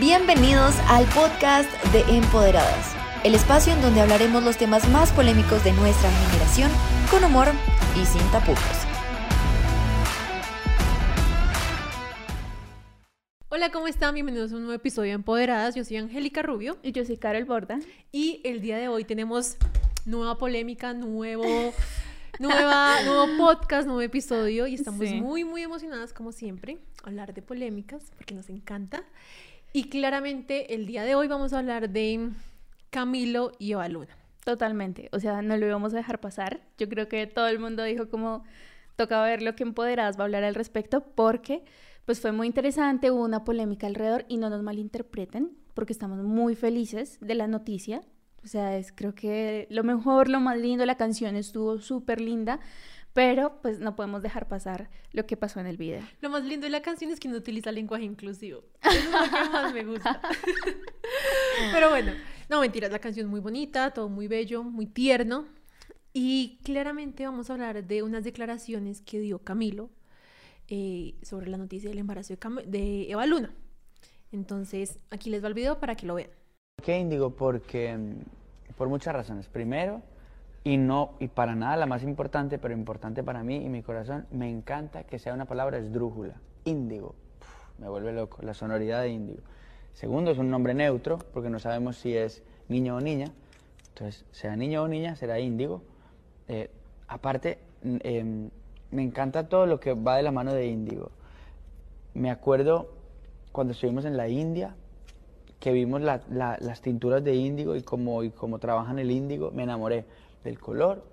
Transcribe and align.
Bienvenidos 0.00 0.74
al 0.88 1.06
podcast 1.10 1.70
de 1.92 2.00
Empoderadas, 2.16 2.96
el 3.22 3.32
espacio 3.32 3.72
en 3.72 3.80
donde 3.80 4.00
hablaremos 4.00 4.42
los 4.42 4.56
temas 4.56 4.88
más 4.88 5.12
polémicos 5.12 5.62
de 5.62 5.70
nuestra 5.70 6.10
generación 6.10 6.68
con 7.12 7.22
humor 7.22 7.46
y 7.94 8.04
sin 8.04 8.20
tapujos. 8.32 8.58
Hola, 13.50 13.70
¿cómo 13.70 13.86
están? 13.86 14.14
Bienvenidos 14.14 14.50
a 14.50 14.56
un 14.56 14.62
nuevo 14.62 14.74
episodio 14.74 15.10
de 15.10 15.14
Empoderadas. 15.14 15.76
Yo 15.76 15.84
soy 15.84 15.98
Angélica 15.98 16.42
Rubio. 16.42 16.76
Y 16.82 16.90
yo 16.90 17.04
soy 17.04 17.16
Carol 17.16 17.44
Borda. 17.44 17.78
Y 18.10 18.40
el 18.42 18.60
día 18.62 18.78
de 18.78 18.88
hoy 18.88 19.04
tenemos 19.04 19.58
nueva 20.06 20.38
polémica, 20.38 20.92
nuevo, 20.92 21.44
nueva, 22.40 23.00
nuevo 23.04 23.28
podcast, 23.38 23.86
nuevo 23.86 24.00
episodio. 24.00 24.66
Y 24.66 24.74
estamos 24.74 25.08
muy, 25.12 25.44
muy 25.44 25.62
emocionadas, 25.62 26.12
como 26.12 26.32
siempre, 26.32 26.78
a 27.04 27.10
hablar 27.10 27.32
de 27.32 27.42
polémicas, 27.42 28.10
porque 28.16 28.34
nos 28.34 28.50
encanta. 28.50 29.04
Y 29.76 29.88
claramente 29.88 30.72
el 30.76 30.86
día 30.86 31.02
de 31.02 31.16
hoy 31.16 31.26
vamos 31.26 31.52
a 31.52 31.58
hablar 31.58 31.90
de 31.90 32.30
Camilo 32.90 33.50
y 33.58 33.72
Evaluna. 33.72 34.16
Totalmente, 34.44 35.08
o 35.10 35.18
sea, 35.18 35.42
no 35.42 35.56
lo 35.56 35.66
íbamos 35.66 35.92
a 35.92 35.96
dejar 35.96 36.20
pasar. 36.20 36.60
Yo 36.78 36.88
creo 36.88 37.08
que 37.08 37.26
todo 37.26 37.48
el 37.48 37.58
mundo 37.58 37.82
dijo 37.82 38.08
como 38.08 38.44
toca 38.94 39.20
ver 39.24 39.42
lo 39.42 39.56
que 39.56 39.64
Empoderadas 39.64 40.16
va 40.16 40.20
a 40.20 40.24
hablar 40.26 40.44
al 40.44 40.54
respecto 40.54 41.00
porque 41.16 41.64
pues 42.04 42.20
fue 42.20 42.30
muy 42.30 42.46
interesante, 42.46 43.10
hubo 43.10 43.24
una 43.24 43.42
polémica 43.42 43.88
alrededor 43.88 44.24
y 44.28 44.36
no 44.36 44.48
nos 44.48 44.62
malinterpreten 44.62 45.50
porque 45.74 45.92
estamos 45.92 46.22
muy 46.22 46.54
felices 46.54 47.18
de 47.20 47.34
la 47.34 47.48
noticia. 47.48 48.02
O 48.44 48.46
sea, 48.46 48.76
es 48.76 48.92
creo 48.92 49.16
que 49.16 49.66
lo 49.70 49.82
mejor, 49.82 50.28
lo 50.28 50.38
más 50.38 50.56
lindo, 50.56 50.86
la 50.86 50.96
canción 50.96 51.34
estuvo 51.34 51.80
súper 51.80 52.20
linda, 52.20 52.60
pero 53.14 53.60
pues 53.62 53.78
no 53.78 53.94
podemos 53.94 54.22
dejar 54.22 54.48
pasar 54.48 54.90
lo 55.12 55.24
que 55.24 55.36
pasó 55.36 55.60
en 55.60 55.66
el 55.66 55.76
video. 55.76 56.02
Lo 56.20 56.28
más 56.28 56.44
lindo 56.44 56.64
de 56.66 56.70
la 56.70 56.82
canción 56.82 57.12
es 57.12 57.20
que 57.20 57.28
no 57.28 57.36
utiliza 57.36 57.72
lenguaje 57.72 58.04
inclusivo. 58.04 58.64
Eso 58.82 58.98
es 58.98 59.04
lo 59.04 59.22
que 59.22 59.50
más 59.50 59.72
me 59.72 59.84
gusta. 59.84 60.20
pero 61.72 61.90
bueno, 61.90 62.12
no 62.50 62.60
mentiras, 62.60 62.90
la 62.90 62.98
canción 62.98 63.26
es 63.26 63.30
muy 63.30 63.40
bonita, 63.40 63.92
todo 63.92 64.08
muy 64.08 64.26
bello, 64.26 64.64
muy 64.64 64.86
tierno. 64.86 65.46
Y 66.12 66.58
claramente 66.64 67.24
vamos 67.24 67.50
a 67.50 67.54
hablar 67.54 67.84
de 67.84 68.02
unas 68.02 68.24
declaraciones 68.24 69.00
que 69.00 69.20
dio 69.20 69.38
Camilo 69.38 69.90
eh, 70.66 71.14
sobre 71.22 71.48
la 71.48 71.56
noticia 71.56 71.88
del 71.88 71.98
embarazo 71.98 72.34
de, 72.34 72.62
de, 72.66 73.10
Eva 73.10 73.26
Luna. 73.26 73.54
Entonces, 74.32 74.98
aquí 75.10 75.30
les 75.30 75.42
va 75.42 75.48
el 75.48 75.54
video 75.54 75.78
para 75.78 75.94
que 75.94 76.06
lo 76.06 76.16
vean. 76.16 76.30
¿Por 76.76 76.86
qué 76.86 76.98
Índigo? 76.98 77.36
Porque 77.36 77.96
mm, 77.96 78.74
por 78.76 78.88
muchas 78.88 79.14
razones. 79.14 79.46
Primero, 79.46 80.02
y 80.64 80.78
no, 80.78 81.12
y 81.20 81.28
para 81.28 81.54
nada 81.54 81.76
la 81.76 81.84
más 81.84 82.02
importante, 82.02 82.58
pero 82.58 82.72
importante 82.72 83.22
para 83.22 83.44
mí 83.44 83.56
y 83.56 83.68
mi 83.68 83.82
corazón, 83.82 84.26
me 84.30 84.48
encanta 84.48 85.04
que 85.04 85.18
sea 85.18 85.34
una 85.34 85.44
palabra 85.44 85.76
esdrújula, 85.76 86.40
índigo. 86.64 87.14
me 87.78 87.88
vuelve 87.88 88.12
loco, 88.14 88.38
la 88.42 88.54
sonoridad 88.54 89.02
de 89.02 89.10
índigo. 89.10 89.42
Segundo, 89.92 90.30
es 90.30 90.38
un 90.38 90.50
nombre 90.50 90.72
neutro, 90.72 91.18
porque 91.34 91.50
no 91.50 91.58
sabemos 91.58 91.98
si 91.98 92.16
es 92.16 92.42
niño 92.68 92.96
o 92.96 93.00
niña. 93.00 93.26
Entonces, 93.90 94.24
sea 94.32 94.56
niño 94.56 94.82
o 94.82 94.88
niña, 94.88 95.16
será 95.16 95.38
índigo. 95.38 95.82
Eh, 96.48 96.70
aparte, 97.08 97.58
em, 97.82 98.48
me 98.90 99.02
encanta 99.02 99.48
todo 99.48 99.66
lo 99.66 99.78
que 99.80 99.92
va 99.92 100.16
de 100.16 100.22
la 100.22 100.32
mano 100.32 100.54
de 100.54 100.66
índigo. 100.66 101.10
Me 102.14 102.30
acuerdo 102.30 102.90
cuando 103.52 103.72
estuvimos 103.72 104.04
en 104.06 104.16
la 104.16 104.28
India, 104.28 104.74
que 105.60 105.72
vimos 105.72 106.02
las 106.02 106.80
tinturas 106.82 107.22
de 107.22 107.34
índigo 107.34 107.76
y 107.76 107.82
cómo, 107.82 108.22
y 108.22 108.30
cómo 108.30 108.58
trabajan 108.58 108.98
el 108.98 109.10
índigo, 109.10 109.50
me 109.50 109.62
enamoré 109.62 110.04
del 110.44 110.60
color, 110.60 111.04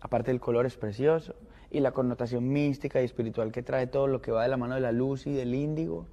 aparte 0.00 0.30
del 0.30 0.40
color 0.40 0.66
es 0.66 0.76
precioso, 0.76 1.34
y 1.70 1.80
la 1.80 1.92
connotación 1.92 2.48
mística 2.48 3.00
y 3.00 3.04
espiritual 3.04 3.52
que 3.52 3.62
trae 3.62 3.86
todo 3.86 4.08
lo 4.08 4.20
que 4.20 4.32
va 4.32 4.42
de 4.42 4.48
la 4.48 4.56
mano 4.56 4.74
de 4.74 4.80
la 4.80 4.92
luz 4.92 5.26
y 5.26 5.32
del 5.32 5.54
índigo, 5.54 6.06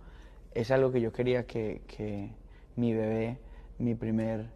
es 0.53 0.71
algo 0.71 0.91
que 0.91 1.01
yo 1.01 1.11
quería 1.11 1.45
que, 1.45 2.31
mi 2.75 2.93
bebé, 2.93 3.39
mi 3.79 3.95
primer 3.95 4.51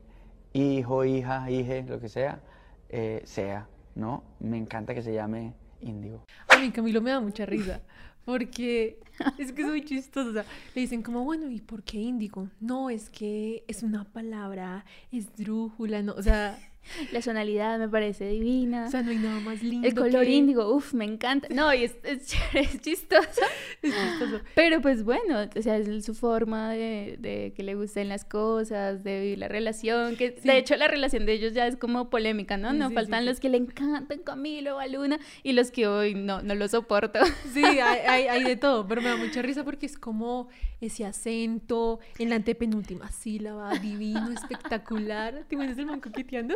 hijo, 0.54 1.06
hija, 1.06 1.50
hije, 1.50 1.84
lo 1.84 2.00
que 2.00 2.10
sea, 2.10 2.42
eh, 2.90 3.22
sea, 3.26 3.68
¿no? 3.96 4.24
Me 4.40 4.58
encanta 4.58 4.94
que 4.94 5.02
se 5.02 5.14
llame 5.14 5.54
índigo. 5.80 6.24
A 6.48 6.58
mí 6.58 6.72
Camilo 6.72 7.02
me 7.02 7.12
da 7.12 7.20
mucha 7.20 7.46
risa. 7.46 7.82
Porque 8.26 9.00
es 9.40 9.52
que 9.52 9.62
es. 9.96 10.16
O 10.16 10.34
sea, 10.34 10.46
le 10.76 10.82
dicen 10.82 11.02
como, 11.02 11.24
bueno, 11.24 11.50
¿y 11.50 11.60
por 11.60 11.84
qué 11.84 11.98
índigo? 11.98 12.50
No, 12.60 12.90
es 12.90 13.10
que 13.10 13.64
es 13.68 13.84
una 13.84 14.04
palabra 14.04 14.86
esdrújula, 15.12 16.04
no, 16.04 16.14
o 16.14 16.22
sea, 16.22 16.58
la 17.12 17.22
sonalidad 17.22 17.80
me 17.80 17.88
parece 17.88 18.28
divina. 18.28 18.88
O 18.88 18.92
sea, 18.92 19.02
no 19.02 19.12
hay 19.12 19.18
nada 19.18 19.40
más 19.40 19.64
lindo. 19.64 19.88
El 19.88 19.96
color 19.96 20.28
índigo, 20.28 20.74
uff, 20.74 20.94
me 20.94 21.06
encanta. 21.06 21.48
No, 21.50 21.74
y 21.74 21.84
es, 21.84 21.96
es, 22.04 22.34
es 22.54 22.82
chistoso. 22.82 23.22
Es 23.82 23.96
chistoso. 23.96 24.44
Pero 24.54 24.80
pues 24.80 25.04
bueno, 25.04 25.50
o 25.56 25.62
sea, 25.62 25.78
es 25.78 26.06
su 26.06 26.14
forma 26.14 26.72
de, 26.72 27.18
de, 27.20 27.52
que 27.56 27.64
le 27.64 27.74
gusten 27.74 28.10
las 28.10 28.26
cosas, 28.26 29.04
de 29.04 29.22
vivir 29.22 29.40
la 29.40 29.48
relación. 29.48 30.16
que 30.16 30.32
De 30.32 30.58
hecho, 30.58 30.76
la 30.76 30.88
relación 30.88 31.26
de 31.26 31.34
ellos 31.34 31.54
ya 31.54 31.66
es 31.66 31.78
como 31.78 32.12
polémica, 32.12 32.58
¿no? 32.58 32.74
No 32.74 32.92
faltan 32.92 33.26
los 33.26 33.40
que 33.40 33.50
le 33.50 33.58
encantan 33.58 34.20
Camilo 34.20 34.78
o 34.78 34.88
Luna 34.88 35.20
y 35.42 35.54
los 35.54 35.72
que 35.72 35.88
hoy 35.88 36.14
no, 36.14 36.44
no 36.44 36.54
lo 36.54 36.68
soporto. 36.68 37.20
Sí, 37.54 37.64
hay, 37.64 38.00
hay, 38.08 38.28
hay 38.28 38.44
de 38.44 38.56
todo, 38.56 38.88
pero 38.88 39.02
me 39.02 39.10
da 39.10 39.18
mucha 39.18 39.42
risa 39.42 39.64
porque 39.64 39.88
es 39.88 39.98
como 39.98 40.50
ese 40.80 41.06
acento 41.06 42.00
en 42.20 42.30
la 42.30 42.36
antepenúltima 42.36 43.12
sílaba, 43.12 43.74
divino, 43.80 44.32
espectacular. 44.32 45.46
¿Te 45.48 45.56
imaginas 45.56 45.78
el 45.78 45.86
man 45.88 46.02
coqueteando? 46.02 46.56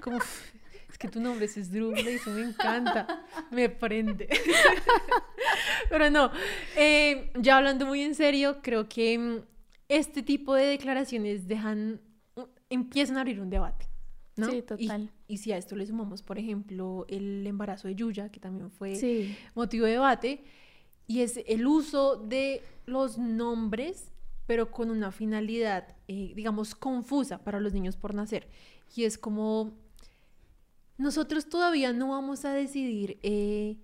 Como, 0.00 0.18
es 0.18 0.98
que 0.98 1.08
tu 1.08 1.20
nombre 1.20 1.46
es 1.46 1.70
Drew, 1.70 1.96
y 1.96 2.00
eso 2.08 2.30
me 2.30 2.42
encanta, 2.42 3.24
me 3.50 3.68
prende. 3.68 4.28
Pero 5.90 6.10
no, 6.10 6.30
eh, 6.76 7.30
ya 7.38 7.56
hablando 7.56 7.86
muy 7.86 8.02
en 8.02 8.14
serio, 8.14 8.58
creo 8.62 8.88
que 8.88 9.18
mm, 9.18 9.38
este 9.88 10.22
tipo 10.22 10.54
de 10.54 10.66
declaraciones 10.66 11.46
dejan, 11.46 12.00
empiezan 12.70 13.16
a 13.16 13.20
abrir 13.20 13.40
un 13.40 13.50
debate. 13.50 13.86
¿no? 14.36 14.50
Sí, 14.50 14.62
total. 14.62 15.10
Y, 15.28 15.38
si 15.38 15.52
a 15.52 15.56
esto 15.56 15.76
le 15.76 15.86
sumamos, 15.86 16.22
por 16.22 16.38
ejemplo, 16.38 17.06
el 17.08 17.46
embarazo 17.46 17.88
de 17.88 17.94
Yuya, 17.94 18.30
que 18.30 18.40
también 18.40 18.70
fue 18.70 19.36
motivo 19.54 19.86
de 19.86 19.92
debate, 19.92 20.44
y 21.06 21.20
es 21.20 21.40
el 21.46 21.66
uso 21.66 22.16
de 22.16 22.62
los 22.86 23.18
nombres, 23.18 24.12
pero 24.46 24.70
con 24.70 24.90
una 24.90 25.10
finalidad, 25.12 25.96
eh, 26.08 26.32
digamos, 26.34 26.74
confusa 26.74 27.38
para 27.42 27.60
los 27.60 27.72
niños 27.72 27.96
por 27.96 28.14
nacer. 28.14 28.48
Y 28.94 29.04
es 29.04 29.18
como, 29.18 29.72
nosotros 30.98 31.48
todavía 31.48 31.92
no 31.92 32.08
vamos 32.08 32.44
a 32.44 32.52
decidir, 32.52 33.18
eh, 33.22 33.76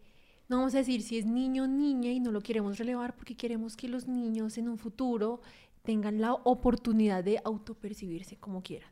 no 0.48 0.58
vamos 0.58 0.74
a 0.74 0.78
decir 0.78 1.02
si 1.02 1.18
es 1.18 1.26
niño 1.26 1.64
o 1.64 1.66
niña 1.66 2.10
y 2.10 2.20
no 2.20 2.32
lo 2.32 2.40
queremos 2.40 2.78
relevar 2.78 3.16
porque 3.16 3.36
queremos 3.36 3.76
que 3.76 3.88
los 3.88 4.06
niños 4.06 4.58
en 4.58 4.68
un 4.68 4.78
futuro 4.78 5.40
tengan 5.82 6.20
la 6.20 6.34
oportunidad 6.34 7.24
de 7.24 7.40
autopercibirse 7.44 8.36
como 8.36 8.62
quieran. 8.62 8.90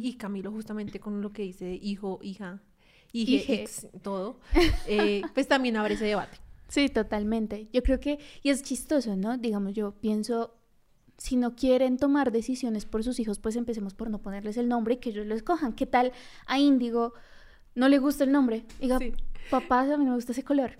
Y 0.00 0.14
Camilo 0.14 0.50
justamente 0.50 0.98
con 0.98 1.20
lo 1.20 1.32
que 1.32 1.42
dice 1.42 1.78
hijo, 1.80 2.18
hija, 2.22 2.60
hije, 3.12 3.68
todo, 4.02 4.40
eh, 4.88 5.22
pues 5.34 5.46
también 5.46 5.76
abre 5.76 5.94
ese 5.94 6.06
debate. 6.06 6.38
Sí, 6.68 6.88
totalmente. 6.88 7.68
Yo 7.72 7.82
creo 7.82 8.00
que, 8.00 8.18
y 8.42 8.48
es 8.48 8.62
chistoso, 8.62 9.14
¿no? 9.14 9.36
Digamos, 9.36 9.74
yo 9.74 9.92
pienso, 9.92 10.54
si 11.18 11.36
no 11.36 11.54
quieren 11.54 11.96
tomar 11.96 12.32
decisiones 12.32 12.84
por 12.84 13.04
sus 13.04 13.20
hijos, 13.20 13.38
pues 13.38 13.56
empecemos 13.56 13.94
por 13.94 14.10
no 14.10 14.18
ponerles 14.20 14.56
el 14.56 14.68
nombre 14.68 14.94
y 14.94 14.96
que 14.98 15.10
ellos 15.10 15.26
lo 15.26 15.34
escojan. 15.34 15.72
¿Qué 15.72 15.86
tal 15.86 16.12
a 16.46 16.58
Índigo 16.58 17.14
no 17.74 17.88
le 17.88 17.98
gusta 17.98 18.24
el 18.24 18.32
nombre? 18.32 18.64
Diga, 18.80 18.98
papá, 19.50 19.80
a 19.80 19.96
mí 19.96 20.04
no 20.04 20.10
me 20.10 20.16
gusta 20.16 20.32
ese 20.32 20.42
color. 20.42 20.72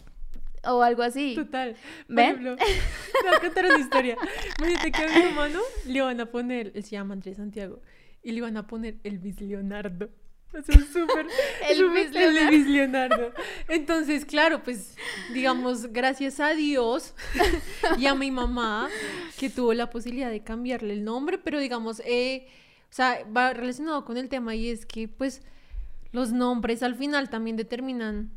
O 0.65 0.83
algo 0.83 1.03
así. 1.03 1.35
Total. 1.35 1.75
¿Ven? 2.09 2.31
Ejemplo, 2.31 2.57
te 2.57 3.29
voy 3.29 3.37
a 3.37 3.41
contar 3.41 3.67
una 3.67 3.79
historia. 3.79 4.17
Imagínate 4.59 4.93
que 4.93 5.03
a 5.03 5.09
mi 5.09 5.23
hermano 5.23 5.61
le 5.87 6.01
van 6.01 6.21
a 6.21 6.27
poner, 6.27 6.73
él 6.75 6.85
se 6.85 6.91
llama 6.91 7.15
Andrés 7.15 7.37
Santiago, 7.37 7.81
y 8.23 8.33
le 8.33 8.41
van 8.41 8.57
a 8.57 8.67
poner 8.67 8.99
Elvis 9.03 9.41
Leonardo. 9.41 10.11
Es 10.53 10.67
súper. 10.93 11.27
Elvis 11.69 12.11
Leonardo. 12.13 12.69
Leonardo. 12.69 13.33
Entonces, 13.69 14.25
claro, 14.25 14.63
pues, 14.63 14.97
digamos, 15.33 15.93
gracias 15.93 16.41
a 16.41 16.51
Dios 16.55 17.15
y 17.99 18.07
a 18.07 18.15
mi 18.15 18.31
mamá 18.31 18.89
que 19.39 19.49
tuvo 19.49 19.73
la 19.73 19.89
posibilidad 19.89 20.31
de 20.31 20.43
cambiarle 20.43 20.93
el 20.93 21.05
nombre, 21.05 21.39
pero 21.39 21.59
digamos, 21.59 22.01
eh, 22.05 22.47
o 22.91 22.95
sea, 22.95 23.25
va 23.35 23.55
relacionado 23.55 24.05
con 24.05 24.17
el 24.19 24.29
tema 24.29 24.55
y 24.55 24.69
es 24.69 24.85
que, 24.85 25.09
pues, 25.09 25.43
los 26.13 26.33
nombres 26.33 26.83
al 26.83 26.95
final 26.95 27.31
también 27.31 27.57
determinan 27.57 28.31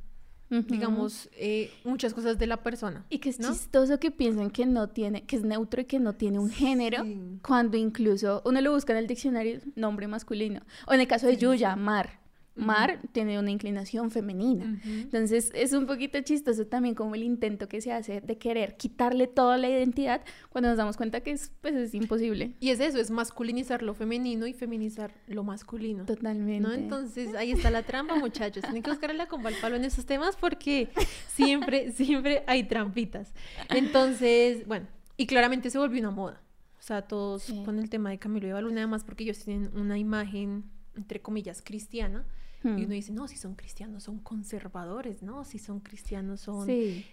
digamos, 0.50 1.30
eh, 1.33 1.71
muchas 1.83 2.13
cosas 2.13 2.38
de 2.38 2.47
la 2.47 2.57
persona. 2.57 3.06
Y 3.09 3.19
que 3.19 3.30
es 3.30 3.39
chistoso 3.39 4.00
que 4.00 4.12
piensen 4.12 4.51
que 4.51 4.65
no 4.65 4.89
tiene, 4.89 5.24
que 5.24 5.36
es 5.36 5.44
neutro 5.44 5.81
y 5.81 5.86
que 5.86 6.00
no 6.00 6.13
tiene 6.13 6.39
un 6.39 6.50
género, 6.50 7.03
cuando 7.42 7.77
incluso 7.77 8.42
uno 8.45 8.62
lo 8.62 8.71
busca 8.71 8.94
en 8.94 9.00
el 9.00 9.07
diccionario, 9.07 9.59
nombre 9.75 10.07
masculino. 10.07 10.62
O 10.88 10.94
en 10.94 11.01
el 11.01 11.07
caso 11.07 11.27
de 11.27 11.38
Yuya, 11.38 11.75
Mar. 11.75 12.25
Mar 12.56 13.02
tiene 13.12 13.38
una 13.38 13.52
inclinación 13.52 14.12
femenina. 14.12 14.80
Entonces 14.86 15.52
es 15.54 15.74
un 15.74 15.86
poquito 15.86 16.22
chistoso 16.22 16.66
también 16.66 16.96
como 16.96 17.16
el 17.16 17.24
intento 17.24 17.68
que 17.68 17.81
se 17.81 17.92
hace 17.92 18.22
de 18.22 18.38
querer 18.38 18.78
quitarle 18.78 19.28
toda 19.28 19.57
la 19.57 19.69
identidad 19.69 20.22
cuando 20.50 20.69
nos 20.69 20.78
damos 20.78 20.96
cuenta 20.96 21.19
que 21.19 21.31
es, 21.31 21.52
pues, 21.62 21.75
es 21.75 21.94
imposible. 21.94 22.54
Y 22.62 22.69
es 22.69 22.80
eso, 22.80 22.98
es 23.00 23.12
masculinizar 23.12 23.84
lo 23.84 23.94
femenino 23.94 24.48
y 24.48 24.54
feminizar 24.54 25.12
lo 25.28 25.44
masculino. 25.44 26.06
Totalmente. 26.06 26.62
¿no? 26.62 26.74
Entonces 26.74 27.36
ahí 27.36 27.52
está 27.52 27.69
la 27.69 27.84
trampa, 27.84 28.16
muchachos. 28.16 28.63
Tienen 28.63 28.81
que 28.81 28.90
buscarle 28.90 29.18
la 29.18 29.28
comba 29.28 29.50
al 29.50 29.56
palo 29.56 29.75
en 29.75 29.84
esos 29.84 30.06
temas 30.06 30.38
porque 30.38 30.90
siempre, 31.28 31.92
siempre 31.92 32.44
hay 32.48 32.63
trampitas. 32.63 33.34
Entonces, 33.69 34.66
bueno, 34.66 34.88
y 35.18 35.28
claramente 35.28 35.69
se 35.69 35.78
volvió 35.78 36.00
una 36.00 36.12
moda. 36.12 36.42
O 36.80 36.81
sea, 36.81 37.02
todos 37.02 37.52
con 37.66 37.80
el 37.80 37.90
tema 37.90 38.12
de 38.12 38.19
Camilo 38.19 38.48
y 38.48 38.52
Baluna, 38.52 38.81
además 38.81 39.04
porque 39.04 39.24
ellos 39.24 39.40
tienen 39.40 39.72
una 39.75 39.98
imagen, 39.98 40.66
entre 40.96 41.19
comillas, 41.19 41.62
cristiana. 41.63 42.25
Y 42.66 42.86
uno 42.86 42.94
dice, 42.96 43.12
no, 43.12 43.28
si 43.28 43.38
son 43.38 43.54
cristianos, 43.54 44.04
son 44.04 44.18
conservadores, 44.20 45.22
¿no? 45.22 45.46
Si 45.46 45.60
son 45.60 45.80
cristianos, 45.80 46.42
son... 46.42 46.68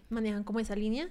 manejan 0.09 0.45
como 0.45 0.61
esa 0.61 0.75
línea. 0.75 1.11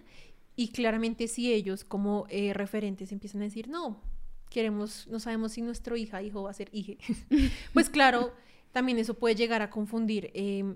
Y 0.55 0.69
claramente 0.69 1.27
si 1.27 1.53
ellos 1.53 1.83
como 1.83 2.25
eh, 2.29 2.53
referentes 2.53 3.11
empiezan 3.11 3.41
a 3.41 3.45
decir, 3.45 3.67
no, 3.67 4.01
queremos, 4.49 5.07
no 5.07 5.19
sabemos 5.19 5.53
si 5.53 5.61
nuestro 5.61 5.95
hija, 5.95 6.21
hijo 6.21 6.43
va 6.43 6.51
a 6.51 6.53
ser 6.53 6.69
hije, 6.71 6.97
pues 7.73 7.89
claro, 7.89 8.33
también 8.71 8.97
eso 8.97 9.13
puede 9.13 9.35
llegar 9.35 9.61
a 9.61 9.69
confundir 9.69 10.29
em, 10.33 10.75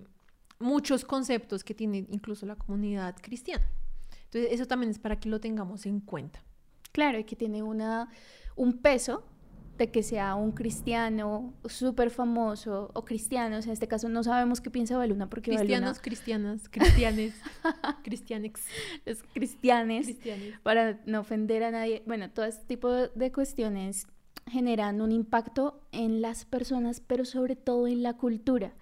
muchos 0.59 1.03
conceptos 1.03 1.63
que 1.63 1.73
tiene 1.73 2.05
incluso 2.09 2.45
la 2.45 2.55
comunidad 2.55 3.15
cristiana. 3.21 3.67
Entonces, 4.25 4.51
eso 4.51 4.65
también 4.65 4.91
es 4.91 4.99
para 4.99 5.19
que 5.19 5.29
lo 5.29 5.39
tengamos 5.39 5.85
en 5.85 5.99
cuenta. 5.99 6.43
Claro, 6.91 7.19
y 7.19 7.25
que 7.25 7.35
tiene 7.35 7.61
una, 7.63 8.09
un 8.55 8.77
peso 8.77 9.25
de 9.77 9.91
que 9.91 10.03
sea 10.03 10.35
un 10.35 10.51
cristiano 10.51 11.53
súper 11.65 12.09
famoso 12.09 12.91
o 12.93 13.03
cristianos, 13.03 13.65
en 13.65 13.73
este 13.73 13.87
caso 13.87 14.07
no 14.07 14.23
sabemos 14.23 14.61
qué 14.61 14.69
piensa 14.69 14.97
Baluna 14.97 15.29
porque 15.29 15.51
Cristianos, 15.51 15.99
cristianas, 15.99 16.69
cristianes, 16.69 17.35
cristianex. 18.03 18.61
Los 19.05 19.23
cristianes, 19.33 20.15
para 20.63 20.99
no 21.05 21.19
ofender 21.19 21.63
a 21.63 21.71
nadie. 21.71 22.03
Bueno, 22.05 22.29
todo 22.29 22.45
este 22.45 22.65
tipo 22.65 22.89
de 22.89 23.31
cuestiones 23.31 24.07
generan 24.47 25.01
un 25.01 25.11
impacto 25.11 25.81
en 25.91 26.21
las 26.21 26.45
personas, 26.45 27.01
pero 27.01 27.25
sobre 27.25 27.55
todo 27.55 27.87
en 27.87 28.03
la 28.03 28.13
cultura. 28.13 28.73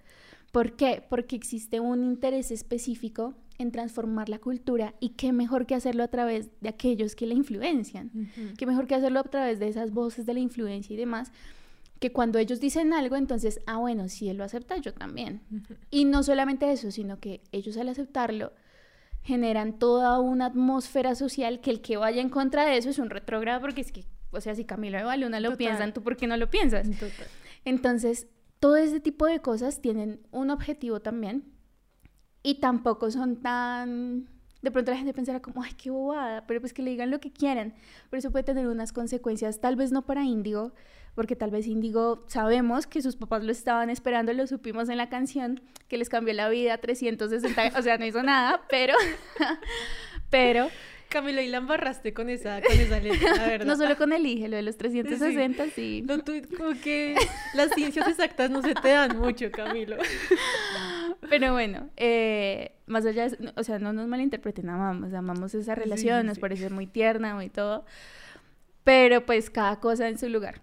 ¿Por 0.52 0.76
qué? 0.76 1.04
Porque 1.08 1.34
existe 1.34 1.80
un 1.80 2.04
interés 2.04 2.52
específico 2.52 3.34
en 3.58 3.70
transformar 3.70 4.28
la 4.28 4.38
cultura 4.38 4.94
y 5.00 5.10
qué 5.10 5.32
mejor 5.32 5.66
que 5.66 5.74
hacerlo 5.74 6.02
a 6.02 6.08
través 6.08 6.50
de 6.60 6.68
aquellos 6.68 7.14
que 7.14 7.26
la 7.26 7.34
influencian, 7.34 8.10
qué 8.58 8.66
mejor 8.66 8.86
que 8.86 8.94
hacerlo 8.94 9.20
a 9.20 9.24
través 9.24 9.58
de 9.58 9.68
esas 9.68 9.92
voces 9.92 10.26
de 10.26 10.34
la 10.34 10.40
influencia 10.40 10.94
y 10.94 10.96
demás, 10.96 11.32
que 12.00 12.12
cuando 12.12 12.38
ellos 12.38 12.60
dicen 12.60 12.92
algo, 12.92 13.16
entonces, 13.16 13.60
ah, 13.66 13.78
bueno, 13.78 14.08
si 14.08 14.28
él 14.28 14.36
lo 14.36 14.44
acepta, 14.44 14.76
yo 14.76 14.92
también. 14.92 15.40
Y 15.90 16.04
no 16.04 16.22
solamente 16.22 16.70
eso, 16.70 16.90
sino 16.90 17.20
que 17.20 17.40
ellos 17.52 17.76
al 17.76 17.88
aceptarlo 17.88 18.52
generan 19.22 19.78
toda 19.78 20.20
una 20.20 20.46
atmósfera 20.46 21.14
social 21.14 21.60
que 21.60 21.70
el 21.70 21.80
que 21.80 21.96
vaya 21.96 22.20
en 22.20 22.28
contra 22.28 22.66
de 22.66 22.76
eso 22.76 22.90
es 22.90 22.98
un 22.98 23.08
retrógrado 23.08 23.60
porque 23.60 23.80
es 23.80 23.90
que, 23.90 24.04
o 24.32 24.40
sea, 24.40 24.54
si 24.54 24.64
Camilo 24.64 24.98
de 24.98 25.04
Baluna 25.04 25.40
lo 25.40 25.56
piensan, 25.56 25.94
¿tú 25.94 26.02
por 26.02 26.16
qué 26.16 26.26
no 26.26 26.36
lo 26.36 26.50
piensas? 26.50 26.88
Entonces, 27.64 28.26
todo 28.60 28.76
ese 28.76 29.00
tipo 29.00 29.26
de 29.26 29.40
cosas 29.40 29.80
tienen 29.80 30.20
un 30.30 30.50
objetivo 30.50 31.00
también 31.00 31.53
y 32.44 32.60
tampoco 32.60 33.10
son 33.10 33.36
tan... 33.36 34.28
De 34.62 34.70
pronto 34.70 34.92
la 34.92 34.96
gente 34.96 35.12
pensará 35.12 35.40
como, 35.40 35.62
ay, 35.62 35.72
qué 35.76 35.90
bobada, 35.90 36.46
pero 36.46 36.60
pues 36.60 36.72
que 36.72 36.82
le 36.82 36.90
digan 36.90 37.10
lo 37.10 37.18
que 37.18 37.32
quieran. 37.32 37.74
Pero 38.08 38.18
eso 38.18 38.30
puede 38.30 38.44
tener 38.44 38.68
unas 38.68 38.92
consecuencias, 38.92 39.60
tal 39.60 39.76
vez 39.76 39.92
no 39.92 40.02
para 40.02 40.24
Índigo, 40.24 40.72
porque 41.14 41.36
tal 41.36 41.50
vez 41.50 41.66
Índigo 41.66 42.24
sabemos 42.28 42.86
que 42.86 43.02
sus 43.02 43.16
papás 43.16 43.42
lo 43.44 43.52
estaban 43.52 43.90
esperando, 43.90 44.32
lo 44.32 44.46
supimos 44.46 44.88
en 44.88 44.98
la 44.98 45.08
canción, 45.08 45.60
que 45.88 45.98
les 45.98 46.08
cambió 46.08 46.32
la 46.34 46.48
vida 46.48 46.78
360, 46.78 47.78
o 47.78 47.82
sea, 47.82 47.98
no 47.98 48.06
hizo 48.06 48.22
nada, 48.22 48.62
pero... 48.68 48.94
pero... 50.30 50.68
Camilo, 51.14 51.40
y 51.40 51.46
la 51.46 51.58
embarraste 51.58 52.12
con 52.12 52.28
esa, 52.28 52.60
con 52.60 52.76
esa 52.76 52.98
letra, 52.98 53.36
la 53.36 53.46
verdad. 53.46 53.66
No 53.66 53.76
solo 53.76 53.96
con 53.96 54.12
el 54.12 54.26
IGE, 54.26 54.48
lo 54.48 54.56
de 54.56 54.62
los 54.62 54.76
360, 54.76 55.68
sí. 55.68 56.02
No, 56.04 56.18
tú, 56.24 56.32
como 56.56 56.72
que 56.80 57.14
las 57.54 57.70
ciencias 57.70 58.08
exactas 58.08 58.50
no 58.50 58.60
se 58.62 58.74
te 58.74 58.88
dan 58.88 59.16
mucho, 59.16 59.48
Camilo. 59.52 59.96
Pero 61.30 61.52
bueno, 61.52 61.88
eh, 61.96 62.72
más 62.86 63.06
allá 63.06 63.28
de, 63.28 63.52
o 63.54 63.62
sea, 63.62 63.78
no 63.78 63.92
nos 63.92 64.08
malinterpreten, 64.08 64.68
amamos, 64.68 65.14
amamos 65.14 65.54
esa 65.54 65.76
relación, 65.76 66.26
nos 66.26 66.40
parece 66.40 66.68
muy 66.68 66.88
tierna, 66.88 67.36
muy 67.36 67.48
todo, 67.48 67.84
pero 68.82 69.24
pues 69.24 69.50
cada 69.50 69.78
cosa 69.78 70.08
en 70.08 70.18
su 70.18 70.28
lugar. 70.28 70.60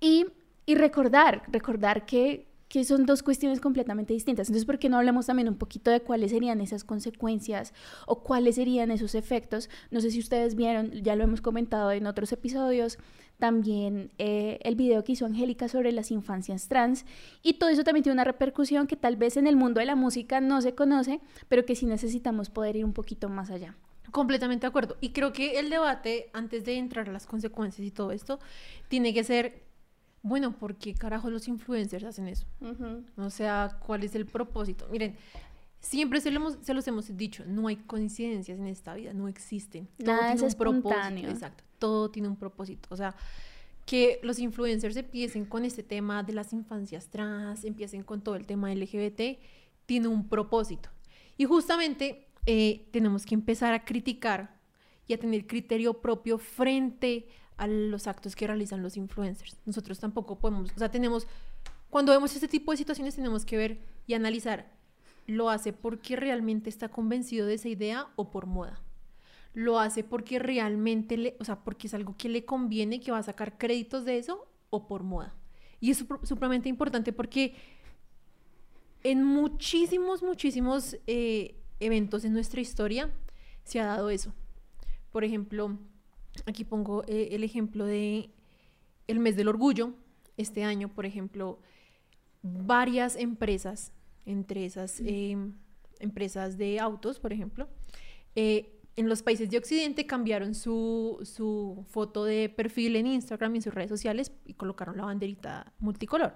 Y, 0.00 0.26
y 0.66 0.74
recordar, 0.74 1.42
recordar 1.46 2.06
que, 2.06 2.48
que 2.74 2.82
son 2.82 3.06
dos 3.06 3.22
cuestiones 3.22 3.60
completamente 3.60 4.12
distintas. 4.12 4.48
Entonces, 4.48 4.66
¿por 4.66 4.80
qué 4.80 4.88
no 4.88 4.98
hablamos 4.98 5.26
también 5.26 5.48
un 5.48 5.54
poquito 5.54 5.92
de 5.92 6.00
cuáles 6.00 6.32
serían 6.32 6.60
esas 6.60 6.82
consecuencias 6.82 7.72
o 8.04 8.24
cuáles 8.24 8.56
serían 8.56 8.90
esos 8.90 9.14
efectos? 9.14 9.70
No 9.92 10.00
sé 10.00 10.10
si 10.10 10.18
ustedes 10.18 10.56
vieron, 10.56 10.90
ya 10.90 11.14
lo 11.14 11.22
hemos 11.22 11.40
comentado 11.40 11.92
en 11.92 12.08
otros 12.08 12.32
episodios, 12.32 12.98
también 13.38 14.10
eh, 14.18 14.58
el 14.64 14.74
video 14.74 15.04
que 15.04 15.12
hizo 15.12 15.24
Angélica 15.24 15.68
sobre 15.68 15.92
las 15.92 16.10
infancias 16.10 16.66
trans 16.66 17.06
y 17.44 17.54
todo 17.54 17.70
eso 17.70 17.84
también 17.84 18.02
tiene 18.02 18.14
una 18.14 18.24
repercusión 18.24 18.88
que 18.88 18.96
tal 18.96 19.14
vez 19.14 19.36
en 19.36 19.46
el 19.46 19.54
mundo 19.54 19.78
de 19.78 19.86
la 19.86 19.94
música 19.94 20.40
no 20.40 20.60
se 20.60 20.74
conoce, 20.74 21.20
pero 21.46 21.64
que 21.64 21.76
sí 21.76 21.86
necesitamos 21.86 22.50
poder 22.50 22.74
ir 22.74 22.84
un 22.84 22.92
poquito 22.92 23.28
más 23.28 23.52
allá. 23.52 23.76
Completamente 24.10 24.62
de 24.62 24.68
acuerdo. 24.70 24.96
Y 25.00 25.10
creo 25.10 25.32
que 25.32 25.60
el 25.60 25.70
debate, 25.70 26.28
antes 26.32 26.64
de 26.64 26.76
entrar 26.76 27.08
a 27.08 27.12
las 27.12 27.26
consecuencias 27.26 27.86
y 27.86 27.92
todo 27.92 28.10
esto, 28.10 28.40
tiene 28.88 29.14
que 29.14 29.22
ser, 29.22 29.62
bueno, 30.24 30.58
¿por 30.58 30.74
qué 30.74 30.92
carajo 30.92 31.30
los 31.30 31.46
influencers 31.46 32.02
hacen 32.02 32.26
eso? 32.26 32.46
O 33.16 33.30
sea, 33.30 33.78
¿cuál 33.86 34.02
es 34.02 34.16
el 34.16 34.26
propósito? 34.26 34.88
Miren, 34.90 35.14
siempre 35.78 36.20
se, 36.20 36.32
se, 36.62 36.74
los 36.74 36.88
hemos 36.88 37.16
dicho, 37.16 37.44
no 37.46 37.68
hay 37.68 37.76
coincidencias 37.76 38.58
en 38.58 38.66
esta 38.66 38.94
vida, 38.94 39.12
no 39.12 39.28
existen. 39.28 39.88
Nada 39.98 40.32
es 40.32 40.42
un 40.42 40.52
propósito. 40.54 41.28
Exacto 41.28 41.62
todo 41.84 42.10
tiene 42.10 42.28
un 42.28 42.36
propósito. 42.36 42.88
O 42.90 42.96
sea, 42.96 43.14
que 43.84 44.18
los 44.22 44.38
influencers 44.38 44.96
empiecen 44.96 45.44
con 45.44 45.66
este 45.66 45.82
tema 45.82 46.22
de 46.22 46.32
las 46.32 46.54
infancias 46.54 47.08
trans, 47.08 47.62
empiecen 47.62 48.02
con 48.02 48.22
todo 48.22 48.36
el 48.36 48.46
tema 48.46 48.74
LGBT, 48.74 49.38
tiene 49.84 50.08
un 50.08 50.26
propósito. 50.26 50.88
Y 51.36 51.44
justamente 51.44 52.28
eh, 52.46 52.88
tenemos 52.90 53.26
que 53.26 53.34
empezar 53.34 53.74
a 53.74 53.84
criticar 53.84 54.58
y 55.06 55.12
a 55.12 55.18
tener 55.18 55.46
criterio 55.46 56.00
propio 56.00 56.38
frente 56.38 57.28
a 57.43 57.43
los 57.66 58.06
actos 58.06 58.36
que 58.36 58.46
realizan 58.46 58.82
los 58.82 58.96
influencers. 58.96 59.56
Nosotros 59.64 59.98
tampoco 59.98 60.38
podemos, 60.38 60.70
o 60.74 60.78
sea, 60.78 60.90
tenemos, 60.90 61.26
cuando 61.90 62.12
vemos 62.12 62.34
este 62.34 62.48
tipo 62.48 62.72
de 62.72 62.78
situaciones 62.78 63.14
tenemos 63.14 63.44
que 63.44 63.56
ver 63.56 63.78
y 64.06 64.14
analizar, 64.14 64.72
¿lo 65.26 65.50
hace 65.50 65.72
porque 65.72 66.16
realmente 66.16 66.68
está 66.68 66.88
convencido 66.88 67.46
de 67.46 67.54
esa 67.54 67.68
idea 67.68 68.08
o 68.16 68.30
por 68.30 68.46
moda? 68.46 68.80
lo 69.54 69.78
hace 69.78 70.02
porque 70.02 70.38
realmente, 70.38 71.16
le, 71.16 71.36
o 71.38 71.44
sea, 71.44 71.62
porque 71.62 71.86
es 71.86 71.94
algo 71.94 72.16
que 72.18 72.28
le 72.28 72.44
conviene, 72.44 73.00
que 73.00 73.12
va 73.12 73.18
a 73.18 73.22
sacar 73.22 73.56
créditos 73.56 74.04
de 74.04 74.18
eso 74.18 74.46
o 74.70 74.86
por 74.86 75.04
moda. 75.04 75.32
Y 75.80 75.92
es 75.92 76.04
supremamente 76.24 76.68
importante 76.68 77.12
porque 77.12 77.54
en 79.04 79.22
muchísimos, 79.22 80.22
muchísimos 80.22 80.96
eh, 81.06 81.56
eventos 81.78 82.24
en 82.24 82.32
nuestra 82.32 82.60
historia 82.60 83.10
se 83.62 83.80
ha 83.80 83.86
dado 83.86 84.10
eso. 84.10 84.34
Por 85.12 85.22
ejemplo, 85.22 85.78
aquí 86.46 86.64
pongo 86.64 87.04
eh, 87.06 87.28
el 87.32 87.44
ejemplo 87.44 87.84
de 87.84 88.30
el 89.06 89.18
mes 89.18 89.36
del 89.36 89.48
orgullo. 89.48 89.94
Este 90.36 90.64
año, 90.64 90.88
por 90.88 91.06
ejemplo, 91.06 91.60
varias 92.42 93.16
empresas, 93.16 93.92
entre 94.26 94.64
esas 94.64 95.00
eh, 95.00 95.36
empresas 96.00 96.58
de 96.58 96.80
autos, 96.80 97.20
por 97.20 97.32
ejemplo, 97.32 97.68
en 98.96 99.08
los 99.08 99.22
países 99.22 99.50
de 99.50 99.58
Occidente 99.58 100.06
cambiaron 100.06 100.54
su, 100.54 101.18
su, 101.22 101.84
foto 101.88 102.24
de 102.24 102.48
perfil 102.48 102.96
en 102.96 103.06
Instagram 103.06 103.54
y 103.54 103.58
en 103.58 103.62
sus 103.62 103.74
redes 103.74 103.90
sociales 103.90 104.32
y 104.44 104.54
colocaron 104.54 104.96
la 104.96 105.04
banderita 105.04 105.72
multicolor. 105.78 106.34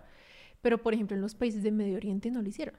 Pero, 0.60 0.78
por 0.82 0.92
ejemplo, 0.92 1.14
en 1.14 1.22
los 1.22 1.34
países 1.34 1.62
de 1.62 1.70
Medio 1.70 1.96
Oriente 1.96 2.30
no 2.30 2.42
lo 2.42 2.48
hicieron. 2.48 2.74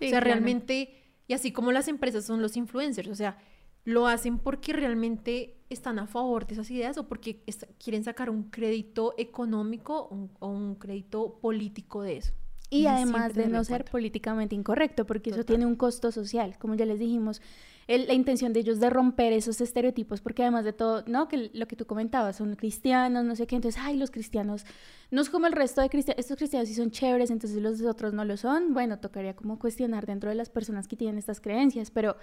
o 0.00 0.08
sea, 0.08 0.20
realmente, 0.20 0.94
y 1.28 1.32
así 1.32 1.52
como 1.52 1.70
las 1.70 1.86
empresas 1.86 2.24
son 2.24 2.42
los 2.42 2.56
influencers, 2.56 3.08
o 3.08 3.14
sea, 3.14 3.38
lo 3.84 4.06
hacen 4.06 4.38
porque 4.38 4.72
realmente 4.72 5.56
están 5.70 5.98
a 5.98 6.06
favor 6.06 6.46
de 6.46 6.54
esas 6.54 6.70
ideas 6.70 6.98
o 6.98 7.08
porque 7.08 7.42
quieren 7.82 8.04
sacar 8.04 8.30
un 8.30 8.44
crédito 8.44 9.14
económico 9.18 10.08
o 10.38 10.48
un 10.48 10.74
crédito 10.76 11.38
político 11.40 12.02
de 12.02 12.18
eso. 12.18 12.32
Y, 12.70 12.86
además 12.86 13.34
de 13.34 13.48
no 13.48 13.64
ser 13.64 13.86
políticamente 13.86 14.54
incorrecto, 14.54 15.06
porque 15.06 15.30
eso 15.30 15.42
tiene 15.44 15.64
un 15.64 15.74
costo 15.74 16.12
social, 16.12 16.58
como 16.58 16.74
ya 16.74 16.84
les 16.84 16.98
dijimos 16.98 17.40
la 17.88 18.12
intención 18.12 18.52
de 18.52 18.60
ellos 18.60 18.80
de 18.80 18.90
romper 18.90 19.32
esos 19.32 19.62
estereotipos, 19.62 20.20
porque 20.20 20.42
además 20.42 20.66
de 20.66 20.74
todo, 20.74 21.02
¿no? 21.06 21.26
Que 21.26 21.50
lo 21.54 21.66
que 21.66 21.74
tú 21.74 21.86
comentabas, 21.86 22.36
son 22.36 22.54
cristianos, 22.56 23.24
no 23.24 23.34
sé 23.34 23.46
qué, 23.46 23.56
entonces, 23.56 23.80
ay, 23.82 23.96
los 23.96 24.10
cristianos, 24.10 24.66
no 25.10 25.22
es 25.22 25.30
como 25.30 25.46
el 25.46 25.54
resto 25.54 25.80
de 25.80 25.88
cristianos, 25.88 26.20
estos 26.20 26.36
cristianos 26.36 26.68
sí 26.68 26.74
son 26.74 26.90
chéveres, 26.90 27.30
entonces 27.30 27.62
los 27.62 27.80
otros 27.80 28.12
no 28.12 28.26
lo 28.26 28.36
son, 28.36 28.74
bueno, 28.74 28.98
tocaría 28.98 29.34
como 29.34 29.58
cuestionar 29.58 30.04
dentro 30.04 30.28
de 30.28 30.36
las 30.36 30.50
personas 30.50 30.86
que 30.86 30.96
tienen 30.96 31.16
estas 31.16 31.40
creencias, 31.40 31.90
pero 31.90 32.18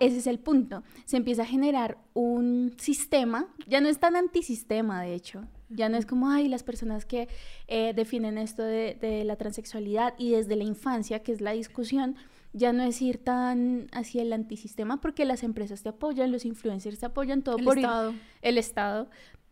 ese 0.00 0.18
es 0.18 0.26
el 0.26 0.38
punto, 0.38 0.82
se 1.04 1.16
empieza 1.16 1.42
a 1.42 1.46
generar 1.46 1.98
un 2.14 2.74
sistema, 2.78 3.48
ya 3.66 3.80
no 3.80 3.88
es 3.88 3.98
tan 3.98 4.16
antisistema, 4.16 5.02
de 5.02 5.14
hecho, 5.14 5.46
ya 5.68 5.88
no 5.88 5.96
es 5.96 6.06
como, 6.06 6.30
ay, 6.30 6.48
las 6.48 6.62
personas 6.62 7.04
que 7.04 7.28
eh, 7.66 7.92
definen 7.94 8.38
esto 8.38 8.62
de, 8.62 8.96
de 9.00 9.24
la 9.24 9.36
transexualidad 9.36 10.14
y 10.18 10.30
desde 10.30 10.56
la 10.56 10.64
infancia, 10.64 11.22
que 11.22 11.32
es 11.32 11.40
la 11.40 11.52
discusión, 11.52 12.16
ya 12.52 12.72
no 12.72 12.82
es 12.82 13.00
ir 13.02 13.18
tan 13.18 13.88
hacia 13.92 14.22
el 14.22 14.32
antisistema 14.32 15.00
porque 15.00 15.24
las 15.24 15.42
empresas 15.42 15.82
te 15.82 15.90
apoyan, 15.90 16.32
los 16.32 16.44
influencers 16.44 16.98
te 16.98 17.06
apoyan, 17.06 17.42
todo 17.42 17.58
el 17.58 17.64
por 17.64 17.78
Estado. 17.78 18.14
el 18.42 18.58
Estado, 18.58 19.08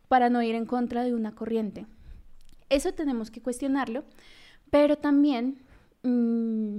para 0.08 0.30
no 0.30 0.42
ir 0.42 0.54
en 0.54 0.66
contra 0.66 1.04
de 1.04 1.14
una 1.14 1.34
corriente. 1.34 1.86
Eso 2.68 2.92
tenemos 2.92 3.30
que 3.30 3.42
cuestionarlo, 3.42 4.04
pero 4.70 4.96
también 4.96 5.58
mm, 6.02 6.78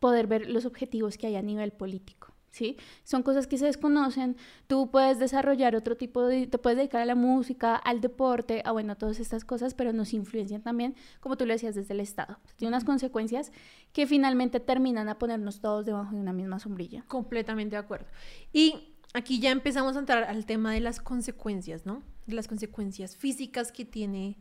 poder 0.00 0.26
ver 0.26 0.48
los 0.50 0.66
objetivos 0.66 1.16
que 1.16 1.28
hay 1.28 1.36
a 1.36 1.42
nivel 1.42 1.72
político. 1.72 2.34
¿sí? 2.50 2.76
Son 3.04 3.22
cosas 3.22 3.46
que 3.46 3.58
se 3.58 3.66
desconocen, 3.66 4.36
tú 4.66 4.90
puedes 4.90 5.18
desarrollar 5.18 5.76
otro 5.76 5.96
tipo 5.96 6.26
de, 6.26 6.46
te 6.46 6.58
puedes 6.58 6.76
dedicar 6.76 7.02
a 7.02 7.04
la 7.04 7.14
música, 7.14 7.76
al 7.76 8.00
deporte, 8.00 8.62
a 8.64 8.72
bueno, 8.72 8.96
todas 8.96 9.20
estas 9.20 9.44
cosas, 9.44 9.74
pero 9.74 9.92
nos 9.92 10.12
influencian 10.12 10.62
también, 10.62 10.94
como 11.20 11.36
tú 11.36 11.46
lo 11.46 11.52
decías, 11.52 11.74
desde 11.74 11.94
el 11.94 12.00
Estado. 12.00 12.38
Tiene 12.56 12.70
unas 12.70 12.84
consecuencias 12.84 13.52
que 13.92 14.06
finalmente 14.06 14.60
terminan 14.60 15.08
a 15.08 15.18
ponernos 15.18 15.60
todos 15.60 15.86
debajo 15.86 16.14
de 16.14 16.20
una 16.20 16.32
misma 16.32 16.58
sombrilla. 16.58 17.04
Completamente 17.06 17.76
de 17.76 17.80
acuerdo. 17.80 18.06
Y 18.52 18.94
aquí 19.14 19.40
ya 19.40 19.50
empezamos 19.50 19.96
a 19.96 20.00
entrar 20.00 20.24
al 20.24 20.46
tema 20.46 20.72
de 20.72 20.80
las 20.80 21.00
consecuencias, 21.00 21.86
¿no? 21.86 22.02
De 22.26 22.34
las 22.34 22.48
consecuencias 22.48 23.16
físicas 23.16 23.72
que 23.72 23.84
tiene... 23.84 24.38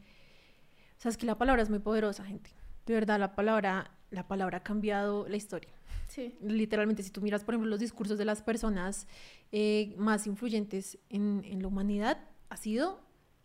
O 0.97 1.01
sea, 1.01 1.09
es 1.09 1.17
que 1.17 1.25
la 1.25 1.37
palabra 1.37 1.61
es 1.61 1.69
muy 1.69 1.79
poderosa, 1.79 2.25
gente. 2.25 2.49
De 2.85 2.93
verdad, 2.93 3.19
la 3.19 3.33
palabra, 3.33 3.91
la 4.11 4.27
palabra 4.27 4.59
ha 4.59 4.63
cambiado 4.63 5.27
la 5.27 5.37
historia. 5.37 5.69
Sí. 6.07 6.35
Literalmente, 6.41 7.03
si 7.03 7.11
tú 7.11 7.21
miras, 7.21 7.43
por 7.43 7.53
ejemplo, 7.53 7.69
los 7.69 7.79
discursos 7.79 8.17
de 8.17 8.25
las 8.25 8.41
personas 8.41 9.07
eh, 9.51 9.93
más 9.97 10.25
influyentes 10.25 10.97
en, 11.09 11.43
en, 11.45 11.61
la 11.61 11.67
humanidad, 11.67 12.17
ha 12.49 12.57
sido 12.57 12.99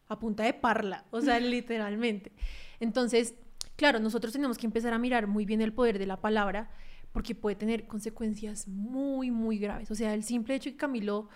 a 0.08 0.18
punta 0.18 0.44
de 0.44 0.54
parla, 0.54 1.04
o 1.10 1.20
sea, 1.20 1.38
literalmente. 1.40 2.32
Entonces, 2.80 3.34
claro, 3.76 4.00
nosotros 4.00 4.32
tenemos 4.32 4.56
que 4.56 4.66
empezar 4.66 4.94
a 4.94 4.98
mirar 4.98 5.26
muy 5.26 5.44
bien 5.44 5.60
el 5.60 5.74
poder 5.74 5.98
de 5.98 6.06
la 6.06 6.20
palabra, 6.20 6.70
porque 7.12 7.34
puede 7.34 7.54
tener 7.54 7.86
consecuencias 7.86 8.66
muy, 8.66 9.30
muy 9.30 9.58
graves. 9.58 9.90
O 9.90 9.94
sea, 9.94 10.14
el 10.14 10.24
simple 10.24 10.54
hecho 10.54 10.70
que 10.70 10.76
Camilo 10.76 11.28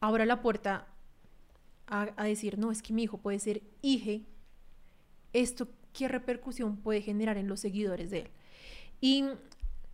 abra 0.00 0.24
la 0.24 0.40
puerta 0.40 0.88
a, 1.86 2.08
a 2.16 2.24
decir, 2.24 2.58
no, 2.58 2.72
es 2.72 2.82
que 2.82 2.94
mi 2.94 3.02
hijo 3.02 3.18
puede 3.18 3.38
ser 3.38 3.62
hije, 3.82 4.24
esto 5.32 5.68
qué 5.92 6.08
repercusión 6.08 6.78
puede 6.78 7.02
generar 7.02 7.36
en 7.36 7.48
los 7.48 7.60
seguidores 7.60 8.10
de 8.10 8.20
él. 8.20 8.30
Y 9.00 9.24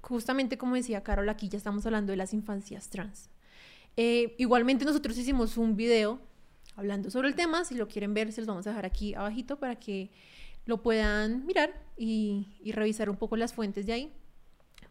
justamente 0.01 0.59
como 0.59 0.75
decía 0.75 1.03
Carol, 1.03 1.29
aquí 1.29 1.49
ya 1.49 1.59
estamos 1.59 1.85
hablando 1.87 2.13
de 2.13 2.17
las 2.17 2.33
infancias 2.33 2.89
trans. 2.89 3.29
Eh, 3.97 4.35
igualmente 4.39 4.85
nosotros 4.85 5.17
hicimos 5.17 5.57
un 5.57 5.75
video 5.75 6.21
hablando 6.77 7.11
sobre 7.11 7.29
el 7.29 7.35
tema, 7.35 7.65
si 7.65 7.75
lo 7.75 7.89
quieren 7.89 8.13
ver 8.15 8.31
se 8.33 8.41
los 8.41 8.47
vamos 8.47 8.67
a 8.67 8.71
dejar 8.71 8.85
aquí 8.85 9.15
abajito 9.15 9.59
para 9.59 9.77
que 9.77 10.11
lo 10.67 10.83
puedan 10.83 11.47
mirar 11.47 11.73
y, 11.97 12.47
revisar 12.73 13.09
un 13.09 13.17
poco 13.17 13.37
las 13.37 13.55
fuentes 13.55 13.87
de 13.87 13.93
ahí. 13.93 14.13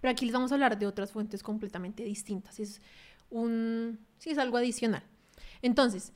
Pero 0.02 0.12
aquí 0.12 0.26
les 0.26 0.34
vamos 0.34 0.52
a 0.52 0.56
hablar 0.56 0.80
de 0.80 0.88
otras 0.88 1.12
fuentes 1.12 1.44
completamente 1.44 2.04
distintas. 2.04 2.60
Es 2.60 2.82
un, 3.30 4.00
es 4.24 4.38
algo 4.38 4.58
adicional. 4.58 5.04
Entonces, 5.62 6.14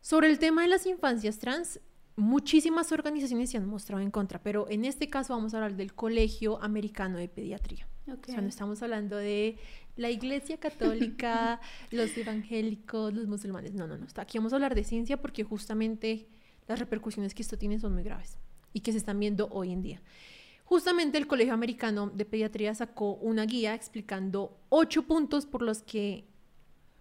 sobre 0.00 0.28
el 0.28 0.38
tema 0.38 0.62
de 0.62 0.68
las 0.68 0.84
infancias 0.86 1.38
trans, 1.38 1.80
muchísimas 2.22 2.92
organizaciones 2.92 3.50
se 3.50 3.56
han 3.56 3.66
mostrado 3.66 4.00
en 4.00 4.12
contra, 4.12 4.40
pero 4.40 4.66
en 4.70 4.84
este 4.84 5.10
caso 5.10 5.34
vamos 5.34 5.52
a 5.52 5.56
hablar 5.56 5.76
del 5.76 5.92
Colegio 5.92 6.62
Americano 6.62 7.18
de 7.18 7.28
Pediatría. 7.28 7.88
O 8.06 8.16
sea, 8.24 8.40
no 8.40 8.48
estamos 8.48 8.80
hablando 8.82 9.16
de 9.16 9.56
la 9.96 10.08
Iglesia 10.08 10.58
Católica, 10.58 11.60
los 11.90 12.16
evangélicos, 12.16 13.12
los 13.12 13.26
musulmanes. 13.26 13.74
No, 13.74 13.88
no, 13.88 13.98
no. 13.98 14.06
Aquí 14.16 14.38
vamos 14.38 14.52
a 14.52 14.56
hablar 14.56 14.74
de 14.74 14.84
ciencia 14.84 15.20
porque 15.20 15.42
justamente 15.42 16.28
las 16.68 16.78
repercusiones 16.78 17.34
que 17.34 17.42
esto 17.42 17.58
tiene 17.58 17.80
son 17.80 17.94
muy 17.94 18.04
graves 18.04 18.38
y 18.72 18.80
que 18.80 18.92
se 18.92 18.98
están 18.98 19.18
viendo 19.18 19.48
hoy 19.50 19.72
en 19.72 19.82
día. 19.82 20.00
Justamente 20.64 21.18
el 21.18 21.26
Colegio 21.26 21.54
Americano 21.54 22.10
de 22.14 22.24
Pediatría 22.24 22.74
sacó 22.74 23.14
una 23.14 23.46
guía 23.46 23.74
explicando 23.74 24.60
ocho 24.68 25.02
puntos 25.02 25.44
por 25.44 25.62
los 25.62 25.82
que 25.82 26.24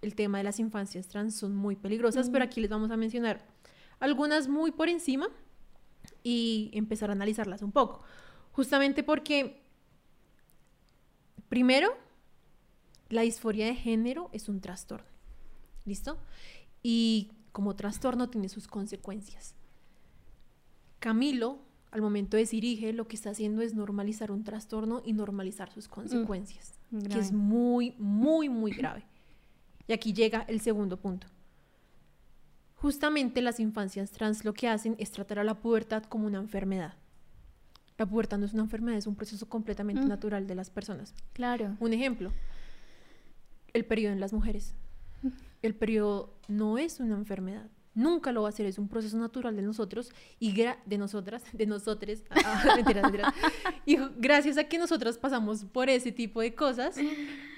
el 0.02 0.16
tema 0.16 0.40
de 0.40 0.44
las 0.44 0.60
infancias 0.60 1.08
trans 1.08 1.36
son 1.36 1.56
muy 1.56 1.76
peligrosas, 1.76 2.30
pero 2.32 2.44
aquí 2.44 2.60
les 2.60 2.72
vamos 2.72 2.90
a 2.90 2.98
mencionar 2.98 3.51
algunas 4.02 4.50
muy 4.50 4.72
por 4.72 4.90
encima 4.90 5.30
y 6.24 6.70
empezar 6.74 7.10
a 7.10 7.14
analizarlas 7.14 7.62
un 7.62 7.72
poco. 7.72 8.02
Justamente 8.52 9.04
porque, 9.04 9.62
primero, 11.48 11.96
la 13.10 13.22
disforia 13.22 13.68
de 13.68 13.76
género 13.76 14.30
es 14.34 14.50
un 14.50 14.60
trastorno. 14.60 15.08
¿Listo? 15.86 16.18
Y 16.84 17.32
como 17.52 17.76
trastorno 17.76 18.30
tiene 18.30 18.50
sus 18.50 18.68
consecuencias. 18.68 19.56
Camilo, 21.00 21.60
al 21.92 22.02
momento 22.02 22.38
de 22.38 22.44
decir 22.44 22.94
lo 22.96 23.08
que 23.08 23.16
está 23.16 23.32
haciendo 23.32 23.62
es 23.62 23.74
normalizar 23.74 24.32
un 24.32 24.44
trastorno 24.44 25.02
y 25.06 25.14
normalizar 25.14 25.72
sus 25.72 25.88
consecuencias, 25.88 26.80
mm, 26.92 27.00
que 27.02 27.20
es 27.20 27.32
muy, 27.32 27.96
muy, 27.98 28.50
muy 28.50 28.72
grave. 28.72 29.06
Y 29.88 29.94
aquí 29.94 30.14
llega 30.14 30.42
el 30.48 30.62
segundo 30.62 30.98
punto. 30.98 31.28
Justamente 32.82 33.44
las 33.44 33.60
infancias 33.60 34.10
trans 34.10 34.44
lo 34.44 34.56
que 34.56 34.68
hacen 34.68 34.96
es 34.98 35.12
tratar 35.12 35.38
a 35.38 35.44
la 35.44 35.60
pubertad 35.60 36.04
como 36.06 36.26
una 36.26 36.40
enfermedad. 36.40 36.96
La 38.00 38.08
pubertad 38.08 38.40
no 38.40 38.48
es 38.48 38.54
una 38.54 38.64
enfermedad, 38.64 38.98
es 38.98 39.06
un 39.06 39.16
proceso 39.16 39.48
completamente 39.48 40.02
mm. 40.02 40.08
natural 40.08 40.48
de 40.48 40.56
las 40.56 40.72
personas. 40.72 41.14
Claro. 41.34 41.78
Un 41.80 41.94
ejemplo, 41.94 42.34
el 43.74 43.86
periodo 43.86 44.14
en 44.14 44.20
las 44.20 44.34
mujeres. 44.34 44.74
Mm. 45.22 45.28
El 45.62 45.76
periodo 45.76 46.34
no 46.48 46.80
es 46.80 47.00
una 47.00 47.14
enfermedad. 47.14 47.70
Nunca 47.94 48.32
lo 48.32 48.42
va 48.42 48.50
a 48.50 48.52
ser, 48.52 48.66
es 48.66 48.80
un 48.80 48.88
proceso 48.88 49.16
natural 49.20 49.56
de 49.56 49.62
nosotros 49.62 50.12
y 50.40 50.52
de 50.52 50.98
nosotras, 50.98 51.44
de 51.54 51.68
nosotros, 51.68 52.24
ah, 52.32 52.64
mentira, 52.78 53.04
mentira. 53.04 53.32
y 53.86 53.98
gracias 54.18 54.58
a 54.58 54.64
que 54.64 54.80
nosotros 54.80 55.20
pasamos 55.20 55.66
por 55.66 55.88
ese 55.88 56.12
tipo 56.12 56.42
de 56.42 56.56
cosas, 56.56 56.96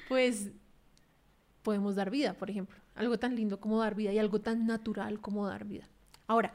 pues 0.10 0.52
podemos 1.62 1.96
dar 1.96 2.10
vida, 2.10 2.34
por 2.34 2.50
ejemplo. 2.50 2.83
Algo 2.96 3.18
tan 3.18 3.36
lindo 3.36 3.60
como 3.60 3.80
dar 3.80 3.96
vida 3.96 4.12
y 4.14 4.20
algo 4.20 4.40
tan 4.40 4.68
natural 4.68 5.20
como 5.20 5.48
dar 5.48 5.66
vida. 5.66 5.90
Ahora, 6.28 6.54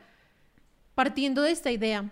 partiendo 0.94 1.42
de 1.42 1.50
esta 1.50 1.70
idea, 1.70 2.10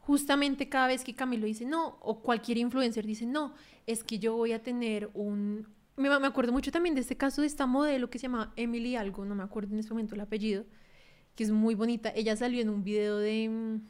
justamente 0.00 0.68
cada 0.68 0.88
vez 0.88 1.04
que 1.04 1.14
Camilo 1.14 1.46
dice 1.46 1.64
no, 1.64 1.98
o 2.00 2.20
cualquier 2.20 2.58
influencer 2.58 3.06
dice 3.06 3.26
no, 3.26 3.54
es 3.86 4.02
que 4.02 4.18
yo 4.18 4.34
voy 4.36 4.52
a 4.52 4.62
tener 4.62 5.10
un... 5.14 5.66
Me, 5.96 6.08
me 6.18 6.26
acuerdo 6.26 6.52
mucho 6.52 6.70
también 6.70 6.94
de 6.94 7.00
este 7.00 7.16
caso 7.16 7.40
de 7.40 7.46
esta 7.46 7.66
modelo 7.66 8.08
que 8.08 8.18
se 8.18 8.24
llama 8.24 8.52
Emily 8.56 8.96
algo, 8.96 9.24
no 9.24 9.34
me 9.34 9.42
acuerdo 9.42 9.74
en 9.74 9.80
este 9.80 9.92
momento 9.92 10.14
el 10.14 10.20
apellido, 10.20 10.64
que 11.34 11.44
es 11.44 11.50
muy 11.50 11.74
bonita. 11.74 12.12
Ella 12.14 12.36
salió 12.36 12.60
en 12.60 12.68
un 12.68 12.84
video 12.84 13.18
de... 13.18 13.48
Mm, 13.48 13.80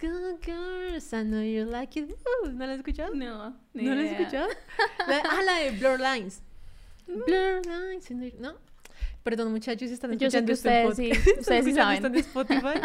Good 0.00 0.40
girls, 0.42 1.12
I 1.12 1.24
know 1.24 1.42
you 1.42 1.66
like 1.66 1.94
it. 2.00 2.10
Uh, 2.42 2.48
¿No 2.52 2.66
la 2.66 2.72
has 2.72 2.78
escuchado? 2.78 3.14
No. 3.14 3.54
¿No 3.74 3.94
la 3.94 4.00
has 4.00 4.12
escuchado? 4.12 4.48
ah, 5.06 5.42
la 5.44 5.56
de 5.56 5.72
Blur 5.72 6.00
Lines. 6.00 6.42
Blur 7.26 7.62
Lines, 7.66 8.34
¿no? 8.38 8.54
Perdón, 9.22 9.52
muchachos, 9.52 9.88
si 9.88 9.94
están 9.94 10.12
escuchando 10.14 10.52
ustedes, 10.52 10.96
sí, 10.96 11.12
ustedes 11.38 11.64
sí 11.66 11.74
saben. 11.74 12.14
Spotify. 12.16 12.80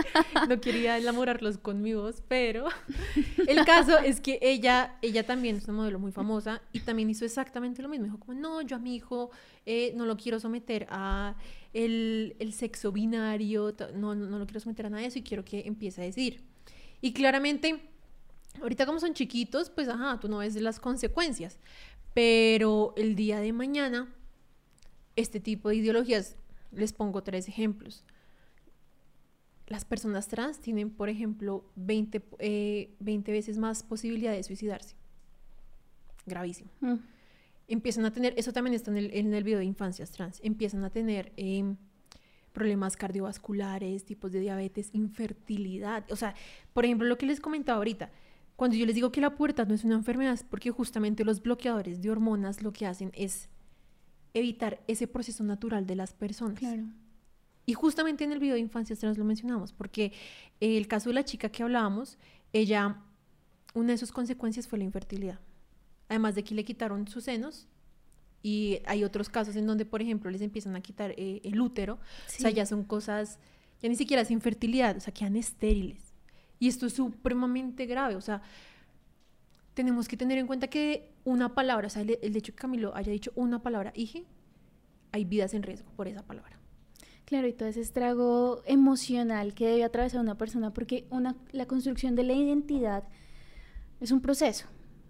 No 0.50 0.60
quería 0.60 0.98
enamorarlos 0.98 1.58
con 1.58 1.82
mi 1.82 1.94
voz, 1.94 2.22
pero 2.28 2.68
el 3.48 3.64
caso 3.64 3.98
es 4.00 4.20
que 4.20 4.40
ella, 4.42 4.98
ella 5.02 5.26
también 5.26 5.56
es 5.56 5.64
una 5.64 5.74
modelo 5.78 5.98
muy 5.98 6.12
famosa 6.12 6.62
y 6.74 6.82
también 6.82 7.10
hizo 7.10 7.24
exactamente 7.24 7.82
lo 7.82 7.88
mismo. 7.88 8.06
Dijo 8.06 8.20
como, 8.20 8.34
no, 8.38 8.62
yo 8.62 8.76
a 8.76 8.80
mi 8.80 8.96
hijo 8.96 9.32
eh, 9.66 9.94
no 9.96 10.06
lo 10.06 10.18
quiero 10.18 10.38
someter 10.42 10.88
a 10.90 11.36
el, 11.74 12.36
el 12.40 12.52
sexo 12.52 12.92
binario, 12.92 13.74
no, 13.96 14.14
no, 14.14 14.28
no 14.28 14.38
lo 14.38 14.46
quiero 14.46 14.60
someter 14.60 14.88
a 14.88 14.90
nada 14.90 15.02
de 15.04 15.08
eso 15.08 15.20
y 15.20 15.24
quiero 15.24 15.46
que 15.46 15.62
empiece 15.66 16.02
a 16.02 16.04
decir. 16.04 16.44
Y 17.00 17.14
claramente, 17.14 17.80
ahorita 18.62 18.86
como 18.86 19.00
son 19.00 19.14
chiquitos, 19.14 19.70
pues 19.70 19.88
ajá, 19.88 20.20
tú 20.20 20.28
no 20.28 20.40
ves 20.40 20.56
las 20.56 20.82
consecuencias, 20.82 21.60
pero 22.16 22.94
el 22.96 23.14
día 23.18 23.42
de 23.42 23.52
mañana, 23.52 24.08
este 25.18 25.42
tipo 25.42 25.68
de 25.68 25.76
ideologías, 25.76 26.38
les 26.72 26.94
pongo 26.94 27.22
tres 27.24 27.50
ejemplos. 27.50 28.06
Las 29.68 29.84
personas 29.84 30.30
trans 30.30 30.62
tienen, 30.62 30.92
por 30.92 31.10
ejemplo, 31.10 31.66
20, 31.76 32.24
eh, 32.40 32.96
veces 33.00 33.58
más 33.58 33.84
posibilidad 33.84 34.32
de 34.32 34.44
suicidarse. 34.44 34.96
Gravísimo. 36.26 36.70
Mm. 36.80 36.96
Empiezan 37.68 38.06
a 38.06 38.14
tener, 38.14 38.34
eso 38.38 38.54
también 38.54 38.76
está 38.76 38.92
en 38.92 38.98
el, 38.98 39.14
en 39.14 39.34
el 39.34 39.44
video 39.44 39.60
de 39.60 39.66
infancias 39.66 40.12
trans, 40.12 40.40
empiezan 40.42 40.86
a 40.86 40.92
tener 40.92 41.34
em, 41.36 41.76
problemas 42.54 42.96
cardiovasculares, 42.96 44.06
tipos 44.06 44.32
de 44.32 44.40
diabetes, 44.40 44.90
infertilidad. 44.94 46.10
O 46.10 46.16
sea, 46.16 46.34
por 46.72 46.86
ejemplo, 46.86 47.10
lo 47.10 47.18
que 47.18 47.26
les 47.26 47.42
comentaba 47.42 47.80
ahorita, 47.80 48.10
cuando 48.56 48.78
yo 48.78 48.86
les 48.86 48.96
digo 48.96 49.12
que 49.12 49.22
la 49.22 49.36
pubertad 49.36 49.68
no 49.68 49.76
es 49.76 49.84
una 49.84 49.96
enfermedad, 49.96 50.34
es 50.34 50.44
porque 50.44 50.72
justamente 50.72 51.26
los 51.26 51.42
bloqueadores 51.42 52.02
de 52.02 52.10
hormonas 52.10 52.62
lo 52.62 52.72
que 52.72 52.86
hacen 52.86 53.12
es 53.14 53.50
evitar 54.34 54.82
ese 54.88 55.08
proceso 55.08 55.44
natural 55.44 55.86
de 55.86 55.96
las 55.96 56.14
personas. 56.14 56.60
Claro. 56.60 56.84
Y 57.66 57.74
justamente 57.74 58.24
en 58.24 58.32
el 58.32 58.40
video 58.40 58.54
de 58.54 58.62
infancia 58.62 58.96
trans 58.96 59.18
lo 59.18 59.26
mencionamos, 59.26 59.74
porque 59.74 60.14
el 60.60 60.88
caso 60.88 61.10
de 61.10 61.16
la 61.16 61.26
chica 61.26 61.50
que 61.50 61.64
hablábamos, 61.64 62.18
ella, 62.54 63.02
una 63.74 63.92
de 63.92 63.98
sus 63.98 64.12
consecuencias 64.12 64.68
fue 64.68 64.78
la 64.78 64.86
infertilidad. 64.86 65.40
Además 66.08 66.36
de 66.36 66.44
que 66.44 66.54
le 66.54 66.64
quitaron 66.64 67.08
sus 67.08 67.24
senos, 67.24 67.68
y 68.44 68.80
hay 68.86 69.04
otros 69.04 69.28
casos 69.28 69.56
en 69.56 69.66
donde, 69.66 69.86
por 69.86 70.04
ejemplo, 70.04 70.30
les 70.30 70.42
empiezan 70.42 70.76
a 70.76 70.82
quitar 70.82 71.16
eh, 71.18 71.42
el 71.44 71.60
útero, 71.60 71.96
o 71.96 72.00
sea, 72.28 72.52
ya 72.52 72.68
son 72.68 72.84
cosas, 72.84 73.40
ya 73.82 73.90
ni 73.90 73.96
siquiera 73.96 74.22
es 74.22 74.30
infertilidad, 74.30 74.96
o 74.98 75.00
sea, 75.00 75.12
quedan 75.12 75.36
estériles. 75.36 76.05
Y 76.60 76.68
esto 76.68 76.86
es 76.86 76.94
supremamente 76.94 77.86
grave, 77.86 78.16
o 78.16 78.22
sea, 78.22 78.42
tenemos 79.74 80.08
que 80.08 80.18
tener 80.18 80.38
en 80.38 80.48
cuenta 80.48 80.68
que 80.68 81.12
una 81.26 81.54
palabra, 81.54 81.88
o 81.88 81.90
sea, 81.90 82.02
el, 82.02 82.36
hecho 82.36 82.54
que 82.54 82.60
Camilo 82.60 82.96
haya 82.96 83.12
dicho 83.12 83.32
una 83.36 83.62
palabra, 83.62 83.92
hije, 83.96 84.26
hay 85.12 85.26
vidas 85.26 85.54
en 85.54 85.64
riesgo 85.64 85.92
por 85.96 86.08
esa 86.08 86.24
palabra. 86.24 86.58
Claro, 87.26 87.48
y 87.48 87.54
todo 87.54 87.68
ese 87.68 87.82
estrago 87.82 88.62
emocional 88.66 89.54
que 89.54 89.68
debe 89.68 89.84
atravesar 89.84 90.22
una 90.22 90.38
persona, 90.38 90.74
porque 90.74 91.08
una, 91.10 91.36
la 91.52 91.66
construcción 91.66 92.16
de 92.16 92.24
la 92.24 92.34
identidad 92.34 93.04
es 94.00 94.12
un 94.12 94.22
proceso, 94.22 94.68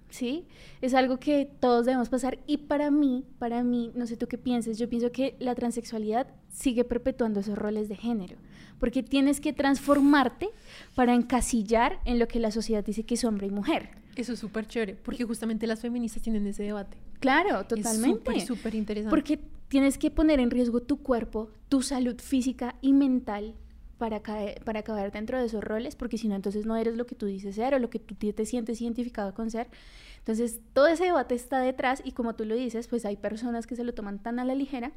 ¿sí? 0.09 0.45
Es 0.81 0.93
algo 0.93 1.17
que 1.17 1.49
todos 1.59 1.85
debemos 1.85 2.09
pasar 2.09 2.39
y 2.47 2.57
para 2.57 2.91
mí, 2.91 3.25
para 3.39 3.63
mí, 3.63 3.91
no 3.95 4.07
sé 4.07 4.17
tú 4.17 4.27
qué 4.27 4.37
pienses, 4.37 4.77
yo 4.77 4.89
pienso 4.89 5.11
que 5.11 5.35
la 5.39 5.55
transexualidad 5.55 6.27
sigue 6.49 6.83
perpetuando 6.83 7.39
esos 7.39 7.57
roles 7.57 7.89
de 7.89 7.95
género, 7.95 8.37
porque 8.79 9.03
tienes 9.03 9.41
que 9.41 9.53
transformarte 9.53 10.49
para 10.95 11.13
encasillar 11.13 11.99
en 12.05 12.19
lo 12.19 12.27
que 12.27 12.39
la 12.39 12.51
sociedad 12.51 12.83
dice 12.83 13.03
que 13.03 13.15
es 13.15 13.23
hombre 13.23 13.47
y 13.47 13.51
mujer. 13.51 13.89
Eso 14.15 14.33
es 14.33 14.39
súper 14.39 14.67
chévere, 14.67 14.95
porque 14.95 15.25
justamente 15.25 15.67
las 15.67 15.81
feministas 15.81 16.23
tienen 16.23 16.47
ese 16.47 16.63
debate. 16.63 16.97
Claro, 17.19 17.65
totalmente. 17.65 18.31
Es 18.37 18.45
súper, 18.45 18.57
súper 18.57 18.75
interesante. 18.75 19.09
Porque 19.09 19.39
tienes 19.67 19.97
que 19.97 20.11
poner 20.11 20.39
en 20.39 20.51
riesgo 20.51 20.81
tu 20.81 21.01
cuerpo, 21.01 21.49
tu 21.67 21.81
salud 21.81 22.15
física 22.21 22.75
y 22.81 22.93
mental 22.93 23.55
para 23.97 24.21
caer, 24.21 24.63
para 24.63 24.83
caber 24.83 25.11
dentro 25.11 25.39
de 25.39 25.45
esos 25.45 25.63
roles, 25.63 25.95
porque 25.95 26.17
si 26.17 26.27
no, 26.27 26.35
entonces 26.35 26.65
no 26.65 26.75
eres 26.75 26.95
lo 26.95 27.05
que 27.05 27.15
tú 27.15 27.25
dices 27.25 27.55
ser 27.55 27.73
o 27.73 27.79
lo 27.79 27.89
que 27.89 27.99
tú 27.99 28.15
te 28.15 28.45
sientes 28.45 28.81
identificado 28.81 29.33
con 29.33 29.49
ser. 29.49 29.67
Entonces, 30.19 30.59
todo 30.73 30.87
ese 30.87 31.05
debate 31.05 31.35
está 31.35 31.59
detrás 31.59 32.01
y 32.03 32.11
como 32.11 32.35
tú 32.35 32.45
lo 32.45 32.55
dices, 32.55 32.87
pues 32.87 33.05
hay 33.05 33.15
personas 33.17 33.67
que 33.67 33.75
se 33.75 33.83
lo 33.83 33.93
toman 33.93 34.19
tan 34.19 34.39
a 34.39 34.45
la 34.45 34.55
ligera 34.55 34.91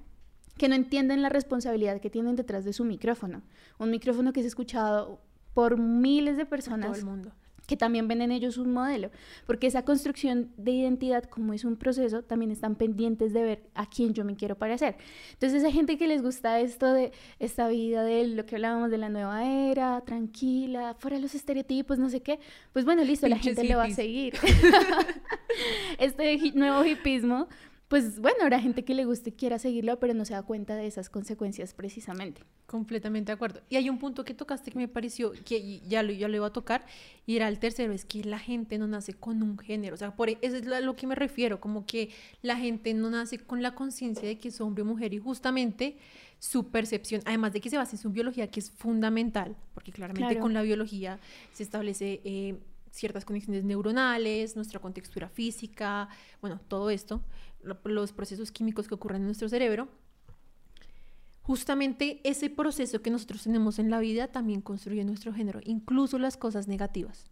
que 0.57 0.69
no 0.69 0.75
entienden 0.75 1.23
la 1.23 1.29
responsabilidad 1.29 2.01
que 2.01 2.11
tienen 2.11 2.35
detrás 2.35 2.65
de 2.65 2.73
su 2.73 2.85
micrófono. 2.85 3.43
Un 3.79 3.91
micrófono 3.91 4.33
que 4.33 4.41
es 4.41 4.47
escuchado 4.47 5.21
por 5.55 5.79
miles 5.79 6.37
de 6.37 6.47
personas. 6.47 6.89
todo 6.89 6.99
el 6.99 7.05
mundo 7.05 7.33
que 7.69 7.77
también 7.77 8.09
ven 8.09 8.23
en 8.23 8.33
ellos 8.33 8.57
un 8.57 8.73
modelo, 8.73 9.11
porque 9.47 9.67
esa 9.67 9.85
construcción 9.85 10.51
de 10.57 10.71
identidad, 10.71 11.25
como 11.25 11.53
es 11.53 11.67
un 11.67 11.77
proceso, 11.77 12.23
también 12.23 12.51
están 12.51 12.77
pendientes 12.77 13.35
de 13.35 13.43
ver 13.43 13.63
a 13.75 13.85
quién 13.85 14.15
yo 14.15 14.25
me 14.25 14.37
quiero 14.37 14.57
parecer. 14.57 14.97
Entonces, 15.35 15.63
hay 15.65 15.73
gente 15.73 15.99
que 15.99 16.09
les 16.09 16.23
gusta 16.23 16.61
esto 16.61 16.91
de 16.91 17.13
esta 17.39 17.69
vida, 17.69 18.03
de 18.05 18.27
lo 18.27 18.47
que 18.47 18.55
hablábamos 18.55 18.91
de 18.91 18.97
la 18.97 19.11
nueva 19.11 19.45
era, 19.45 20.01
tranquila, 20.01 20.97
fuera 20.99 21.19
los 21.19 21.35
estereotipos, 21.35 21.99
no 21.99 22.09
sé 22.09 22.23
qué, 22.23 22.41
pues 22.73 22.87
bueno, 22.87 23.05
listo, 23.05 23.29
la 23.29 23.39
gente 23.39 23.63
le 23.63 23.75
va 23.75 23.85
a 23.85 23.91
seguir. 23.91 24.33
este 25.99 26.39
nuevo 26.55 26.87
hipismo 26.87 27.49
pues 27.89 28.21
bueno, 28.21 28.39
habrá 28.43 28.61
gente 28.61 28.85
que 28.85 28.95
le 28.95 29.07
guste 29.07 29.31
y 29.31 29.33
quiera 29.33 29.59
seguirlo, 29.59 29.99
pero 29.99 30.13
no 30.13 30.27
se 30.27 30.35
da 30.35 30.43
cuenta 30.43 30.77
de 30.77 30.87
esas 30.87 31.09
consecuencias 31.09 31.73
precisamente. 31.73 32.43
Completamente 32.67 33.33
de 33.33 33.35
acuerdo. 33.35 33.63
Y 33.71 33.77
hay 33.77 33.89
un 33.89 33.99
punto 33.99 34.27
que 34.27 34.35
tocaste 34.35 34.71
que 34.71 34.79
me 34.79 34.89
pareció 34.89 35.33
que 35.33 35.81
ya 35.81 36.03
lo, 36.03 36.13
ya 36.13 36.29
lo 36.29 36.37
iba 36.37 36.47
a 36.47 36.53
tocar, 36.53 36.85
y 37.25 37.37
era 37.37 37.49
el 37.49 37.59
tercero, 37.59 37.95
es 37.95 38.05
que 38.05 38.23
la 38.25 38.39
gente 38.39 38.77
no 38.77 38.87
nace 38.87 39.15
con 39.15 39.43
un 39.43 39.59
género. 39.59 39.95
O 39.95 39.97
sea, 39.97 40.15
por 40.15 40.29
e, 40.29 40.37
eso 40.43 40.57
es 40.57 40.69
a 40.69 40.81
lo 40.81 40.97
que 40.97 41.07
me 41.07 41.15
refiero, 41.15 41.61
como 41.61 41.87
que 41.87 42.11
la 42.43 42.57
gente 42.57 42.93
no 42.93 43.09
nace 43.09 43.39
con 43.39 43.63
la 43.63 43.75
conciencia 43.75 44.29
de 44.29 44.37
que 44.37 44.49
es 44.49 44.61
hombre 44.61 44.83
o 44.83 44.85
mujer, 44.85 45.15
y 45.15 45.19
justamente 45.19 45.97
su 46.39 46.69
percepción, 46.69 47.23
además 47.25 47.55
de 47.55 47.63
que 47.63 47.71
se 47.71 47.79
basa 47.79 47.97
en 47.97 48.03
su 48.03 48.11
biología, 48.11 48.49
que 48.49 48.61
es 48.61 48.71
fundamental, 48.71 49.57
porque 49.73 49.93
claramente 49.93 50.39
con 50.39 50.53
la 50.53 50.61
biología 50.61 51.21
se 51.55 51.63
establece... 51.63 52.21
Eh, 52.25 52.59
ciertas 52.91 53.25
conexiones 53.25 53.65
neuronales, 53.65 54.57
nuestra 54.57 54.81
contextura 54.81 55.29
física, 55.29 56.09
bueno, 56.41 56.61
todo 56.69 56.91
esto 56.91 57.23
los 57.63 58.13
procesos 58.13 58.53
químicos 58.53 58.89
que 58.89 58.95
ocurren 58.95 59.23
en 59.23 59.27
nuestro 59.27 59.49
cerebro, 59.49 59.89
justamente 61.43 62.21
ese 62.25 62.51
proceso 62.51 63.03
que 63.03 63.11
nosotros 63.11 63.43
tenemos 63.43 63.79
en 63.79 63.91
la 63.91 64.01
vida 64.01 64.29
también 64.29 64.61
construye 64.61 65.05
nuestro 65.05 65.33
género, 65.33 65.61
incluso 65.65 66.19
las 66.19 66.37
cosas 66.37 66.69
negativas. 66.69 67.27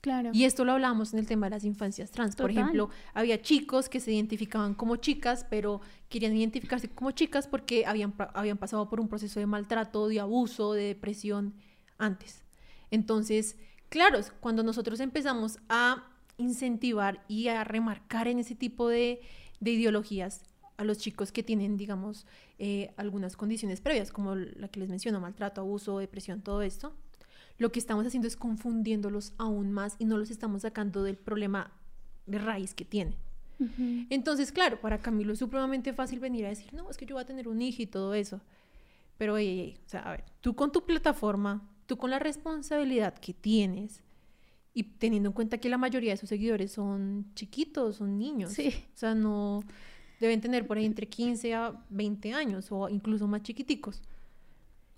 Claro. 0.00 0.30
Y 0.32 0.44
esto 0.44 0.64
lo 0.64 0.72
hablamos 0.72 1.12
en 1.12 1.18
el 1.18 1.26
tema 1.26 1.46
de 1.46 1.50
las 1.50 1.64
infancias 1.64 2.12
trans. 2.12 2.36
Por 2.36 2.52
ejemplo, 2.52 2.88
había 3.14 3.42
chicos 3.42 3.88
que 3.88 3.98
se 3.98 4.12
identificaban 4.12 4.74
como 4.74 4.96
chicas, 4.96 5.44
pero 5.50 5.80
querían 6.08 6.36
identificarse 6.36 6.88
como 6.88 7.10
chicas 7.10 7.48
porque 7.48 7.84
habían, 7.84 8.14
habían 8.32 8.58
pasado 8.58 8.88
por 8.88 9.00
un 9.00 9.08
proceso 9.08 9.40
de 9.40 9.46
maltrato, 9.46 10.06
de 10.06 10.20
abuso, 10.20 10.72
de 10.72 10.84
depresión 10.84 11.54
antes. 11.98 12.44
Entonces, 12.92 13.56
claro, 13.88 14.20
cuando 14.40 14.62
nosotros 14.62 15.00
empezamos 15.00 15.58
a 15.68 16.04
incentivar 16.36 17.24
y 17.28 17.48
a 17.48 17.64
remarcar 17.64 18.28
en 18.28 18.38
ese 18.38 18.54
tipo 18.54 18.88
de, 18.88 19.20
ideologías 19.60 20.42
a 20.76 20.84
los 20.84 20.98
chicos 20.98 21.32
que 21.32 21.42
tienen, 21.42 21.76
digamos, 21.76 22.26
eh, 22.58 22.92
algunas 22.96 23.36
condiciones 23.36 23.80
previas, 23.80 24.12
como 24.12 24.36
la 24.36 24.68
que 24.68 24.78
les 24.78 24.88
menciono, 24.88 25.20
maltrato, 25.20 25.60
abuso, 25.60 25.98
depresión, 25.98 26.40
todo 26.40 26.62
esto, 26.62 26.94
lo 27.58 27.72
que 27.72 27.80
estamos 27.80 28.06
haciendo 28.06 28.28
es 28.28 28.36
confundiéndolos 28.36 29.32
aún 29.36 29.72
más 29.72 29.96
y 29.98 30.04
no 30.04 30.16
los 30.16 30.30
estamos 30.30 30.62
sacando 30.62 31.02
del 31.02 31.16
problema 31.16 31.72
de 32.26 32.38
raíz 32.38 32.74
que 32.74 32.84
tienen. 32.84 33.16
Entonces, 34.08 34.52
claro, 34.52 34.80
para 34.80 34.98
Camilo 34.98 35.32
es 35.32 35.40
supremamente 35.40 35.92
fácil 35.92 36.20
venir 36.20 36.46
a 36.46 36.48
decir, 36.48 36.72
no, 36.72 36.88
es 36.88 36.96
que 36.96 37.06
yo 37.06 37.16
voy 37.16 37.22
a 37.22 37.26
tener 37.26 37.48
un 37.48 37.60
hijo 37.60 37.82
y 37.82 37.86
todo 37.86 38.14
eso. 38.14 38.40
Pero, 39.16 39.34
oye, 39.34 39.76
o 39.84 39.88
sea, 39.88 40.02
a 40.02 40.12
ver, 40.12 40.24
tú 40.40 40.54
con 40.54 40.70
tu 40.70 40.86
plataforma, 40.86 41.68
tú 41.88 41.96
con 41.96 42.10
la 42.10 42.20
responsabilidad 42.20 43.14
que 43.14 43.34
tienes, 43.34 44.02
y 44.74 44.84
teniendo 44.84 45.30
en 45.30 45.32
cuenta 45.32 45.58
que 45.58 45.68
la 45.68 45.78
mayoría 45.78 46.12
de 46.12 46.18
sus 46.18 46.28
seguidores 46.28 46.70
son 46.70 47.26
chiquitos, 47.34 47.96
son 47.96 48.16
niños. 48.16 48.52
Sí. 48.52 48.68
O 48.94 48.96
sea, 48.96 49.14
no 49.14 49.64
deben 50.20 50.40
tener 50.40 50.66
por 50.66 50.76
ahí 50.76 50.84
entre 50.84 51.08
15 51.08 51.54
a 51.54 51.74
20 51.88 52.34
años 52.34 52.70
o 52.70 52.88
incluso 52.88 53.26
más 53.26 53.42
chiquiticos. 53.42 54.02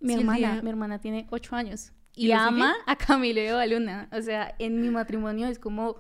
Mi 0.01 0.15
hermana, 0.15 0.61
mi 0.63 0.69
hermana 0.69 0.99
tiene 1.01 1.27
8 1.31 1.57
años 1.57 1.93
y, 2.15 2.33
ama 2.33 2.75
a 2.87 2.97
Camilo 2.97 3.41
de 3.41 3.53
Baluna. 3.53 4.09
O 4.13 4.21
sea, 4.21 4.55
en 4.59 4.83
mi 4.83 4.91
matrimonio 4.91 5.47
es 5.47 5.59
como 5.59 5.97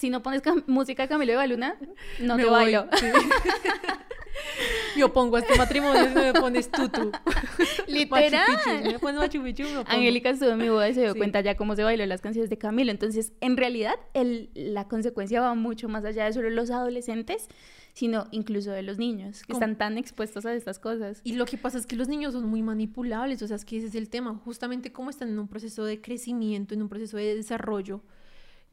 si 0.00 0.08
no 0.08 0.22
pones 0.22 0.40
música 0.66 1.02
de 1.02 1.08
Camilo 1.10 1.32
de 1.32 1.36
Baluna, 1.36 1.76
no 2.20 2.38
te 2.38 2.46
bailo. 2.46 2.86
Yo 4.96 5.12
pongo 5.12 5.36
este 5.36 5.58
matrimonio 5.58 6.08
y 6.10 6.14
me 6.14 6.32
pones 6.32 6.70
tutu. 6.70 7.12
Literal. 7.86 8.82
me 8.82 8.98
pones 8.98 9.20
Machu 9.20 9.42
Picchu, 9.42 9.64
Angélica 9.86 10.30
estuvo 10.30 10.52
en 10.52 10.58
mi 10.58 10.70
boda 10.70 10.88
y 10.88 10.94
se 10.94 11.02
dio 11.02 11.14
cuenta 11.14 11.42
ya 11.42 11.54
cómo 11.54 11.76
se 11.76 11.84
bailó 11.84 12.06
las 12.06 12.22
canciones 12.22 12.48
de 12.48 12.56
Camilo. 12.56 12.90
Entonces, 12.90 13.34
en 13.42 13.58
realidad, 13.58 13.96
el, 14.14 14.48
la 14.54 14.88
consecuencia 14.88 15.42
va 15.42 15.54
mucho 15.54 15.86
más 15.90 16.02
allá 16.06 16.24
de 16.24 16.32
solo 16.32 16.48
los 16.48 16.70
adolescentes, 16.70 17.48
sino 17.92 18.26
incluso 18.30 18.70
de 18.70 18.82
los 18.82 18.96
niños, 18.96 19.42
que 19.42 19.52
están 19.52 19.76
tan 19.76 19.98
expuestos 19.98 20.46
a 20.46 20.54
estas 20.54 20.78
cosas. 20.78 21.20
Y 21.24 21.34
lo 21.34 21.44
que 21.44 21.58
pasa 21.58 21.76
es 21.76 21.84
que 21.84 21.96
los 21.96 22.08
niños 22.08 22.32
son 22.32 22.46
muy 22.46 22.62
manipulables, 22.62 23.42
o 23.42 23.46
sea, 23.46 23.56
es 23.56 23.66
que 23.66 23.76
ese 23.76 23.88
es 23.88 23.94
el 23.94 24.08
tema. 24.08 24.40
Justamente 24.46 24.92
como 24.92 25.10
están 25.10 25.28
en 25.28 25.38
un 25.38 25.48
proceso 25.48 25.84
de 25.84 26.00
crecimiento, 26.00 26.72
en 26.72 26.80
un 26.80 26.88
proceso 26.88 27.18
de 27.18 27.34
desarrollo. 27.34 28.00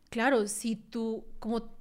Claro, 0.10 0.48
si 0.48 0.76
tú, 0.76 1.26
como 1.40 1.78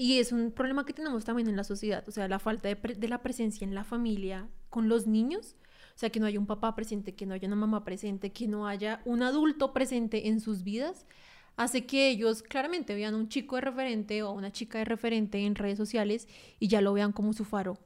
y 0.00 0.20
es 0.20 0.30
un 0.30 0.52
problema 0.52 0.86
que 0.86 0.92
tenemos 0.92 1.24
también 1.24 1.48
en 1.48 1.56
la 1.56 1.64
sociedad, 1.64 2.04
o 2.06 2.12
sea, 2.12 2.28
la 2.28 2.38
falta 2.38 2.68
de, 2.68 3.08
la 3.08 3.20
presencia 3.20 3.64
en 3.64 3.74
la 3.74 3.82
familia 3.82 4.48
con 4.70 4.88
los 4.88 5.08
niños, 5.08 5.56
o 5.96 5.98
sea, 5.98 6.10
que 6.10 6.20
no 6.20 6.26
haya 6.26 6.38
un 6.38 6.46
papá 6.46 6.76
presente, 6.76 7.16
que 7.16 7.26
no 7.26 7.34
haya 7.34 7.48
una 7.48 7.56
mamá 7.56 7.84
presente, 7.84 8.30
que 8.30 8.46
no 8.46 8.68
haya 8.68 9.02
un 9.04 9.24
adulto 9.24 9.72
presente 9.72 10.28
en 10.28 10.38
sus 10.40 10.62
vidas, 10.62 11.04
hace 11.56 11.84
que 11.84 12.08
ellos 12.10 12.44
claramente 12.44 12.94
vean 12.94 13.16
un 13.16 13.28
chico 13.28 13.56
de 13.56 13.62
referente 13.62 14.22
o 14.22 14.30
una 14.30 14.52
chica 14.52 14.78
de 14.78 14.84
referente 14.84 15.44
en 15.44 15.56
redes 15.56 15.76
sociales 15.76 16.28
y 16.60 16.68
ya 16.68 16.80
lo 16.80 16.92
vean 16.92 17.10
como 17.10 17.32
su 17.32 17.44
faro. 17.44 17.76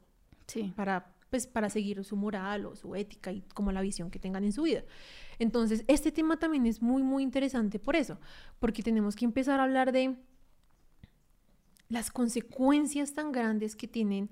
Sí. 0.46 0.74
Para, 0.76 1.11
pues, 1.32 1.46
para 1.46 1.70
seguir 1.70 2.04
su 2.04 2.14
moral 2.14 2.66
o 2.66 2.76
su 2.76 2.94
ética 2.94 3.32
y 3.32 3.40
como 3.54 3.72
la 3.72 3.80
visión 3.80 4.10
que 4.10 4.18
tengan 4.18 4.44
en 4.44 4.52
su 4.52 4.64
vida. 4.64 4.84
Entonces, 5.38 5.82
este 5.88 6.12
tema 6.12 6.38
también 6.38 6.66
es 6.66 6.82
muy, 6.82 7.02
muy 7.02 7.22
interesante 7.22 7.78
por 7.78 7.96
eso, 7.96 8.18
porque 8.58 8.82
tenemos 8.82 9.16
que 9.16 9.24
empezar 9.24 9.58
a 9.58 9.62
hablar 9.62 9.92
de 9.92 10.14
las 11.88 12.10
consecuencias 12.10 13.14
tan 13.14 13.32
grandes 13.32 13.76
que 13.76 13.88
tienen 13.88 14.28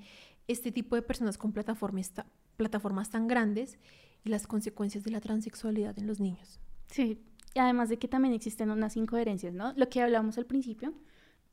este 0.46 0.72
tipo 0.72 0.94
de 0.94 1.00
personas 1.00 1.38
con 1.38 1.54
plataformas, 1.54 2.12
plataformas 2.58 3.08
tan 3.08 3.28
grandes 3.28 3.78
y 4.22 4.28
las 4.28 4.46
consecuencias 4.46 5.02
de 5.02 5.10
la 5.10 5.22
transexualidad 5.22 5.98
en 5.98 6.06
los 6.06 6.20
niños. 6.20 6.60
Sí, 6.90 7.18
además 7.54 7.88
de 7.88 7.98
que 7.98 8.08
también 8.08 8.34
existen 8.34 8.70
unas 8.70 8.94
incoherencias, 8.98 9.54
¿no? 9.54 9.72
Lo 9.74 9.88
que 9.88 10.02
hablamos 10.02 10.36
al 10.36 10.44
principio, 10.44 10.92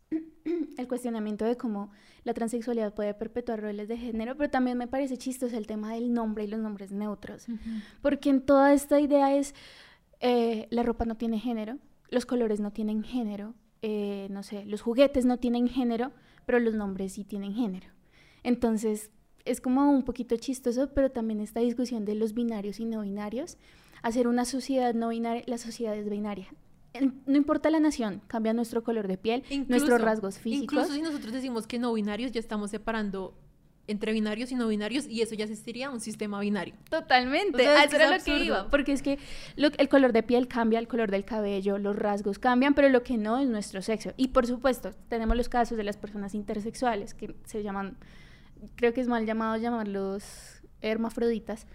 el 0.77 0.87
cuestionamiento 0.87 1.45
de 1.45 1.57
cómo 1.57 1.91
la 2.23 2.33
transexualidad 2.33 2.93
puede 2.93 3.13
perpetuar 3.13 3.61
roles 3.61 3.87
de 3.87 3.97
género, 3.97 4.35
pero 4.37 4.49
también 4.49 4.77
me 4.77 4.87
parece 4.87 5.17
chistoso 5.17 5.57
el 5.57 5.67
tema 5.67 5.93
del 5.93 6.13
nombre 6.13 6.43
y 6.43 6.47
los 6.47 6.59
nombres 6.59 6.91
neutros, 6.91 7.47
porque 8.01 8.29
en 8.29 8.41
toda 8.41 8.73
esta 8.73 8.99
idea 8.99 9.35
es, 9.35 9.53
eh, 10.19 10.67
la 10.69 10.83
ropa 10.83 11.05
no 11.05 11.15
tiene 11.15 11.39
género, 11.39 11.77
los 12.09 12.25
colores 12.25 12.59
no 12.59 12.71
tienen 12.71 13.03
género, 13.03 13.53
eh, 13.81 14.27
no 14.31 14.43
sé, 14.43 14.65
los 14.65 14.81
juguetes 14.81 15.25
no 15.25 15.37
tienen 15.37 15.67
género, 15.67 16.11
pero 16.45 16.59
los 16.59 16.73
nombres 16.73 17.13
sí 17.13 17.23
tienen 17.23 17.53
género. 17.53 17.87
Entonces, 18.43 19.11
es 19.45 19.61
como 19.61 19.89
un 19.89 20.03
poquito 20.03 20.35
chistoso, 20.37 20.93
pero 20.93 21.11
también 21.11 21.39
esta 21.39 21.59
discusión 21.59 22.05
de 22.05 22.15
los 22.15 22.33
binarios 22.33 22.79
y 22.79 22.85
no 22.85 23.01
binarios, 23.01 23.57
hacer 24.01 24.27
una 24.27 24.45
sociedad 24.45 24.93
no 24.93 25.09
binaria, 25.09 25.43
la 25.47 25.57
sociedad 25.57 25.95
es 25.95 26.09
binaria. 26.09 26.47
No 27.25 27.37
importa 27.37 27.69
la 27.69 27.79
nación, 27.79 28.21
cambia 28.27 28.53
nuestro 28.53 28.83
color 28.83 29.07
de 29.07 29.17
piel, 29.17 29.43
nuestros 29.67 30.01
rasgos 30.01 30.39
físicos. 30.39 30.73
Incluso 30.73 30.93
si 30.93 31.01
nosotros 31.01 31.33
decimos 31.33 31.67
que 31.67 31.79
no 31.79 31.93
binarios, 31.93 32.31
ya 32.31 32.39
estamos 32.39 32.71
separando 32.71 33.33
entre 33.87 34.11
binarios 34.11 34.51
y 34.51 34.55
no 34.55 34.67
binarios 34.67 35.07
y 35.07 35.21
eso 35.21 35.33
ya 35.33 35.47
sería 35.47 35.89
un 35.89 36.01
sistema 36.01 36.39
binario. 36.39 36.75
Totalmente, 36.89 37.63
eso 37.63 37.95
era 37.95 38.17
lo 38.17 38.23
que 38.23 38.43
iba, 38.43 38.69
porque 38.69 38.91
es 38.91 39.01
que 39.01 39.17
el 39.55 39.89
color 39.89 40.11
de 40.11 40.23
piel 40.23 40.47
cambia, 40.47 40.79
el 40.79 40.87
color 40.87 41.09
del 41.09 41.25
cabello, 41.25 41.77
los 41.77 41.95
rasgos 41.95 42.37
cambian, 42.37 42.73
pero 42.73 42.89
lo 42.89 43.03
que 43.03 43.17
no 43.17 43.39
es 43.39 43.47
nuestro 43.47 43.81
sexo. 43.81 44.13
Y 44.17 44.29
por 44.29 44.45
supuesto, 44.45 44.91
tenemos 45.07 45.37
los 45.37 45.49
casos 45.49 45.77
de 45.77 45.83
las 45.83 45.97
personas 45.97 46.35
intersexuales 46.35 47.13
que 47.13 47.33
se 47.45 47.63
llaman, 47.63 47.97
creo 48.75 48.93
que 48.93 49.01
es 49.01 49.07
mal 49.07 49.25
llamado 49.25 49.55
llamarlos 49.55 50.61
hermafroditas, 50.81 51.65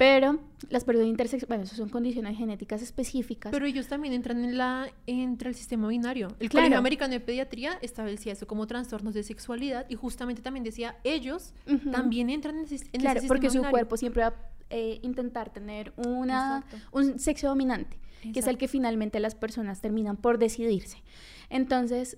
Pero 0.00 0.38
las 0.70 0.84
personas 0.84 1.10
intersexuales, 1.10 1.46
bueno, 1.46 1.64
eso 1.64 1.76
son 1.76 1.90
condiciones 1.90 2.38
genéticas 2.38 2.80
específicas. 2.80 3.52
Pero 3.52 3.66
ellos 3.66 3.86
también 3.86 4.14
entran 4.14 4.42
en 4.42 4.56
la 4.56 4.90
entre 5.06 5.50
el 5.50 5.54
sistema 5.54 5.88
binario. 5.88 6.28
El 6.40 6.48
Colegio 6.48 6.78
Americano 6.78 7.12
de 7.12 7.20
Pediatría 7.20 7.78
establecía 7.82 8.32
eso 8.32 8.46
como 8.46 8.66
trastornos 8.66 9.12
de 9.12 9.22
sexualidad 9.22 9.84
y 9.90 9.96
justamente 9.96 10.40
también 10.40 10.64
decía, 10.64 10.96
ellos 11.04 11.52
también 11.92 12.30
entran 12.30 12.56
en, 12.56 12.64
ese, 12.64 12.86
en 12.94 13.00
claro, 13.02 13.20
porque 13.28 13.50
su 13.50 13.62
cuerpo 13.62 13.98
siempre 13.98 14.22
va 14.22 14.28
a 14.28 14.34
eh, 14.70 15.00
intentar 15.02 15.52
tener 15.52 15.92
una, 15.98 16.64
un 16.92 17.18
sexo 17.18 17.48
dominante, 17.48 17.98
que 18.32 18.40
es 18.40 18.46
el 18.46 18.56
que 18.56 18.68
finalmente 18.68 19.20
las 19.20 19.34
personas 19.34 19.82
terminan 19.82 20.16
por 20.16 20.38
decidirse. 20.38 21.02
Entonces, 21.50 22.16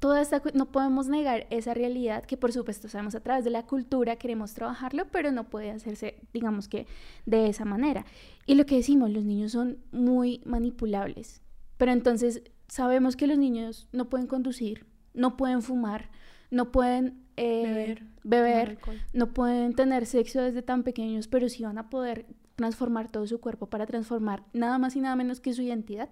toda 0.00 0.22
esta, 0.22 0.42
no 0.54 0.72
podemos 0.72 1.08
negar 1.08 1.46
esa 1.50 1.74
realidad 1.74 2.24
que 2.24 2.36
por 2.36 2.52
supuesto 2.52 2.88
sabemos 2.88 3.14
a 3.14 3.20
través 3.20 3.44
de 3.44 3.50
la 3.50 3.66
cultura, 3.66 4.16
queremos 4.16 4.54
trabajarlo, 4.54 5.06
pero 5.12 5.30
no 5.30 5.48
puede 5.48 5.70
hacerse, 5.70 6.16
digamos 6.32 6.68
que, 6.68 6.86
de 7.26 7.48
esa 7.48 7.64
manera. 7.64 8.06
Y 8.46 8.54
lo 8.54 8.66
que 8.66 8.76
decimos, 8.76 9.10
los 9.10 9.24
niños 9.24 9.52
son 9.52 9.78
muy 9.92 10.40
manipulables, 10.44 11.42
pero 11.76 11.92
entonces 11.92 12.42
sabemos 12.66 13.14
que 13.14 13.26
los 13.26 13.38
niños 13.38 13.88
no 13.92 14.08
pueden 14.08 14.26
conducir, 14.26 14.86
no 15.12 15.36
pueden 15.36 15.60
fumar, 15.62 16.10
no 16.50 16.72
pueden 16.72 17.22
eh, 17.36 17.96
beber, 18.24 18.78
no 19.12 19.32
pueden 19.32 19.74
tener 19.74 20.06
sexo 20.06 20.40
desde 20.40 20.62
tan 20.62 20.82
pequeños, 20.82 21.28
pero 21.28 21.48
sí 21.48 21.62
van 21.62 21.78
a 21.78 21.90
poder 21.90 22.26
transformar 22.56 23.10
todo 23.10 23.26
su 23.26 23.40
cuerpo 23.40 23.66
para 23.66 23.86
transformar 23.86 24.44
nada 24.52 24.78
más 24.78 24.96
y 24.96 25.00
nada 25.00 25.16
menos 25.16 25.40
que 25.40 25.54
su 25.54 25.62
identidad, 25.62 26.08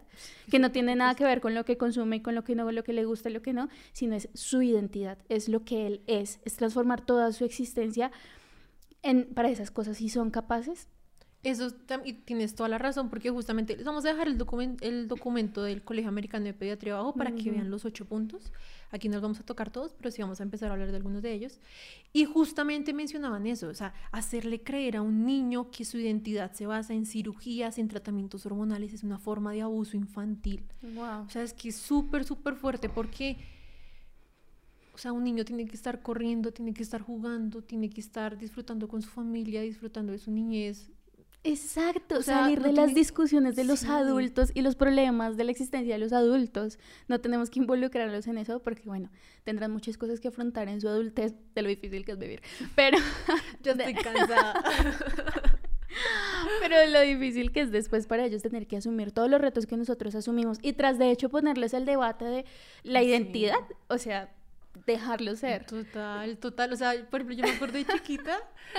que 0.51 0.59
no 0.59 0.72
tiene 0.72 0.96
nada 0.96 1.14
que 1.14 1.24
ver 1.24 1.40
con 1.40 1.55
lo 1.55 1.64
que 1.64 1.77
consume 1.77 2.16
y 2.16 2.20
con 2.20 2.35
lo 2.35 2.44
que 2.44 2.55
no, 2.55 2.70
lo 2.72 2.85
que 2.85 2.92
le 2.92 3.05
gusta 3.05 3.29
y 3.29 3.33
lo 3.33 3.42
que 3.42 3.53
no, 3.53 3.68
sino 3.92 4.14
es 4.14 4.29
su 4.35 4.62
identidad, 4.62 5.18
es 5.29 5.48
lo 5.48 5.64
que 5.64 5.87
él 5.87 6.03
es, 6.07 6.40
es 6.44 6.57
transformar 6.57 7.01
toda 7.03 7.33
su 7.33 7.44
existencia 7.44 8.11
en, 9.03 9.27
para 9.35 9.51
esas 9.51 9.70
cosas 9.70 10.01
y 10.01 10.09
son 10.09 10.31
capaces. 10.31 10.88
Eso 11.44 11.72
y 12.05 12.14
tienes 12.14 12.57
toda 12.57 12.68
la 12.68 12.79
razón, 12.79 13.09
porque 13.09 13.31
justamente 13.31 13.77
les 13.77 13.85
vamos 13.85 14.05
a 14.05 14.09
dejar 14.09 14.27
el, 14.27 14.37
documento 14.38 14.85
el 14.85 15.07
documento 15.07 15.62
del 15.62 15.83
Colegio 15.83 16.09
Americano 16.09 16.46
de 16.46 16.53
Pediatría 16.53 16.94
abajo 16.94 17.14
para 17.14 17.33
que 17.33 17.53
vean 17.53 17.70
los 17.70 17.85
ocho 17.85 18.07
puntos. 18.07 18.53
Aquí 18.90 19.09
no 19.09 19.14
los 19.14 19.22
vamos 19.22 19.38
a 19.38 19.44
tocar 19.44 19.70
todos, 19.70 19.94
pero 19.96 20.11
sí 20.11 20.20
vamos 20.20 20.40
a 20.40 20.42
empezar 20.42 20.70
a 20.70 20.72
hablar 20.72 20.90
de 20.90 20.96
algunos 20.96 21.22
de 21.22 21.33
ellos. 21.33 21.61
Y 22.12 22.24
justamente 22.24 22.92
mencionaban 22.92 23.46
eso, 23.46 23.68
o 23.68 23.74
sea, 23.74 23.94
hacerle 24.11 24.62
creer 24.62 24.96
a 24.96 25.03
un 25.03 25.24
niño 25.24 25.70
que 25.70 25.85
su 25.85 25.98
identidad 25.98 26.53
se 26.55 26.66
basa 26.66 26.92
en 26.92 27.07
cirugías, 27.07 27.79
en 27.79 27.87
tratamientos 27.87 28.44
hormonales, 28.44 28.92
es 28.92 29.05
una 29.05 29.18
forma 29.18 29.53
de 29.53 29.62
abuso 29.62 29.96
infantil. 29.96 30.64
Wow. 30.83 31.27
O 31.27 31.31
sea, 31.31 31.44
es 31.44 31.53
que 31.53 31.68
es 31.68 31.77
súper, 31.77 32.24
súper 32.24 32.57
fuerte 32.57 32.88
porque... 32.88 33.37
O 34.92 35.01
sea, 35.01 35.12
un 35.12 35.22
niño 35.22 35.44
tiene 35.44 35.64
que 35.66 35.77
estar 35.77 36.03
corriendo, 36.03 36.51
tiene 36.51 36.74
que 36.74 36.83
estar 36.83 37.01
jugando, 37.01 37.62
tiene 37.62 37.88
que 37.88 38.01
estar 38.01 38.37
disfrutando 38.37 38.88
con 38.88 39.01
su 39.01 39.09
familia, 39.09 39.62
disfrutando 39.62 40.11
de 40.11 40.18
su 40.18 40.33
niñez, 40.33 40.90
Exacto, 41.44 42.22
salir 42.22 42.61
de 42.62 42.72
las 42.72 42.94
discusiones 42.94 43.55
de 43.57 43.64
los 43.64 43.85
adultos 43.85 44.51
y 44.55 44.62
los 44.62 44.74
problemas 44.74 45.37
de 45.37 45.44
la 45.44 45.53
existencia 45.53 45.94
de 45.94 45.98
los 45.98 46.12
adultos. 46.12 46.79
No 47.07 47.20
tenemos 47.20 47.48
que 47.48 47.61
involucrarlos 47.61 48.27
en 48.27 48.38
eso 48.38 48.61
porque, 48.61 48.83
bueno, 48.85 49.11
tendrán 49.44 49.70
muchas 49.70 49.96
cosas 49.96 50.20
que 50.20 50.29
afrontar 50.29 50.68
en 50.68 50.81
su 50.81 50.88
adultez 50.88 51.35
de 51.55 51.62
lo 51.62 51.68
difícil 51.68 52.05
que 52.05 52.12
es 52.12 52.18
vivir. 52.18 52.42
Pero 52.74 52.98
yo 53.62 53.72
estoy 53.72 53.94
cansada. 53.94 54.62
Pero 56.61 56.90
lo 56.90 57.01
difícil 57.01 57.53
que 57.53 57.61
es 57.61 57.70
después 57.70 58.07
para 58.07 58.24
ellos 58.24 58.42
tener 58.42 58.66
que 58.66 58.77
asumir 58.77 59.12
todos 59.12 59.31
los 59.31 59.40
retos 59.40 59.66
que 59.66 59.77
nosotros 59.77 60.14
asumimos 60.14 60.59
y 60.62 60.74
tras 60.74 60.98
de 60.98 61.11
hecho 61.11 61.29
ponerles 61.29 61.72
el 61.72 61.87
debate 61.87 62.24
de 62.24 62.44
la 62.83 63.03
identidad, 63.03 63.57
o 63.88 63.98
sea, 63.98 64.31
dejarlo 64.86 65.36
ser. 65.36 65.64
Total, 65.64 66.38
total. 66.38 66.72
O 66.72 66.76
sea, 66.76 66.92
por 67.10 67.20
ejemplo, 67.20 67.36
yo 67.36 67.44
me 67.44 67.56
acuerdo 67.56 67.78
de 67.78 67.86
chiquita, 67.86 68.38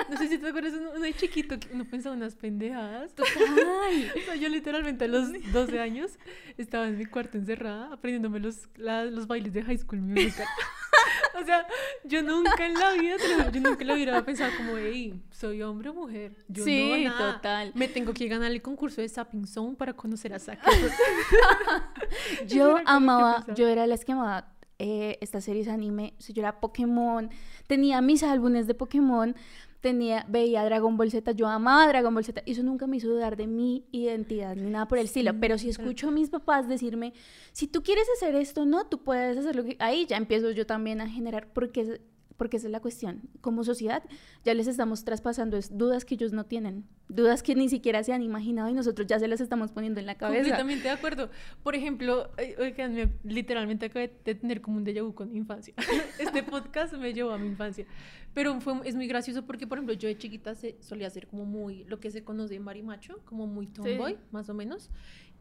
no 0.10 0.18
sé 0.18 0.28
si 0.28 0.38
te 0.38 0.48
acuerdas, 0.48 0.74
uno, 0.74 0.92
de 0.92 1.14
chiquito 1.14 1.60
que 1.60 1.70
uno 1.74 1.86
pensaba 1.86 2.16
unas 2.16 2.36
pendejadas. 2.36 3.14
Total. 3.14 3.34
o 4.16 4.26
sea, 4.26 4.36
yo 4.36 4.50
literalmente 4.50 5.06
a 5.06 5.08
los 5.08 5.30
12 5.52 5.80
años 5.80 6.18
estaba 6.58 6.88
en 6.88 6.98
mi 6.98 7.06
cuarto 7.06 7.38
encerrada 7.38 7.94
aprendiéndome 7.94 8.40
los, 8.40 8.70
los 8.78 9.28
bailes 9.28 9.54
de 9.54 9.64
High 9.64 9.80
School 9.80 10.02
Musical. 10.02 10.48
o 11.42 11.46
sea, 11.46 11.66
yo 12.04 12.22
nunca 12.22 12.66
en 12.66 12.74
la 12.74 12.92
vida, 12.94 13.16
yo 13.52 13.62
nunca 13.62 13.86
la 13.86 13.94
vida 13.96 14.24
pensado 14.26 14.52
como, 14.58 14.78
hey, 14.78 15.22
soy 15.32 15.62
hombre 15.62 15.90
o 15.90 15.94
mujer. 15.94 16.36
Yo 16.48 16.64
sí, 16.64 17.06
no, 17.06 17.34
total. 17.34 17.72
Me 17.76 17.88
tengo 17.88 18.14
que 18.14 18.28
ganar 18.28 18.52
el 18.52 18.62
concurso 18.62 19.02
de 19.02 19.10
Sapping 19.10 19.48
Zone 19.48 19.76
para 19.76 19.94
conocer 19.94 20.34
a 20.34 20.40
Saki. 20.40 20.60
yo 22.48 22.78
amaba, 22.86 23.46
yo 23.56 23.68
era 23.68 23.88
la 23.88 23.98
que 23.98 24.12
amaba 24.12 24.48
eh, 24.80 25.18
estas 25.22 25.44
series 25.44 25.68
anime, 25.68 26.14
o 26.18 26.34
yo 26.34 26.42
era 26.42 26.60
Pokémon, 26.60 27.30
tenía 27.68 28.02
mis 28.02 28.24
álbumes 28.24 28.66
de 28.66 28.74
Pokémon, 28.74 29.36
tenía, 29.82 30.26
veía 30.28 30.64
Dragon 30.64 30.98
Ball 30.98 31.12
Z, 31.12 31.32
yo 31.34 31.48
amaba 31.48 31.88
Dragon 31.88 32.14
Ball 32.14 32.24
Z, 32.24 32.42
eso 32.46 32.64
nunca 32.64 32.88
me 32.88 32.98
hizo 32.98 33.10
dudar 33.10 33.38
de 33.38 33.48
mi 33.48 33.86
identidad 33.92 34.56
ni 34.56 34.70
nada 34.70 34.88
por 34.88 34.98
el 34.98 35.06
estilo, 35.06 35.34
pero 35.40 35.58
si 35.58 35.70
escucho 35.70 36.08
a 36.08 36.12
mis 36.12 36.30
papás 36.30 36.68
decirme, 36.68 37.14
si 37.52 37.68
tú 37.68 37.84
quieres 37.84 38.08
hacer 38.16 38.36
esto, 38.36 38.66
no, 38.66 38.88
tú 38.88 39.04
puedes 39.04 39.38
hacer 39.38 39.56
lo 39.56 39.64
que, 39.64 39.78
ahí 39.80 40.06
ya 40.06 40.18
empiezo 40.18 40.52
yo 40.52 40.66
también 40.66 41.02
a 41.02 41.10
generar, 41.10 41.52
porque 41.54 42.02
porque 42.40 42.56
esa 42.58 42.68
es 42.68 42.72
la 42.72 42.80
cuestión. 42.80 43.22
Como 43.42 43.66
sociedad 43.66 44.02
ya 44.46 44.54
les 44.54 44.68
estamos 44.68 45.04
traspasando 45.04 45.60
dudas 45.72 46.06
que 46.06 46.16
ellos 46.16 46.32
no 46.32 46.46
tienen, 46.46 46.86
dudas 47.10 47.44
que 47.44 47.54
ni 47.54 47.68
siquiera 47.68 48.02
se 48.02 48.14
han 48.14 48.24
imaginado 48.24 48.70
y 48.70 48.74
nosotros 48.74 49.06
ya 49.08 49.20
se 49.20 49.28
las 49.28 49.42
estamos 49.42 49.72
poniendo 49.72 50.00
en 50.00 50.06
la 50.06 50.16
cabeza. 50.16 50.40
Completamente 50.40 50.84
de 50.86 50.90
acuerdo. 50.92 51.30
Por 51.62 51.76
ejemplo, 51.76 52.32
oigan, 52.58 53.20
literalmente 53.26 53.88
acabo 53.88 54.08
de 54.08 54.36
tener 54.36 54.62
como 54.62 54.78
un 54.78 54.86
déjà 54.86 55.04
vu 55.04 55.14
con 55.14 55.32
mi 55.32 55.38
infancia. 55.38 55.74
este 56.18 56.42
podcast 56.42 56.94
me 56.94 57.14
llevó 57.14 57.32
a 57.32 57.38
mi 57.38 57.48
infancia. 57.48 57.86
Pero 58.34 58.62
fue, 58.62 58.74
es 58.86 58.96
muy 58.96 59.08
gracioso 59.08 59.46
porque, 59.46 59.68
por 59.68 59.78
ejemplo, 59.78 59.94
yo 59.96 60.08
de 60.08 60.18
chiquita 60.18 60.56
se, 60.56 60.78
solía 60.82 61.10
ser 61.10 61.28
como 61.28 61.46
muy, 61.46 61.84
lo 61.86 62.00
que 62.00 62.10
se 62.10 62.24
conoce 62.24 62.56
en 62.56 62.64
marimacho, 62.64 63.20
como 63.26 63.48
muy 63.48 63.68
tomboy, 63.68 64.18
más 64.32 64.50
o 64.50 64.54
menos. 64.54 64.90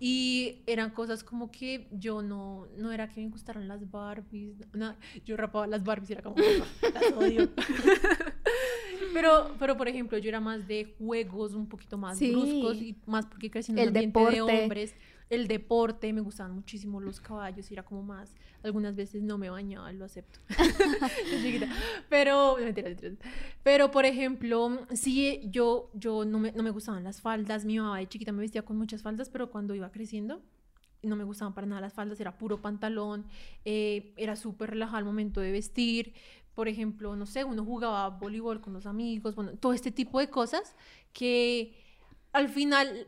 Y 0.01 0.63
eran 0.67 0.91
cosas 0.91 1.25
como 1.25 1.51
que 1.51 1.89
yo 1.91 2.23
no, 2.23 2.67
no 2.77 2.93
era 2.93 3.09
que 3.09 3.21
me 3.21 3.29
gustaran 3.29 3.67
las 3.67 3.91
Barbies, 3.91 4.55
no, 4.73 4.95
yo 5.25 5.37
rapaba 5.37 5.67
las 5.67 5.83
Barbies 5.83 6.11
y 6.11 6.13
era 6.13 6.23
como, 6.23 6.37
las 6.37 7.13
odio. 7.17 7.49
pero, 9.13 9.55
pero, 9.59 9.77
por 9.77 9.89
ejemplo, 9.89 10.19
yo 10.19 10.29
era 10.29 10.41
más 10.41 10.69
de 10.69 10.95
juegos 10.99 11.55
un 11.55 11.69
poquito 11.69 11.99
más 11.99 12.21
bruscos 12.21 12.77
y 12.77 12.97
más 13.07 13.27
porque 13.27 13.51
crecí 13.51 13.73
en 13.73 13.79
un 13.79 13.89
ambiente 13.89 14.31
de 14.31 14.41
hombres 14.41 14.95
el 15.31 15.47
deporte, 15.47 16.13
me 16.13 16.21
gustaban 16.21 16.55
muchísimo 16.55 17.01
los 17.01 17.21
caballos, 17.21 17.71
era 17.71 17.83
como 17.83 18.03
más, 18.03 18.35
algunas 18.63 18.97
veces 18.97 19.23
no 19.23 19.37
me 19.37 19.51
bañaba, 19.51 19.93
lo 19.93 20.05
acepto. 20.05 20.41
Pero, 22.09 22.57
Pero, 23.63 23.91
por 23.91 24.07
ejemplo, 24.07 24.87
sí, 24.95 25.43
yo, 25.51 25.91
yo 25.95 26.25
no, 26.25 26.39
me, 26.39 26.53
no 26.53 26.63
me 26.63 26.71
gustaban 26.71 27.05
las 27.05 27.21
faldas, 27.21 27.65
mi 27.65 27.79
mamá 27.79 27.99
de 27.99 28.09
chiquita 28.09 28.33
me 28.33 28.41
vestía 28.41 28.63
con 28.63 28.79
muchas 28.79 29.03
faldas, 29.03 29.29
pero 29.29 29.51
cuando 29.51 29.75
iba 29.75 29.91
creciendo, 29.91 30.41
no 31.03 31.17
me 31.17 31.25
gustaban 31.25 31.55
para 31.55 31.67
nada 31.67 31.81
las 31.81 31.93
faldas, 31.93 32.19
era 32.21 32.37
puro 32.37 32.61
pantalón, 32.61 33.27
eh, 33.65 34.15
era 34.17 34.35
súper 34.37 34.71
relajado 34.71 34.99
al 34.99 35.05
momento 35.05 35.41
de 35.41 35.53
vestir. 35.53 36.15
Por 36.55 36.69
ejemplo, 36.69 37.15
no 37.15 37.27
sé, 37.27 37.45
uno 37.45 37.65
jugaba 37.65 38.09
voleibol 38.09 38.61
con 38.61 38.73
los 38.73 38.87
amigos, 38.87 39.35
bueno, 39.37 39.53
todo 39.53 39.73
este 39.73 39.93
tipo 39.93 40.19
de 40.19 40.29
cosas 40.29 40.75
que 41.13 41.77
al 42.33 42.49
final 42.49 43.07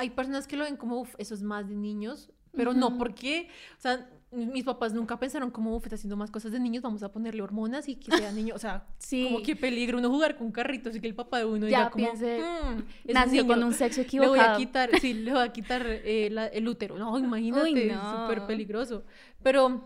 hay 0.00 0.08
personas 0.10 0.46
que 0.46 0.56
lo 0.56 0.64
ven 0.64 0.76
como, 0.76 0.98
uff, 0.98 1.14
eso 1.18 1.34
es 1.34 1.42
más 1.42 1.68
de 1.68 1.76
niños, 1.76 2.30
pero 2.52 2.72
no, 2.72 2.96
porque, 2.96 3.48
o 3.76 3.80
sea, 3.80 4.08
mis 4.32 4.64
papás 4.64 4.94
nunca 4.94 5.18
pensaron 5.18 5.50
como, 5.50 5.76
uff, 5.76 5.84
está 5.84 5.96
haciendo 5.96 6.16
más 6.16 6.30
cosas 6.30 6.52
de 6.52 6.58
niños, 6.58 6.82
vamos 6.82 7.02
a 7.02 7.12
ponerle 7.12 7.42
hormonas 7.42 7.86
y 7.86 7.96
que 7.96 8.16
sea 8.16 8.32
niño, 8.32 8.54
o 8.54 8.58
sea, 8.58 8.86
sí. 8.98 9.24
como 9.24 9.42
que 9.42 9.56
peligro 9.56 9.98
uno 9.98 10.08
jugar 10.08 10.38
con 10.38 10.50
carritos 10.52 10.96
y 10.96 11.00
que 11.00 11.06
el 11.06 11.14
papá 11.14 11.38
de 11.38 11.44
uno 11.44 11.68
ya 11.68 11.90
como, 11.90 12.06
piense, 12.06 12.40
mm, 12.40 13.12
nació 13.12 13.46
con 13.46 13.62
un 13.62 13.74
sexo 13.74 14.00
equivocado. 14.00 14.34
Le 14.36 14.42
voy 14.42 14.54
a 14.54 14.56
quitar, 14.56 15.00
sí, 15.00 15.12
le 15.12 15.32
voy 15.32 15.42
a 15.42 15.52
quitar 15.52 15.84
eh, 15.86 16.34
el 16.52 16.66
útero, 16.66 16.98
no, 16.98 17.18
imagínate, 17.18 17.88
es 17.88 17.98
súper 17.98 18.46
peligroso, 18.46 19.04
pero 19.42 19.84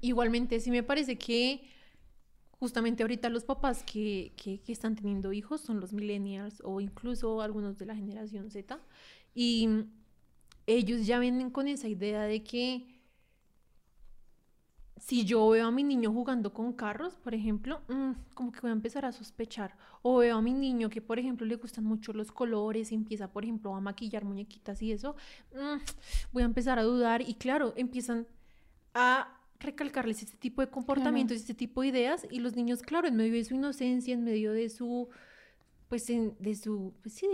igualmente 0.00 0.58
sí 0.58 0.72
me 0.72 0.82
parece 0.82 1.16
que 1.16 1.62
justamente 2.58 3.02
ahorita 3.02 3.28
los 3.28 3.44
papás 3.44 3.84
que, 3.84 4.32
que, 4.36 4.60
que 4.60 4.72
están 4.72 4.96
teniendo 4.96 5.32
hijos 5.32 5.60
son 5.60 5.78
los 5.80 5.92
millennials 5.92 6.60
o 6.64 6.80
incluso 6.80 7.42
algunos 7.42 7.78
de 7.78 7.86
la 7.86 7.94
generación 7.94 8.50
Z, 8.50 8.80
y 9.36 9.68
ellos 10.66 11.06
ya 11.06 11.18
vienen 11.18 11.50
con 11.50 11.68
esa 11.68 11.86
idea 11.88 12.22
de 12.22 12.42
que 12.42 12.96
si 14.96 15.26
yo 15.26 15.46
veo 15.50 15.66
a 15.66 15.70
mi 15.70 15.84
niño 15.84 16.10
jugando 16.10 16.54
con 16.54 16.72
carros, 16.72 17.16
por 17.16 17.34
ejemplo, 17.34 17.82
mm, 17.88 18.12
como 18.32 18.50
que 18.50 18.60
voy 18.60 18.70
a 18.70 18.72
empezar 18.72 19.04
a 19.04 19.12
sospechar. 19.12 19.76
O 20.00 20.16
veo 20.16 20.38
a 20.38 20.42
mi 20.42 20.54
niño 20.54 20.88
que, 20.88 21.02
por 21.02 21.18
ejemplo, 21.18 21.46
le 21.46 21.56
gustan 21.56 21.84
mucho 21.84 22.14
los 22.14 22.32
colores 22.32 22.90
y 22.90 22.94
empieza, 22.94 23.30
por 23.30 23.44
ejemplo, 23.44 23.74
a 23.74 23.80
maquillar 23.80 24.24
muñequitas 24.24 24.80
y 24.80 24.90
eso, 24.90 25.16
mm, 25.54 25.82
voy 26.32 26.42
a 26.42 26.46
empezar 26.46 26.78
a 26.78 26.82
dudar. 26.82 27.20
Y 27.20 27.34
claro, 27.34 27.74
empiezan 27.76 28.26
a 28.94 29.38
recalcarles 29.60 30.22
este 30.22 30.38
tipo 30.38 30.62
de 30.62 30.70
comportamientos, 30.70 31.36
este 31.36 31.54
tipo 31.54 31.82
de 31.82 31.88
ideas. 31.88 32.26
Y 32.30 32.40
los 32.40 32.56
niños, 32.56 32.80
claro, 32.80 33.06
en 33.06 33.16
medio 33.16 33.34
de 33.34 33.44
su 33.44 33.54
inocencia, 33.54 34.14
en 34.14 34.24
medio 34.24 34.54
de 34.54 34.70
su 34.70 35.10
pues 35.88 36.06
de 36.06 36.54
su, 36.54 36.94
pues 37.02 37.14
sí, 37.14 37.26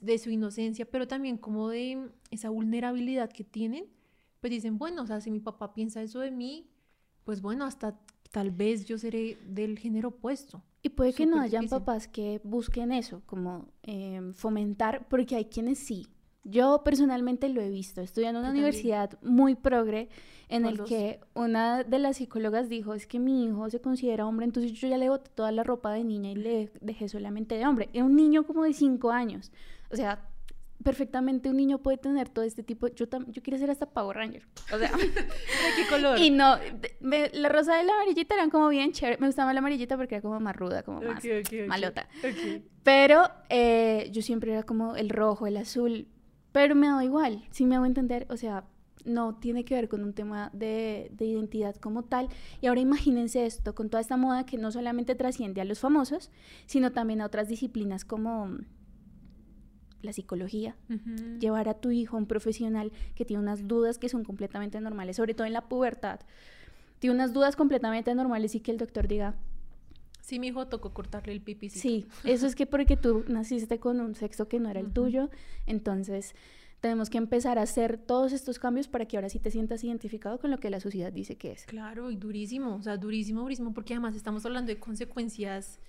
de 0.00 0.18
su, 0.18 0.30
inocencia, 0.30 0.86
pero 0.86 1.06
también 1.06 1.36
como 1.36 1.68
de 1.68 2.10
esa 2.30 2.48
vulnerabilidad 2.48 3.30
que 3.30 3.44
tienen, 3.44 3.86
pues 4.40 4.50
dicen, 4.50 4.78
bueno, 4.78 5.02
o 5.02 5.06
sea, 5.06 5.20
si 5.20 5.30
mi 5.30 5.40
papá 5.40 5.74
piensa 5.74 6.02
eso 6.02 6.20
de 6.20 6.30
mí, 6.30 6.70
pues 7.24 7.42
bueno, 7.42 7.64
hasta 7.64 7.98
tal 8.30 8.50
vez 8.50 8.86
yo 8.86 8.98
seré 8.98 9.38
del 9.46 9.78
género 9.78 10.08
opuesto. 10.08 10.62
Y 10.82 10.90
puede 10.90 11.12
que 11.12 11.26
no 11.26 11.40
hayan 11.40 11.68
papás 11.68 12.08
que 12.08 12.40
busquen 12.44 12.92
eso, 12.92 13.22
como 13.26 13.68
em, 13.82 14.32
fomentar, 14.32 15.08
porque 15.08 15.36
hay 15.36 15.46
quienes 15.46 15.78
sí. 15.78 16.06
Yo 16.44 16.82
personalmente 16.84 17.48
lo 17.48 17.60
he 17.60 17.68
visto. 17.68 18.00
Estudié 18.00 18.28
en 18.28 18.36
una 18.36 18.50
universidad 18.50 19.18
muy 19.22 19.54
progre 19.54 20.08
en 20.48 20.64
el 20.64 20.82
que 20.84 21.20
una 21.34 21.84
de 21.84 21.98
las 21.98 22.16
psicólogas 22.16 22.68
dijo, 22.68 22.94
es 22.94 23.06
que 23.06 23.18
mi 23.18 23.44
hijo 23.44 23.68
se 23.68 23.80
considera 23.80 24.26
hombre, 24.26 24.46
entonces 24.46 24.72
yo 24.72 24.88
ya 24.88 24.96
le 24.96 25.10
boté 25.10 25.30
toda 25.34 25.52
la 25.52 25.62
ropa 25.62 25.92
de 25.92 26.04
niña 26.04 26.30
y 26.30 26.36
le 26.36 26.70
dejé 26.80 27.08
solamente 27.08 27.56
de 27.56 27.66
hombre. 27.66 27.90
Era 27.92 28.04
un 28.04 28.16
niño 28.16 28.46
como 28.46 28.64
de 28.64 28.72
cinco 28.72 29.10
años. 29.10 29.52
O 29.90 29.96
sea, 29.96 30.26
perfectamente 30.82 31.50
un 31.50 31.56
niño 31.56 31.78
puede 31.78 31.98
tener 31.98 32.28
todo 32.28 32.44
este 32.44 32.62
tipo. 32.62 32.88
Yo, 32.88 33.06
yo 33.26 33.42
quiero 33.42 33.58
ser 33.58 33.70
hasta 33.70 33.86
Power 33.86 34.16
Ranger. 34.16 34.46
O 34.72 34.78
sea, 34.78 34.90
¿de 34.96 35.06
qué 35.76 35.86
color? 35.90 36.18
Y 36.18 36.30
no, 36.30 36.56
la 37.00 37.48
rosa 37.48 37.82
y 37.82 37.86
la 37.86 37.94
amarillita 37.94 38.34
eran 38.34 38.50
como 38.50 38.68
bien 38.68 38.92
chévere. 38.92 39.18
Me 39.18 39.26
gustaba 39.26 39.52
la 39.52 39.58
amarillita 39.58 39.96
porque 39.96 40.16
era 40.16 40.22
como 40.22 40.40
más 40.40 40.56
ruda, 40.56 40.82
como 40.82 41.02
más 41.02 41.22
malota. 41.66 42.08
Pero 42.82 43.28
eh, 43.50 44.08
yo 44.12 44.22
siempre 44.22 44.52
era 44.52 44.62
como 44.62 44.96
el 44.96 45.10
rojo, 45.10 45.46
el 45.46 45.56
azul. 45.56 46.08
Pero 46.58 46.74
me 46.74 46.88
daba 46.88 47.04
igual, 47.04 47.44
si 47.52 47.66
me 47.66 47.76
hago 47.76 47.86
entender. 47.86 48.26
O 48.30 48.36
sea, 48.36 48.64
no 49.04 49.36
tiene 49.36 49.64
que 49.64 49.76
ver 49.76 49.88
con 49.88 50.02
un 50.02 50.12
tema 50.12 50.50
de, 50.52 51.08
de, 51.12 51.24
identidad 51.24 51.76
como 51.76 52.02
tal. 52.02 52.28
Y 52.60 52.66
ahora 52.66 52.80
imagínense 52.80 53.46
esto, 53.46 53.76
con 53.76 53.90
toda 53.90 54.00
esta 54.00 54.16
moda 54.16 54.44
que 54.44 54.58
no 54.58 54.72
solamente 54.72 55.14
trasciende 55.14 55.60
a 55.60 55.64
los 55.64 55.78
famosos, 55.78 56.32
sino 56.66 56.90
también 56.90 57.20
a 57.20 57.26
otras 57.26 57.46
disciplinas 57.46 58.04
como 58.04 58.56
la 60.02 60.12
psicología, 60.12 60.74
llevar 61.38 61.68
a 61.68 61.74
tu 61.74 61.92
hijo 61.92 62.16
a 62.16 62.18
un 62.18 62.26
profesional 62.26 62.90
que 63.14 63.24
tiene 63.24 63.40
unas 63.40 63.68
dudas 63.68 63.96
que 63.96 64.08
son 64.08 64.24
completamente 64.24 64.80
normales, 64.80 65.14
sobre 65.14 65.34
todo 65.34 65.46
en 65.46 65.52
la 65.52 65.68
pubertad, 65.68 66.18
tiene 66.98 67.14
unas 67.14 67.32
dudas 67.32 67.54
completamente 67.54 68.12
normales 68.16 68.56
y 68.56 68.60
que 68.60 68.72
el 68.72 68.78
doctor 68.78 69.06
diga, 69.06 69.36
Sí, 70.28 70.38
mi 70.38 70.48
hijo 70.48 70.66
tocó 70.66 70.92
cortarle 70.92 71.32
el 71.32 71.40
pipí. 71.40 71.70
Sí, 71.70 72.06
eso 72.24 72.46
es 72.46 72.54
que 72.54 72.66
porque 72.66 72.98
tú 72.98 73.24
naciste 73.28 73.80
con 73.80 73.98
un 73.98 74.14
sexo 74.14 74.46
que 74.46 74.60
no 74.60 74.68
era 74.68 74.78
el 74.78 74.92
tuyo, 74.92 75.30
entonces 75.64 76.34
tenemos 76.82 77.08
que 77.08 77.16
empezar 77.16 77.58
a 77.58 77.62
hacer 77.62 77.96
todos 77.96 78.34
estos 78.34 78.58
cambios 78.58 78.88
para 78.88 79.06
que 79.06 79.16
ahora 79.16 79.30
sí 79.30 79.38
te 79.38 79.50
sientas 79.50 79.82
identificado 79.84 80.38
con 80.38 80.50
lo 80.50 80.60
que 80.60 80.68
la 80.68 80.80
sociedad 80.80 81.10
dice 81.14 81.36
que 81.36 81.52
es. 81.52 81.64
Claro, 81.64 82.10
y 82.10 82.16
durísimo, 82.16 82.74
o 82.74 82.82
sea, 82.82 82.98
durísimo, 82.98 83.40
durísimo, 83.40 83.72
porque 83.72 83.94
además 83.94 84.16
estamos 84.16 84.44
hablando 84.44 84.68
de 84.68 84.78
consecuencias 84.78 85.80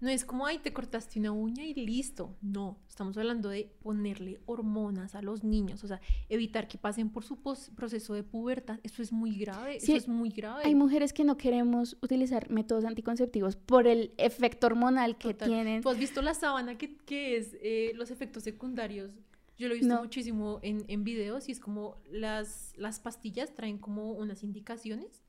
no 0.00 0.08
es 0.10 0.24
como, 0.24 0.46
ay, 0.46 0.58
te 0.58 0.72
cortaste 0.72 1.18
una 1.18 1.32
uña 1.32 1.64
y 1.64 1.74
listo. 1.74 2.36
No, 2.42 2.78
estamos 2.88 3.16
hablando 3.16 3.48
de 3.48 3.70
ponerle 3.82 4.40
hormonas 4.46 5.14
a 5.14 5.22
los 5.22 5.42
niños, 5.42 5.82
o 5.84 5.88
sea, 5.88 6.00
evitar 6.28 6.68
que 6.68 6.78
pasen 6.78 7.10
por 7.10 7.24
su 7.24 7.38
proceso 7.74 8.14
de 8.14 8.22
pubertad. 8.22 8.78
Eso 8.82 9.02
es 9.02 9.12
muy 9.12 9.36
grave, 9.36 9.76
eso 9.76 9.94
es 9.94 10.08
muy 10.08 10.30
grave. 10.30 10.62
Hay 10.64 10.74
mujeres 10.74 11.12
que 11.12 11.24
no 11.24 11.36
queremos 11.36 11.96
utilizar 12.02 12.50
métodos 12.50 12.84
anticonceptivos 12.84 13.56
por 13.56 13.86
el 13.86 14.12
efecto 14.18 14.66
hormonal 14.66 15.16
que 15.16 15.34
tienen. 15.34 15.82
¿Tú 15.82 15.88
has 15.88 15.98
visto 15.98 16.20
la 16.22 16.34
sábana 16.34 16.76
que, 16.76 16.96
que 16.96 17.36
es 17.36 17.56
eh, 17.62 17.92
los 17.94 18.10
efectos 18.10 18.42
secundarios? 18.42 19.10
Yo 19.58 19.68
lo 19.68 19.74
he 19.74 19.78
visto 19.78 19.98
muchísimo 19.98 20.58
en, 20.62 20.84
en 20.88 21.02
videos 21.02 21.48
y 21.48 21.52
es 21.52 21.60
como 21.60 21.96
las, 22.10 22.74
las 22.76 23.00
pastillas 23.00 23.54
traen 23.54 23.78
como 23.78 24.12
unas 24.12 24.42
indicaciones 24.42 25.22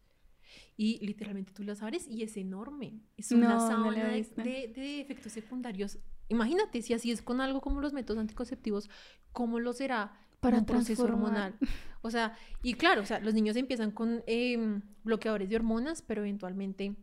y 0.76 1.06
literalmente 1.06 1.52
tú 1.54 1.64
las 1.64 1.82
abres 1.82 2.08
y 2.08 2.24
es 2.24 2.38
enorme. 2.38 3.02
Es 3.18 3.32
una 3.32 3.60
sábana 3.60 4.10
de, 4.10 5.02
efectos 5.02 5.32
secundarios. 5.32 6.00
Imagínate 6.30 6.82
si 6.82 6.94
así 6.94 7.12
es 7.12 7.22
con 7.22 7.42
algo 7.42 7.62
como 7.62 7.82
los 7.82 7.94
métodos 7.94 8.20
anticonceptivos, 8.20 8.90
¿cómo 9.32 9.60
lo 9.60 9.74
será 9.74 10.20
para 10.40 10.60
un 10.60 10.66
proceso 10.66 11.04
hormonal? 11.04 11.56
O 12.04 12.12
sea, 12.12 12.38
y 12.64 12.76
claro, 12.76 13.02
o 13.02 13.06
sea, 13.06 13.20
los 13.20 13.34
niños 13.34 13.58
empiezan 13.58 13.92
con 13.92 14.24
em, 14.28 14.82
bloqueadores 15.04 15.50
de 15.50 15.56
hormonas, 15.58 16.02
pero 16.04 16.22
eventualmente 16.22 16.96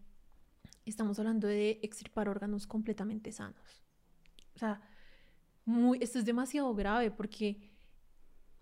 estamos 0.87 1.19
hablando 1.19 1.47
de 1.47 1.81
extirpar 1.83 2.29
órganos 2.29 2.67
completamente 2.67 3.33
sanos. 3.33 3.85
O 4.55 4.59
sea, 4.59 4.81
muy, 5.65 5.99
esto 6.01 6.19
es 6.21 6.25
demasiado 6.25 6.75
grave 6.75 7.11
porque 7.11 7.74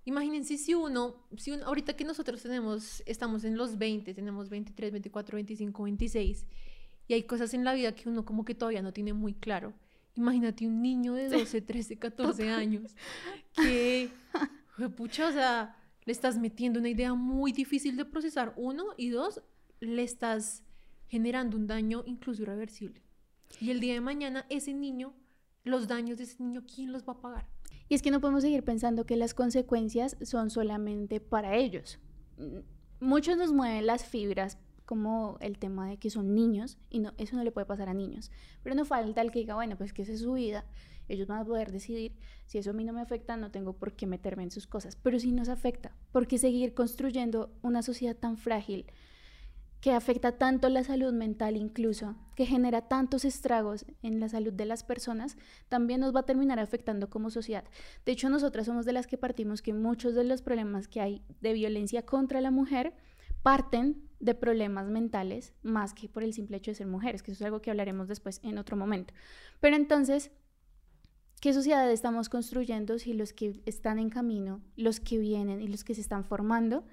Imagínense 0.04 0.58
si 0.58 0.74
uno, 0.74 1.14
si 1.36 1.52
uno, 1.52 1.64
ahorita 1.64 1.94
que 1.94 2.04
nosotros 2.04 2.42
tenemos, 2.42 3.02
estamos 3.06 3.44
en 3.44 3.56
los 3.56 3.78
20, 3.78 4.14
tenemos 4.14 4.48
23, 4.48 4.90
24, 4.90 5.36
25, 5.36 5.82
26, 5.84 6.46
y 7.08 7.14
hay 7.14 7.22
cosas 7.22 7.54
en 7.54 7.64
la 7.64 7.72
vida 7.74 7.94
que 7.94 8.08
uno 8.08 8.24
como 8.24 8.44
que 8.44 8.54
todavía 8.54 8.82
no 8.82 8.92
tiene 8.92 9.12
muy 9.12 9.34
claro. 9.34 9.72
Imagínate 10.14 10.66
un 10.66 10.82
niño 10.82 11.14
de 11.14 11.28
12, 11.28 11.62
13, 11.62 11.98
14 11.98 12.50
años 12.50 12.94
que, 13.54 14.10
pucha, 14.96 15.28
o 15.28 15.32
sea, 15.32 15.76
le 16.04 16.12
estás 16.12 16.36
metiendo 16.36 16.80
una 16.80 16.88
idea 16.88 17.14
muy 17.14 17.52
difícil 17.52 17.96
de 17.96 18.04
procesar, 18.04 18.52
uno, 18.56 18.86
y 18.96 19.10
dos, 19.10 19.40
le 19.80 20.02
estás 20.02 20.64
generando 21.06 21.56
un 21.56 21.66
daño 21.66 22.02
incluso 22.06 22.42
irreversible. 22.42 23.02
Y 23.60 23.70
el 23.70 23.80
día 23.80 23.94
de 23.94 24.00
mañana 24.00 24.46
ese 24.48 24.74
niño, 24.74 25.14
los 25.64 25.86
daños 25.86 26.18
de 26.18 26.24
ese 26.24 26.42
niño, 26.42 26.64
¿quién 26.66 26.92
los 26.92 27.06
va 27.06 27.12
a 27.12 27.20
pagar? 27.20 27.48
Y 27.88 27.94
es 27.94 28.02
que 28.02 28.10
no 28.10 28.20
podemos 28.20 28.42
seguir 28.42 28.64
pensando 28.64 29.04
que 29.04 29.16
las 29.16 29.34
consecuencias 29.34 30.16
son 30.22 30.50
solamente 30.50 31.20
para 31.20 31.56
ellos. 31.56 31.98
Muchos 33.00 33.36
nos 33.36 33.52
mueven 33.52 33.86
las 33.86 34.04
fibras 34.04 34.58
como 34.84 35.38
el 35.40 35.58
tema 35.58 35.88
de 35.88 35.96
que 35.96 36.10
son 36.10 36.34
niños 36.34 36.78
y 36.90 37.00
no, 37.00 37.12
eso 37.16 37.36
no 37.36 37.44
le 37.44 37.52
puede 37.52 37.66
pasar 37.66 37.88
a 37.88 37.94
niños. 37.94 38.30
Pero 38.62 38.74
no 38.74 38.84
falta 38.84 39.22
el 39.22 39.30
que 39.30 39.40
diga, 39.40 39.54
bueno, 39.54 39.76
pues 39.76 39.92
que 39.92 40.02
esa 40.02 40.12
es 40.12 40.20
su 40.20 40.34
vida, 40.34 40.64
ellos 41.08 41.26
van 41.26 41.40
a 41.40 41.44
poder 41.44 41.72
decidir, 41.72 42.16
si 42.46 42.58
eso 42.58 42.70
a 42.70 42.72
mí 42.72 42.84
no 42.84 42.92
me 42.92 43.00
afecta, 43.00 43.36
no 43.36 43.50
tengo 43.50 43.74
por 43.74 43.92
qué 43.92 44.06
meterme 44.06 44.42
en 44.42 44.50
sus 44.50 44.66
cosas. 44.66 44.96
Pero 44.96 45.18
si 45.18 45.32
nos 45.32 45.48
afecta, 45.48 45.96
¿por 46.10 46.26
qué 46.26 46.38
seguir 46.38 46.74
construyendo 46.74 47.52
una 47.62 47.82
sociedad 47.82 48.16
tan 48.16 48.36
frágil 48.36 48.86
que 49.82 49.90
afecta 49.90 50.38
tanto 50.38 50.68
la 50.68 50.84
salud 50.84 51.12
mental 51.12 51.56
incluso, 51.56 52.14
que 52.36 52.46
genera 52.46 52.82
tantos 52.82 53.24
estragos 53.24 53.84
en 54.00 54.20
la 54.20 54.28
salud 54.28 54.52
de 54.52 54.64
las 54.64 54.84
personas, 54.84 55.36
también 55.68 56.00
nos 56.00 56.14
va 56.14 56.20
a 56.20 56.24
terminar 56.24 56.60
afectando 56.60 57.10
como 57.10 57.30
sociedad. 57.30 57.64
De 58.06 58.12
hecho, 58.12 58.30
nosotras 58.30 58.66
somos 58.66 58.86
de 58.86 58.92
las 58.92 59.08
que 59.08 59.18
partimos 59.18 59.60
que 59.60 59.74
muchos 59.74 60.14
de 60.14 60.22
los 60.22 60.40
problemas 60.40 60.86
que 60.86 61.00
hay 61.00 61.24
de 61.40 61.52
violencia 61.52 62.06
contra 62.06 62.40
la 62.40 62.52
mujer 62.52 62.94
parten 63.42 64.08
de 64.20 64.36
problemas 64.36 64.86
mentales 64.86 65.52
más 65.64 65.94
que 65.94 66.08
por 66.08 66.22
el 66.22 66.32
simple 66.32 66.58
hecho 66.58 66.70
de 66.70 66.76
ser 66.76 66.86
mujeres, 66.86 67.24
que 67.24 67.32
eso 67.32 67.42
es 67.42 67.46
algo 67.46 67.60
que 67.60 67.72
hablaremos 67.72 68.06
después 68.06 68.38
en 68.44 68.58
otro 68.58 68.76
momento. 68.76 69.12
Pero 69.58 69.74
entonces, 69.74 70.30
¿qué 71.40 71.52
sociedad 71.52 71.90
estamos 71.90 72.28
construyendo 72.28 73.00
si 73.00 73.14
los 73.14 73.32
que 73.32 73.60
están 73.66 73.98
en 73.98 74.10
camino, 74.10 74.62
los 74.76 75.00
que 75.00 75.18
vienen 75.18 75.60
y 75.60 75.66
los 75.66 75.82
que 75.82 75.96
se 75.96 76.02
están 76.02 76.22
formando 76.22 76.84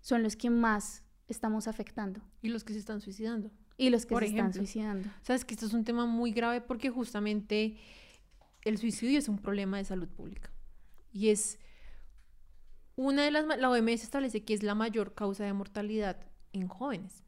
son 0.00 0.22
los 0.22 0.36
que 0.36 0.48
más 0.48 1.04
estamos 1.32 1.68
afectando. 1.68 2.20
Y 2.42 2.48
los 2.48 2.64
que 2.64 2.72
se 2.72 2.78
están 2.78 3.00
suicidando. 3.00 3.50
Y 3.76 3.90
los 3.90 4.06
que 4.06 4.16
se 4.16 4.26
están 4.26 4.52
suicidando. 4.52 5.08
Sabes 5.22 5.44
que 5.44 5.54
esto 5.54 5.66
es 5.66 5.72
un 5.72 5.84
tema 5.84 6.06
muy 6.06 6.32
grave 6.32 6.60
porque 6.60 6.90
justamente 6.90 7.76
el 8.64 8.78
suicidio 8.78 9.18
es 9.18 9.28
un 9.28 9.38
problema 9.38 9.78
de 9.78 9.84
salud 9.84 10.08
pública. 10.08 10.50
Y 11.12 11.28
es 11.28 11.58
una 12.96 13.24
de 13.24 13.30
las... 13.30 13.46
La 13.58 13.70
OMS 13.70 14.02
establece 14.02 14.44
que 14.44 14.54
es 14.54 14.62
la 14.62 14.74
mayor 14.74 15.14
causa 15.14 15.44
de 15.44 15.52
mortalidad 15.52 16.26
en 16.52 16.68
jóvenes, 16.68 17.24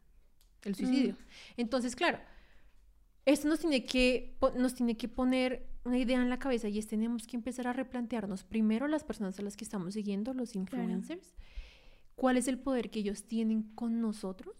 el 0.62 0.74
suicidio. 0.74 1.14
Mm. 1.14 1.16
Entonces, 1.56 1.96
claro, 1.96 2.18
esto 3.24 3.48
nos 3.48 3.60
tiene, 3.60 3.84
que, 3.84 4.36
nos 4.56 4.74
tiene 4.74 4.96
que 4.96 5.08
poner 5.08 5.66
una 5.84 5.98
idea 5.98 6.20
en 6.20 6.30
la 6.30 6.38
cabeza 6.38 6.68
y 6.68 6.78
es 6.78 6.86
tenemos 6.86 7.26
que 7.26 7.36
empezar 7.36 7.66
a 7.66 7.72
replantearnos 7.72 8.44
primero 8.44 8.88
las 8.88 9.04
personas 9.04 9.38
a 9.38 9.42
las 9.42 9.56
que 9.56 9.64
estamos 9.64 9.94
siguiendo, 9.94 10.34
los 10.34 10.54
influencers 10.54 11.34
cuál 12.22 12.36
es 12.36 12.46
el 12.46 12.60
poder 12.60 12.88
que 12.88 13.00
ellos 13.00 13.24
tienen 13.24 13.64
con 13.74 14.00
nosotros 14.00 14.54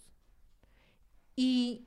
y 1.37 1.87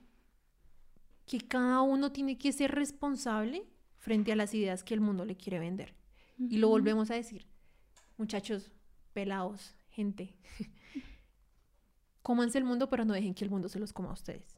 que 1.26 1.40
cada 1.40 1.82
uno 1.82 2.14
tiene 2.14 2.38
que 2.38 2.54
ser 2.54 2.72
responsable 2.72 3.68
frente 3.98 4.32
a 4.32 4.38
las 4.38 4.54
ideas 4.54 4.86
que 4.86 4.94
el 4.94 5.02
mundo 5.02 5.26
le 5.26 5.36
quiere 5.36 5.60
vender. 5.60 5.94
Y 6.40 6.60
lo 6.60 6.70
volvemos 6.70 7.12
a 7.12 7.16
decir, 7.16 7.46
muchachos, 8.18 8.72
pelados, 9.12 9.76
gente, 9.90 10.38
cómanse 12.22 12.58
el 12.58 12.64
mundo, 12.64 12.90
pero 12.90 13.04
no 13.04 13.14
dejen 13.14 13.34
que 13.34 13.44
el 13.44 13.52
mundo 13.52 13.68
se 13.68 13.80
los 13.80 13.92
coma 13.92 14.12
a 14.12 14.14
ustedes. 14.14 14.56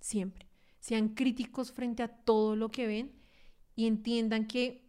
Siempre. 0.00 0.46
Sean 0.80 1.14
críticos 1.14 1.72
frente 1.72 2.02
a 2.02 2.08
todo 2.08 2.56
lo 2.56 2.70
que 2.70 2.86
ven 2.86 3.10
y 3.74 3.86
entiendan 3.86 4.46
que 4.46 4.84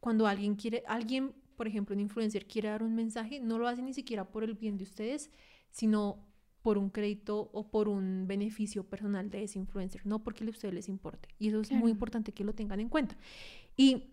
cuando 0.00 0.26
alguien 0.26 0.56
quiere, 0.56 0.82
alguien 0.88 1.36
por 1.58 1.66
ejemplo, 1.66 1.94
un 1.94 2.00
influencer 2.00 2.46
quiere 2.46 2.68
dar 2.68 2.84
un 2.84 2.94
mensaje, 2.94 3.40
no 3.40 3.58
lo 3.58 3.66
hace 3.66 3.82
ni 3.82 3.92
siquiera 3.92 4.30
por 4.30 4.44
el 4.44 4.54
bien 4.54 4.78
de 4.78 4.84
ustedes, 4.84 5.28
sino 5.72 6.24
por 6.62 6.78
un 6.78 6.88
crédito 6.88 7.50
o 7.52 7.68
por 7.68 7.88
un 7.88 8.26
beneficio 8.28 8.84
personal 8.84 9.28
de 9.28 9.42
ese 9.42 9.58
influencer, 9.58 10.06
no 10.06 10.22
porque 10.22 10.44
a 10.44 10.48
ustedes 10.48 10.72
les 10.72 10.88
importe. 10.88 11.28
Y 11.38 11.48
eso 11.48 11.60
es 11.60 11.72
muy 11.72 11.90
importante 11.90 12.32
que 12.32 12.44
lo 12.44 12.54
tengan 12.54 12.78
en 12.78 12.88
cuenta. 12.88 13.16
Y 13.76 14.04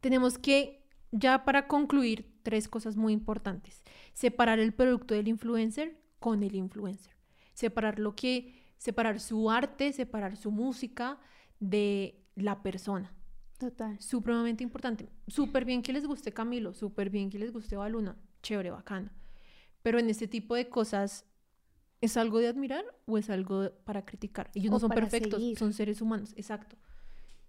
tenemos 0.00 0.36
que, 0.36 0.84
ya 1.10 1.44
para 1.44 1.68
concluir, 1.68 2.38
tres 2.42 2.68
cosas 2.68 2.96
muy 2.96 3.14
importantes. 3.14 3.82
Separar 4.12 4.58
el 4.58 4.74
producto 4.74 5.14
del 5.14 5.28
influencer 5.28 5.98
con 6.18 6.42
el 6.42 6.54
influencer. 6.54 7.14
Separar 7.54 7.98
lo 7.98 8.14
que, 8.14 8.54
separar 8.76 9.20
su 9.20 9.50
arte, 9.50 9.92
separar 9.94 10.36
su 10.36 10.50
música 10.50 11.18
de 11.60 12.22
la 12.34 12.62
persona. 12.62 13.14
Total. 13.70 14.00
Supremamente 14.00 14.64
importante. 14.64 15.08
Súper 15.26 15.64
bien 15.64 15.82
que 15.82 15.92
les 15.92 16.06
guste 16.06 16.32
Camilo, 16.32 16.74
súper 16.74 17.10
bien 17.10 17.30
que 17.30 17.38
les 17.38 17.52
guste 17.52 17.76
Baluna, 17.76 18.16
chévere, 18.42 18.70
bacano. 18.70 19.10
Pero 19.82 19.98
en 19.98 20.10
este 20.10 20.28
tipo 20.28 20.54
de 20.54 20.68
cosas 20.68 21.24
¿Es 22.02 22.16
algo 22.16 22.40
de 22.40 22.48
admirar 22.48 22.84
o 23.06 23.16
es 23.16 23.30
algo 23.30 23.70
para 23.84 24.04
criticar? 24.04 24.50
Ellos 24.56 24.72
no 24.72 24.80
son 24.80 24.90
perfectos, 24.90 25.40
son 25.56 25.72
seres 25.72 26.02
humanos, 26.02 26.34
exacto. 26.36 26.76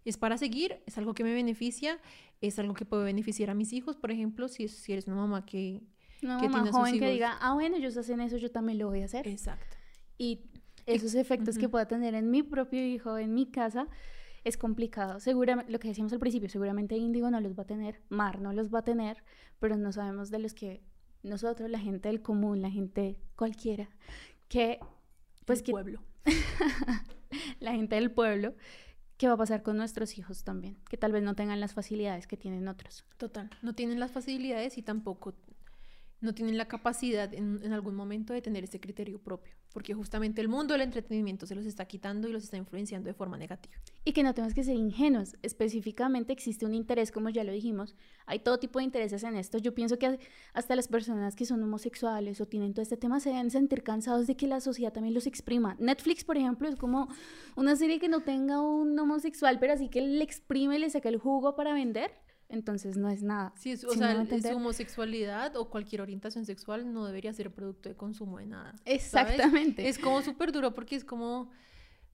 Es 0.05 0.15
para 0.15 0.37
seguir, 0.37 0.79
es 0.85 0.95
algo 0.99 1.15
que 1.15 1.23
me 1.23 1.33
beneficia, 1.33 1.99
es 2.39 2.59
algo 2.59 2.75
que 2.75 2.85
puede 2.85 3.03
beneficiar 3.03 3.49
a 3.49 3.55
mis 3.55 3.73
hijos, 3.73 3.95
por 3.95 4.11
ejemplo, 4.11 4.47
si, 4.47 4.67
si 4.67 4.93
eres 4.93 5.07
una 5.07 5.15
mamá 5.15 5.43
que, 5.43 5.81
una 6.21 6.37
mamá 6.37 6.71
joven 6.71 6.99
que 6.99 7.09
diga, 7.09 7.35
ah, 7.41 7.55
bueno, 7.55 7.77
ellos 7.77 7.97
hacen 7.97 8.21
eso, 8.21 8.37
yo 8.37 8.51
también 8.51 8.77
lo 8.77 8.89
voy 8.89 9.01
a 9.01 9.05
hacer. 9.05 9.27
Exacto. 9.27 9.75
Y 10.19 10.41
esos 10.85 11.15
efectos 11.15 11.57
que 11.57 11.67
pueda 11.67 11.87
tener 11.87 12.13
en 12.13 12.29
mi 12.29 12.43
propio 12.43 12.85
hijo, 12.85 13.17
en 13.17 13.33
mi 13.33 13.47
casa, 13.47 13.87
es 14.43 14.57
complicado. 14.57 15.19
Seguramente, 15.19 15.71
lo 15.71 15.79
que 15.79 15.87
decíamos 15.87 16.13
al 16.13 16.19
principio, 16.19 16.49
seguramente 16.49 16.97
Índigo 16.97 17.29
no 17.31 17.39
los 17.39 17.57
va 17.57 17.63
a 17.63 17.67
tener, 17.67 18.01
Mar 18.09 18.41
no 18.41 18.53
los 18.53 18.73
va 18.73 18.79
a 18.79 18.83
tener, 18.83 19.23
pero 19.59 19.77
no 19.77 19.91
sabemos 19.91 20.29
de 20.29 20.39
los 20.39 20.53
que 20.53 20.83
nosotros, 21.23 21.69
la 21.69 21.79
gente 21.79 22.09
del 22.09 22.21
común, 22.21 22.61
la 22.61 22.69
gente 22.69 23.19
cualquiera, 23.35 23.89
que 24.49 24.79
pues 25.45 25.59
el 25.59 25.71
pueblo. 25.71 26.03
la 27.59 27.71
gente 27.71 27.95
del 27.95 28.11
pueblo, 28.11 28.53
¿qué 29.17 29.27
va 29.27 29.33
a 29.33 29.37
pasar 29.37 29.63
con 29.63 29.77
nuestros 29.77 30.17
hijos 30.17 30.43
también? 30.43 30.77
Que 30.89 30.97
tal 30.97 31.11
vez 31.11 31.23
no 31.23 31.35
tengan 31.35 31.59
las 31.59 31.73
facilidades 31.73 32.27
que 32.27 32.37
tienen 32.37 32.67
otros. 32.67 33.05
Total, 33.17 33.49
no 33.61 33.73
tienen 33.73 33.99
las 33.99 34.11
facilidades 34.11 34.77
y 34.77 34.81
tampoco 34.81 35.33
no 36.23 36.33
tienen 36.33 36.57
la 36.57 36.67
capacidad 36.67 37.33
en, 37.33 37.73
algún 37.73 37.95
momento 37.95 38.33
de 38.33 38.41
tener 38.41 38.63
ese 38.63 38.79
criterio 38.79 39.19
propio, 39.19 39.53
porque 39.73 39.93
justamente 39.93 40.41
el 40.41 40.47
mundo 40.47 40.73
del 40.73 40.81
entretenimiento 40.81 41.45
se 41.45 41.53
los 41.53 41.65
está 41.65 41.85
quitando 41.85 42.29
y 42.29 42.31
los 42.31 42.45
está 42.45 42.57
influenciando 42.57 43.07
de 43.07 43.13
forma 43.13 43.37
negativa. 43.37 43.75
Y 44.05 44.13
que 44.13 44.23
no 44.23 44.33
tenemos 44.33 44.53
que 44.53 44.63
ser 44.63 44.75
ingenuos, 44.75 45.35
específicamente 45.41 46.31
existe 46.31 46.65
un 46.65 46.73
interés, 46.73 47.11
como 47.11 47.29
ya 47.29 47.43
lo 47.43 47.51
dijimos, 47.51 47.95
hay 48.25 48.39
todo 48.39 48.57
tipo 48.57 48.79
de 48.79 48.85
intereses 48.85 49.23
en 49.23 49.35
esto. 49.35 49.57
Yo 49.57 49.75
pienso 49.75 49.99
que 49.99 50.17
hasta 50.53 50.75
las 50.75 50.87
personas 50.87 51.35
que 51.35 51.45
son 51.45 51.61
homosexuales 51.61 52.39
o 52.39 52.45
tienen 52.45 52.73
todo 52.73 52.83
este 52.83 52.97
tema 52.97 53.19
se 53.19 53.29
deben 53.29 53.51
sentir 53.51 53.83
cansados 53.83 54.25
de 54.25 54.35
que 54.35 54.47
la 54.47 54.61
sociedad 54.61 54.93
también 54.93 55.13
los 55.13 55.27
exprima. 55.27 55.75
Netflix, 55.79 56.23
por 56.23 56.37
ejemplo, 56.37 56.69
es 56.69 56.77
como 56.77 57.09
una 57.57 57.75
serie 57.75 57.99
que 57.99 58.07
no 58.07 58.21
tenga 58.21 58.61
un 58.61 58.97
homosexual, 58.97 59.59
pero 59.59 59.73
así 59.73 59.89
que 59.89 60.01
le 60.01 60.23
exprime, 60.23 60.79
le 60.79 60.89
saca 60.89 61.09
el 61.09 61.17
jugo 61.17 61.55
para 61.55 61.73
vender 61.73 62.11
entonces 62.53 62.97
no 62.97 63.09
es 63.09 63.23
nada. 63.23 63.53
Sí, 63.57 63.73
o 63.73 63.77
sea, 63.77 64.25
su 64.25 64.55
homosexualidad 64.55 65.55
o 65.55 65.69
cualquier 65.69 66.01
orientación 66.01 66.45
sexual 66.45 66.93
no 66.93 67.05
debería 67.05 67.33
ser 67.33 67.51
producto 67.51 67.89
de 67.89 67.95
consumo 67.95 68.37
de 68.37 68.45
nada. 68.45 68.75
Exactamente. 68.85 69.87
Es 69.87 69.97
como 69.97 70.21
súper 70.21 70.51
duro 70.51 70.73
porque 70.73 70.95
es 70.95 71.03
como, 71.03 71.49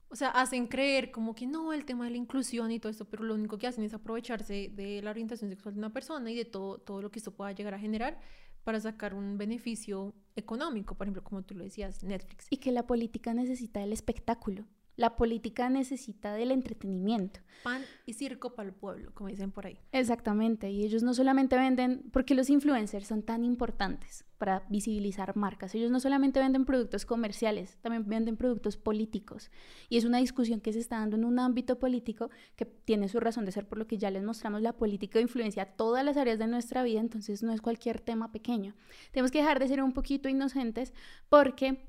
o 0.10 0.16
sea, 0.16 0.30
hacen 0.30 0.68
creer 0.68 1.12
como 1.12 1.36
que 1.36 1.46
no, 1.46 1.74
el 1.74 1.86
tema 1.86 2.06
de 2.06 2.12
la 2.12 2.18
inclusión 2.18 2.72
y 2.72 2.80
todo 2.80 2.90
esto, 2.90 3.06
pero 3.06 3.24
lo 3.24 3.34
único 3.36 3.58
que 3.58 3.68
hacen 3.68 3.84
es 3.84 3.94
aprovecharse 3.94 4.72
de 4.74 5.02
la 5.02 5.12
orientación 5.12 5.50
sexual 5.50 5.76
de 5.76 5.80
una 5.80 5.94
persona 5.94 6.32
y 6.32 6.36
de 6.36 6.46
todo, 6.46 6.78
todo 6.78 7.02
lo 7.02 7.12
que 7.12 7.20
esto 7.20 7.32
pueda 7.32 7.52
llegar 7.52 7.74
a 7.74 7.80
generar 7.80 8.20
para 8.64 8.80
sacar 8.80 9.14
un 9.14 9.38
beneficio 9.38 10.14
económico, 10.36 10.96
por 10.96 11.06
ejemplo, 11.06 11.24
como 11.24 11.44
tú 11.44 11.56
lo 11.56 11.64
decías, 11.64 12.04
Netflix. 12.04 12.48
Y 12.50 12.58
que 12.58 12.72
la 12.72 12.86
política 12.86 13.34
necesita 13.34 13.82
el 13.82 13.94
espectáculo. 13.94 14.66
La 15.00 15.16
política 15.16 15.70
necesita 15.70 16.34
del 16.34 16.52
entretenimiento. 16.52 17.40
Pan 17.64 17.82
y 18.06 18.12
circo 18.12 18.54
para 18.54 18.68
el 18.68 18.76
pueblo, 18.76 19.14
como 19.14 19.30
dicen 19.30 19.50
por 19.50 19.66
ahí. 19.66 19.80
Exactamente, 19.94 20.70
y 20.72 20.84
ellos 20.84 21.04
no 21.04 21.14
solamente 21.14 21.56
venden, 21.56 22.10
porque 22.12 22.36
los 22.36 22.50
influencers 22.50 23.08
son 23.08 23.24
tan 23.24 23.46
importantes 23.46 24.26
para 24.38 24.66
visibilizar 24.68 25.38
marcas, 25.38 25.74
ellos 25.74 25.90
no 25.90 26.02
solamente 26.02 26.42
venden 26.42 26.66
productos 26.66 27.06
comerciales, 27.06 27.78
también 27.80 28.10
venden 28.10 28.36
productos 28.36 28.76
políticos. 28.76 29.52
Y 29.88 29.96
es 29.96 30.04
una 30.04 30.18
discusión 30.18 30.60
que 30.60 30.74
se 30.74 30.80
está 30.80 30.98
dando 31.00 31.16
en 31.16 31.24
un 31.24 31.40
ámbito 31.40 31.80
político 31.80 32.30
que 32.58 32.66
tiene 32.66 33.08
su 33.08 33.22
razón 33.22 33.46
de 33.46 33.54
ser 33.54 33.70
por 33.70 33.78
lo 33.78 33.88
que 33.88 33.98
ya 33.98 34.12
les 34.12 34.26
mostramos, 34.26 34.62
la 34.62 34.74
política 34.74 35.22
influencia 35.22 35.78
todas 35.78 36.04
las 36.04 36.18
áreas 36.18 36.40
de 36.40 36.48
nuestra 36.48 36.84
vida, 36.84 37.00
entonces 37.00 37.42
no 37.42 37.54
es 37.54 37.62
cualquier 37.62 38.02
tema 38.02 38.34
pequeño. 38.34 38.76
Tenemos 39.14 39.32
que 39.32 39.38
dejar 39.38 39.60
de 39.60 39.70
ser 39.70 39.82
un 39.82 39.94
poquito 39.94 40.28
inocentes 40.28 40.92
porque 41.30 41.88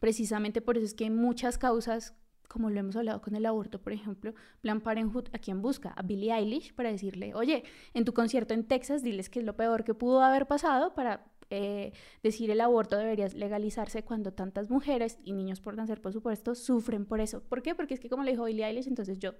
precisamente 0.00 0.60
por 0.60 0.76
eso 0.76 0.84
es 0.84 0.92
que 0.92 1.04
hay 1.04 1.10
muchas 1.10 1.56
causas 1.56 2.14
como 2.46 2.70
lo 2.70 2.80
hemos 2.80 2.96
hablado 2.96 3.20
con 3.20 3.34
el 3.36 3.46
aborto, 3.46 3.80
por 3.80 3.92
ejemplo, 3.92 4.34
Plan 4.60 4.80
Parenthood, 4.80 5.28
¿a 5.32 5.38
quién 5.38 5.62
busca? 5.62 5.90
A 5.90 6.02
Billie 6.02 6.32
Eilish 6.32 6.74
para 6.74 6.90
decirle, 6.90 7.34
oye, 7.34 7.64
en 7.94 8.04
tu 8.04 8.12
concierto 8.12 8.54
en 8.54 8.64
Texas, 8.64 9.02
diles 9.02 9.28
que 9.28 9.40
es 9.40 9.44
lo 9.44 9.56
peor 9.56 9.84
que 9.84 9.94
pudo 9.94 10.22
haber 10.22 10.46
pasado 10.46 10.94
para 10.94 11.26
eh, 11.50 11.92
decir 12.22 12.50
el 12.50 12.60
aborto 12.60 12.96
debería 12.96 13.28
legalizarse 13.28 14.02
cuando 14.02 14.32
tantas 14.32 14.68
mujeres 14.68 15.18
y 15.24 15.32
niños 15.32 15.60
por 15.60 15.76
nacer, 15.76 16.00
por 16.00 16.12
supuesto, 16.12 16.54
sufren 16.54 17.06
por 17.06 17.20
eso. 17.20 17.42
¿Por 17.42 17.62
qué? 17.62 17.74
Porque 17.74 17.94
es 17.94 18.00
que 18.00 18.08
como 18.08 18.24
le 18.24 18.32
dijo 18.32 18.44
Billie 18.44 18.66
Eilish, 18.66 18.88
entonces 18.88 19.18
yo 19.18 19.34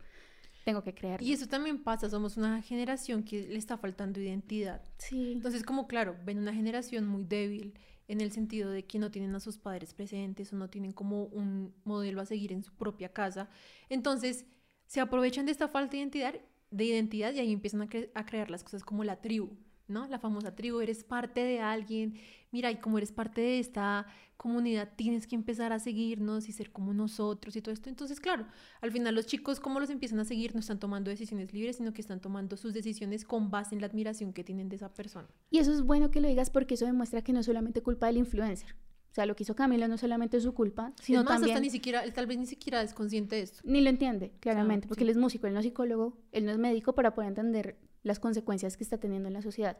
tengo 0.64 0.82
que 0.82 0.94
creer. 0.94 1.22
Y 1.22 1.32
eso 1.32 1.46
también 1.46 1.82
pasa, 1.82 2.10
somos 2.10 2.36
una 2.36 2.60
generación 2.62 3.22
que 3.22 3.46
le 3.46 3.56
está 3.56 3.76
faltando 3.76 4.20
identidad. 4.20 4.82
Sí. 4.98 5.32
Entonces, 5.32 5.62
como 5.62 5.86
claro, 5.86 6.16
ven 6.24 6.38
una 6.38 6.52
generación 6.52 7.06
muy 7.06 7.24
débil 7.24 7.74
en 8.08 8.20
el 8.20 8.32
sentido 8.32 8.70
de 8.70 8.84
que 8.84 8.98
no 8.98 9.10
tienen 9.10 9.34
a 9.34 9.40
sus 9.40 9.58
padres 9.58 9.94
presentes 9.94 10.52
o 10.52 10.56
no 10.56 10.68
tienen 10.68 10.92
como 10.92 11.24
un 11.24 11.74
modelo 11.84 12.20
a 12.20 12.26
seguir 12.26 12.52
en 12.52 12.62
su 12.62 12.72
propia 12.74 13.12
casa. 13.12 13.48
Entonces, 13.88 14.46
se 14.86 15.00
aprovechan 15.00 15.46
de 15.46 15.52
esta 15.52 15.68
falta 15.68 15.92
de 15.92 15.98
identidad, 15.98 16.34
de 16.70 16.84
identidad 16.84 17.32
y 17.32 17.40
ahí 17.40 17.52
empiezan 17.52 17.82
a, 17.82 17.88
a 18.14 18.26
crear 18.26 18.50
las 18.50 18.62
cosas 18.62 18.84
como 18.84 19.04
la 19.04 19.20
tribu, 19.20 19.56
¿no? 19.88 20.06
La 20.08 20.18
famosa 20.18 20.54
tribu, 20.54 20.80
eres 20.80 21.04
parte 21.04 21.42
de 21.42 21.60
alguien, 21.60 22.14
mira, 22.50 22.70
y 22.70 22.76
como 22.76 22.98
eres 22.98 23.12
parte 23.12 23.40
de 23.40 23.58
esta 23.58 24.06
comunidad, 24.36 24.92
tienes 24.96 25.26
que 25.26 25.34
empezar 25.34 25.72
a 25.72 25.78
seguirnos 25.78 26.48
y 26.48 26.52
ser 26.52 26.70
como 26.70 26.92
nosotros 26.92 27.56
y 27.56 27.62
todo 27.62 27.72
esto. 27.72 27.88
Entonces, 27.88 28.20
claro, 28.20 28.46
al 28.80 28.92
final 28.92 29.14
los 29.14 29.26
chicos, 29.26 29.60
¿cómo 29.60 29.80
los 29.80 29.90
empiezan 29.90 30.18
a 30.20 30.24
seguir? 30.24 30.54
No 30.54 30.60
están 30.60 30.78
tomando 30.78 31.10
decisiones 31.10 31.52
libres, 31.52 31.76
sino 31.76 31.92
que 31.92 32.00
están 32.00 32.20
tomando 32.20 32.56
sus 32.56 32.72
decisiones 32.72 33.24
con 33.24 33.50
base 33.50 33.74
en 33.74 33.80
la 33.80 33.86
admiración 33.86 34.32
que 34.32 34.44
tienen 34.44 34.68
de 34.68 34.76
esa 34.76 34.92
persona. 34.92 35.28
Y 35.50 35.58
eso 35.58 35.72
es 35.72 35.82
bueno 35.82 36.10
que 36.10 36.20
lo 36.20 36.28
digas 36.28 36.50
porque 36.50 36.74
eso 36.74 36.84
demuestra 36.84 37.22
que 37.22 37.32
no 37.32 37.40
es 37.40 37.46
solamente 37.46 37.82
culpa 37.82 38.06
del 38.06 38.18
influencer. 38.18 38.74
O 39.16 39.18
sea, 39.18 39.24
lo 39.24 39.34
que 39.34 39.44
hizo 39.44 39.56
Camilo 39.56 39.88
no 39.88 39.96
solamente 39.96 40.36
es 40.36 40.42
su 40.42 40.52
culpa, 40.52 40.92
sino 41.00 41.24
más, 41.24 41.36
también... 41.36 41.52
Hasta 41.52 41.62
ni 41.62 41.70
siquiera, 41.70 42.04
él 42.04 42.12
tal 42.12 42.26
vez 42.26 42.36
ni 42.36 42.44
siquiera 42.44 42.82
es 42.82 42.92
consciente 42.92 43.36
de 43.36 43.40
esto. 43.40 43.62
Ni 43.64 43.80
lo 43.80 43.88
entiende, 43.88 44.34
claramente, 44.40 44.86
porque 44.86 45.04
él 45.04 45.08
es 45.08 45.16
músico, 45.16 45.46
él 45.46 45.54
no 45.54 45.60
es 45.60 45.64
psicólogo, 45.64 46.18
él 46.32 46.44
no 46.44 46.52
es 46.52 46.58
médico 46.58 46.94
para 46.94 47.14
poder 47.14 47.28
entender 47.28 47.78
las 48.02 48.20
consecuencias 48.20 48.76
que 48.76 48.84
está 48.84 48.98
teniendo 48.98 49.28
en 49.28 49.32
la 49.32 49.40
sociedad. 49.40 49.78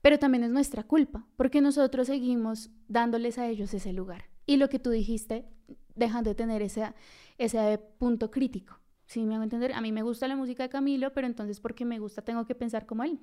Pero 0.00 0.18
también 0.18 0.42
es 0.42 0.50
nuestra 0.50 0.82
culpa, 0.82 1.24
porque 1.36 1.60
nosotros 1.60 2.08
seguimos 2.08 2.70
dándoles 2.88 3.38
a 3.38 3.46
ellos 3.46 3.72
ese 3.72 3.92
lugar. 3.92 4.24
Y 4.46 4.56
lo 4.56 4.68
que 4.68 4.80
tú 4.80 4.90
dijiste, 4.90 5.46
dejando 5.94 6.30
de 6.30 6.34
tener 6.34 6.60
ese, 6.60 6.92
ese 7.38 7.78
punto 7.98 8.32
crítico. 8.32 8.80
¿Sí 9.06 9.24
me 9.24 9.36
hago 9.36 9.44
entender? 9.44 9.74
A 9.74 9.80
mí 9.80 9.92
me 9.92 10.02
gusta 10.02 10.26
la 10.26 10.34
música 10.34 10.64
de 10.64 10.70
Camilo, 10.70 11.12
pero 11.12 11.28
entonces 11.28 11.60
porque 11.60 11.84
me 11.84 12.00
gusta 12.00 12.22
tengo 12.22 12.46
que 12.46 12.56
pensar 12.56 12.84
como 12.84 13.04
él. 13.04 13.20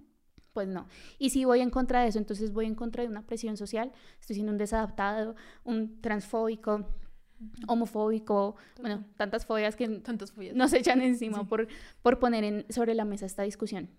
Pues 0.54 0.68
no. 0.68 0.88
Y 1.18 1.30
si 1.30 1.46
voy 1.46 1.62
en 1.62 1.70
contra 1.70 2.02
de 2.02 2.10
eso, 2.10 2.18
entonces 2.18 2.52
voy 2.52 2.66
en 2.66 2.76
contra 2.76 3.04
de 3.04 3.10
una 3.10 3.26
presión 3.26 3.58
social, 3.58 3.92
estoy 4.20 4.36
siendo 4.36 4.52
un 4.52 4.58
desadaptado, 4.58 5.36
un 5.64 6.02
transfóbico, 6.02 6.88
homofóbico, 7.68 8.56
bueno, 8.82 9.06
tantas 9.16 9.46
fobias 9.46 9.76
que 9.76 9.88
tantas 9.88 10.34
nos 10.54 10.74
echan 10.74 11.02
encima 11.02 11.48
por, 11.48 11.68
por 12.02 12.20
poner 12.20 12.44
en, 12.44 12.66
sobre 12.70 12.96
la 12.96 13.06
mesa 13.06 13.26
esta 13.26 13.44
discusión. 13.44 13.90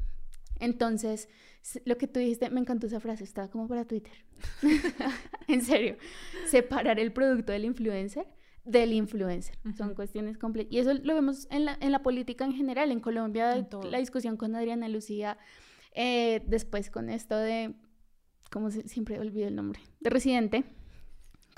Entonces, 0.58 1.28
lo 1.86 1.96
que 1.96 2.06
tú 2.06 2.20
dijiste, 2.20 2.50
me 2.50 2.60
encantó 2.60 2.86
esa 2.86 3.00
frase, 3.00 3.24
estaba 3.24 3.48
como 3.48 3.66
para 3.66 3.86
Twitter. 3.86 4.12
en 5.48 5.62
serio, 5.62 5.96
separar 6.46 7.00
el 7.00 7.12
producto 7.12 7.52
del 7.52 7.64
influencer 7.64 8.26
del 8.64 8.92
influencer. 8.92 9.56
Son 9.76 9.94
cuestiones 9.94 10.38
complejas. 10.38 10.72
Y 10.72 10.78
eso 10.78 10.92
lo 10.94 11.14
vemos 11.14 11.48
en 11.50 11.64
la, 11.64 11.76
en 11.80 11.92
la 11.92 12.02
política 12.02 12.44
en 12.44 12.52
general. 12.52 12.92
En 12.92 13.00
Colombia, 13.00 13.66
la 13.90 13.98
discusión 13.98 14.36
con 14.36 14.54
Adriana 14.54 14.88
Lucía, 14.88 15.38
eh, 15.92 16.42
después 16.46 16.90
con 16.90 17.10
esto 17.10 17.36
de, 17.36 17.74
¿cómo 18.50 18.70
se, 18.70 18.88
siempre 18.88 19.18
olvido 19.18 19.48
el 19.48 19.56
nombre? 19.56 19.80
De 20.00 20.10
Residente 20.10 20.64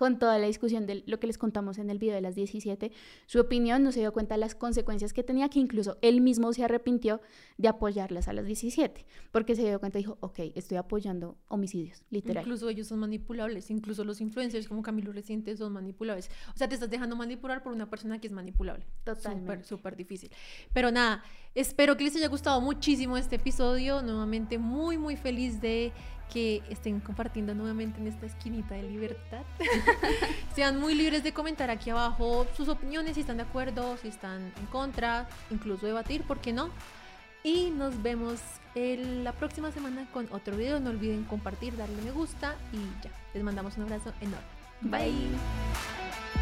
con 0.03 0.19
toda 0.19 0.37
la 0.37 0.49
discusión 0.49 0.85
de 0.85 1.05
lo 1.07 1.21
que 1.21 1.29
les 1.29 1.39
contamos 1.39 1.79
en 1.79 1.89
el 1.89 2.01
video 2.01 2.17
de 2.17 2.21
las 2.21 2.35
17, 2.35 2.91
su 3.27 3.39
opinión 3.39 3.85
no 3.85 3.93
se 3.93 4.01
dio 4.01 4.13
cuenta 4.13 4.35
de 4.35 4.41
las 4.41 4.57
consecuencias 4.57 5.13
que 5.13 5.23
tenía, 5.23 5.49
que 5.49 5.61
incluso 5.61 5.97
él 6.03 6.21
mismo 6.21 6.53
se 6.53 6.65
arrepintió 6.65 7.21
de 7.57 7.69
apoyarlas 7.69 8.27
a 8.27 8.33
las 8.33 8.45
17, 8.45 9.07
porque 9.31 9.55
se 9.55 9.63
dio 9.63 9.79
cuenta 9.79 10.01
y 10.01 10.03
dijo, 10.03 10.19
ok, 10.19 10.41
estoy 10.57 10.79
apoyando 10.79 11.37
homicidios, 11.47 12.03
literal. 12.11 12.43
Incluso 12.43 12.69
ellos 12.69 12.89
son 12.89 12.99
manipulables, 12.99 13.71
incluso 13.71 14.03
los 14.03 14.21
influencers 14.21 14.67
como 14.67 14.83
Camilo 14.83 15.13
Reciente 15.13 15.57
son 15.57 15.73
manipulables. 15.73 16.29
O 16.53 16.59
sea, 16.59 16.69
te 16.69 16.75
estás 16.75 16.91
dejando 16.91 17.15
manipular 17.15 17.63
por 17.63 17.73
una 17.73 17.89
persona 17.89 18.21
que 18.21 18.27
es 18.27 18.33
manipulable. 18.33 18.85
Totalmente. 19.05 19.53
Súper, 19.53 19.65
súper 19.65 19.97
difícil. 19.97 20.33
Pero 20.73 20.91
nada, 20.91 21.23
espero 21.55 21.97
que 21.97 22.03
les 22.03 22.17
haya 22.17 22.27
gustado 22.27 22.61
muchísimo 22.61 23.17
este 23.17 23.37
episodio. 23.37 24.03
Nuevamente 24.03 24.59
muy, 24.59 24.99
muy 24.99 25.15
feliz 25.15 25.61
de 25.61 25.93
que 26.33 26.63
estén 26.71 27.01
compartiendo 27.01 27.55
nuevamente 27.55 28.01
en 28.01 28.07
esta 28.07 28.25
esquinita 28.25 28.75
de 28.75 28.85
libertad. 28.85 29.43
Sean 30.55 30.81
muy 30.81 30.95
libres 30.95 31.23
de 31.23 31.33
comentar 31.33 31.69
aquí 31.71 31.91
abajo 31.91 32.47
sus 32.57 32.69
opiniones, 32.69 33.15
si 33.15 33.21
están 33.21 33.37
de 33.37 33.43
acuerdo, 33.43 33.99
si 33.99 34.09
están 34.09 34.53
en 34.59 34.67
contra, 34.67 35.29
incluso 35.51 35.85
debatir, 35.85 36.23
¿por 36.23 36.41
qué 36.41 36.53
no? 36.53 36.71
Y 37.45 37.71
nos 37.71 38.03
vemos 38.03 38.41
la 38.75 39.33
próxima 39.33 39.73
semana 39.73 40.07
con 40.13 40.27
otro 40.31 40.57
video. 40.57 40.81
No 40.81 40.91
olviden 40.91 41.25
compartir, 41.25 41.77
darle 41.77 42.01
me 42.03 42.13
gusta 42.13 42.55
y 42.73 43.05
ya. 43.05 43.11
Les 43.35 43.43
mandamos 43.43 43.77
un 43.77 43.83
abrazo 43.85 44.13
enorme. 44.21 44.47
Bye. 44.81 46.42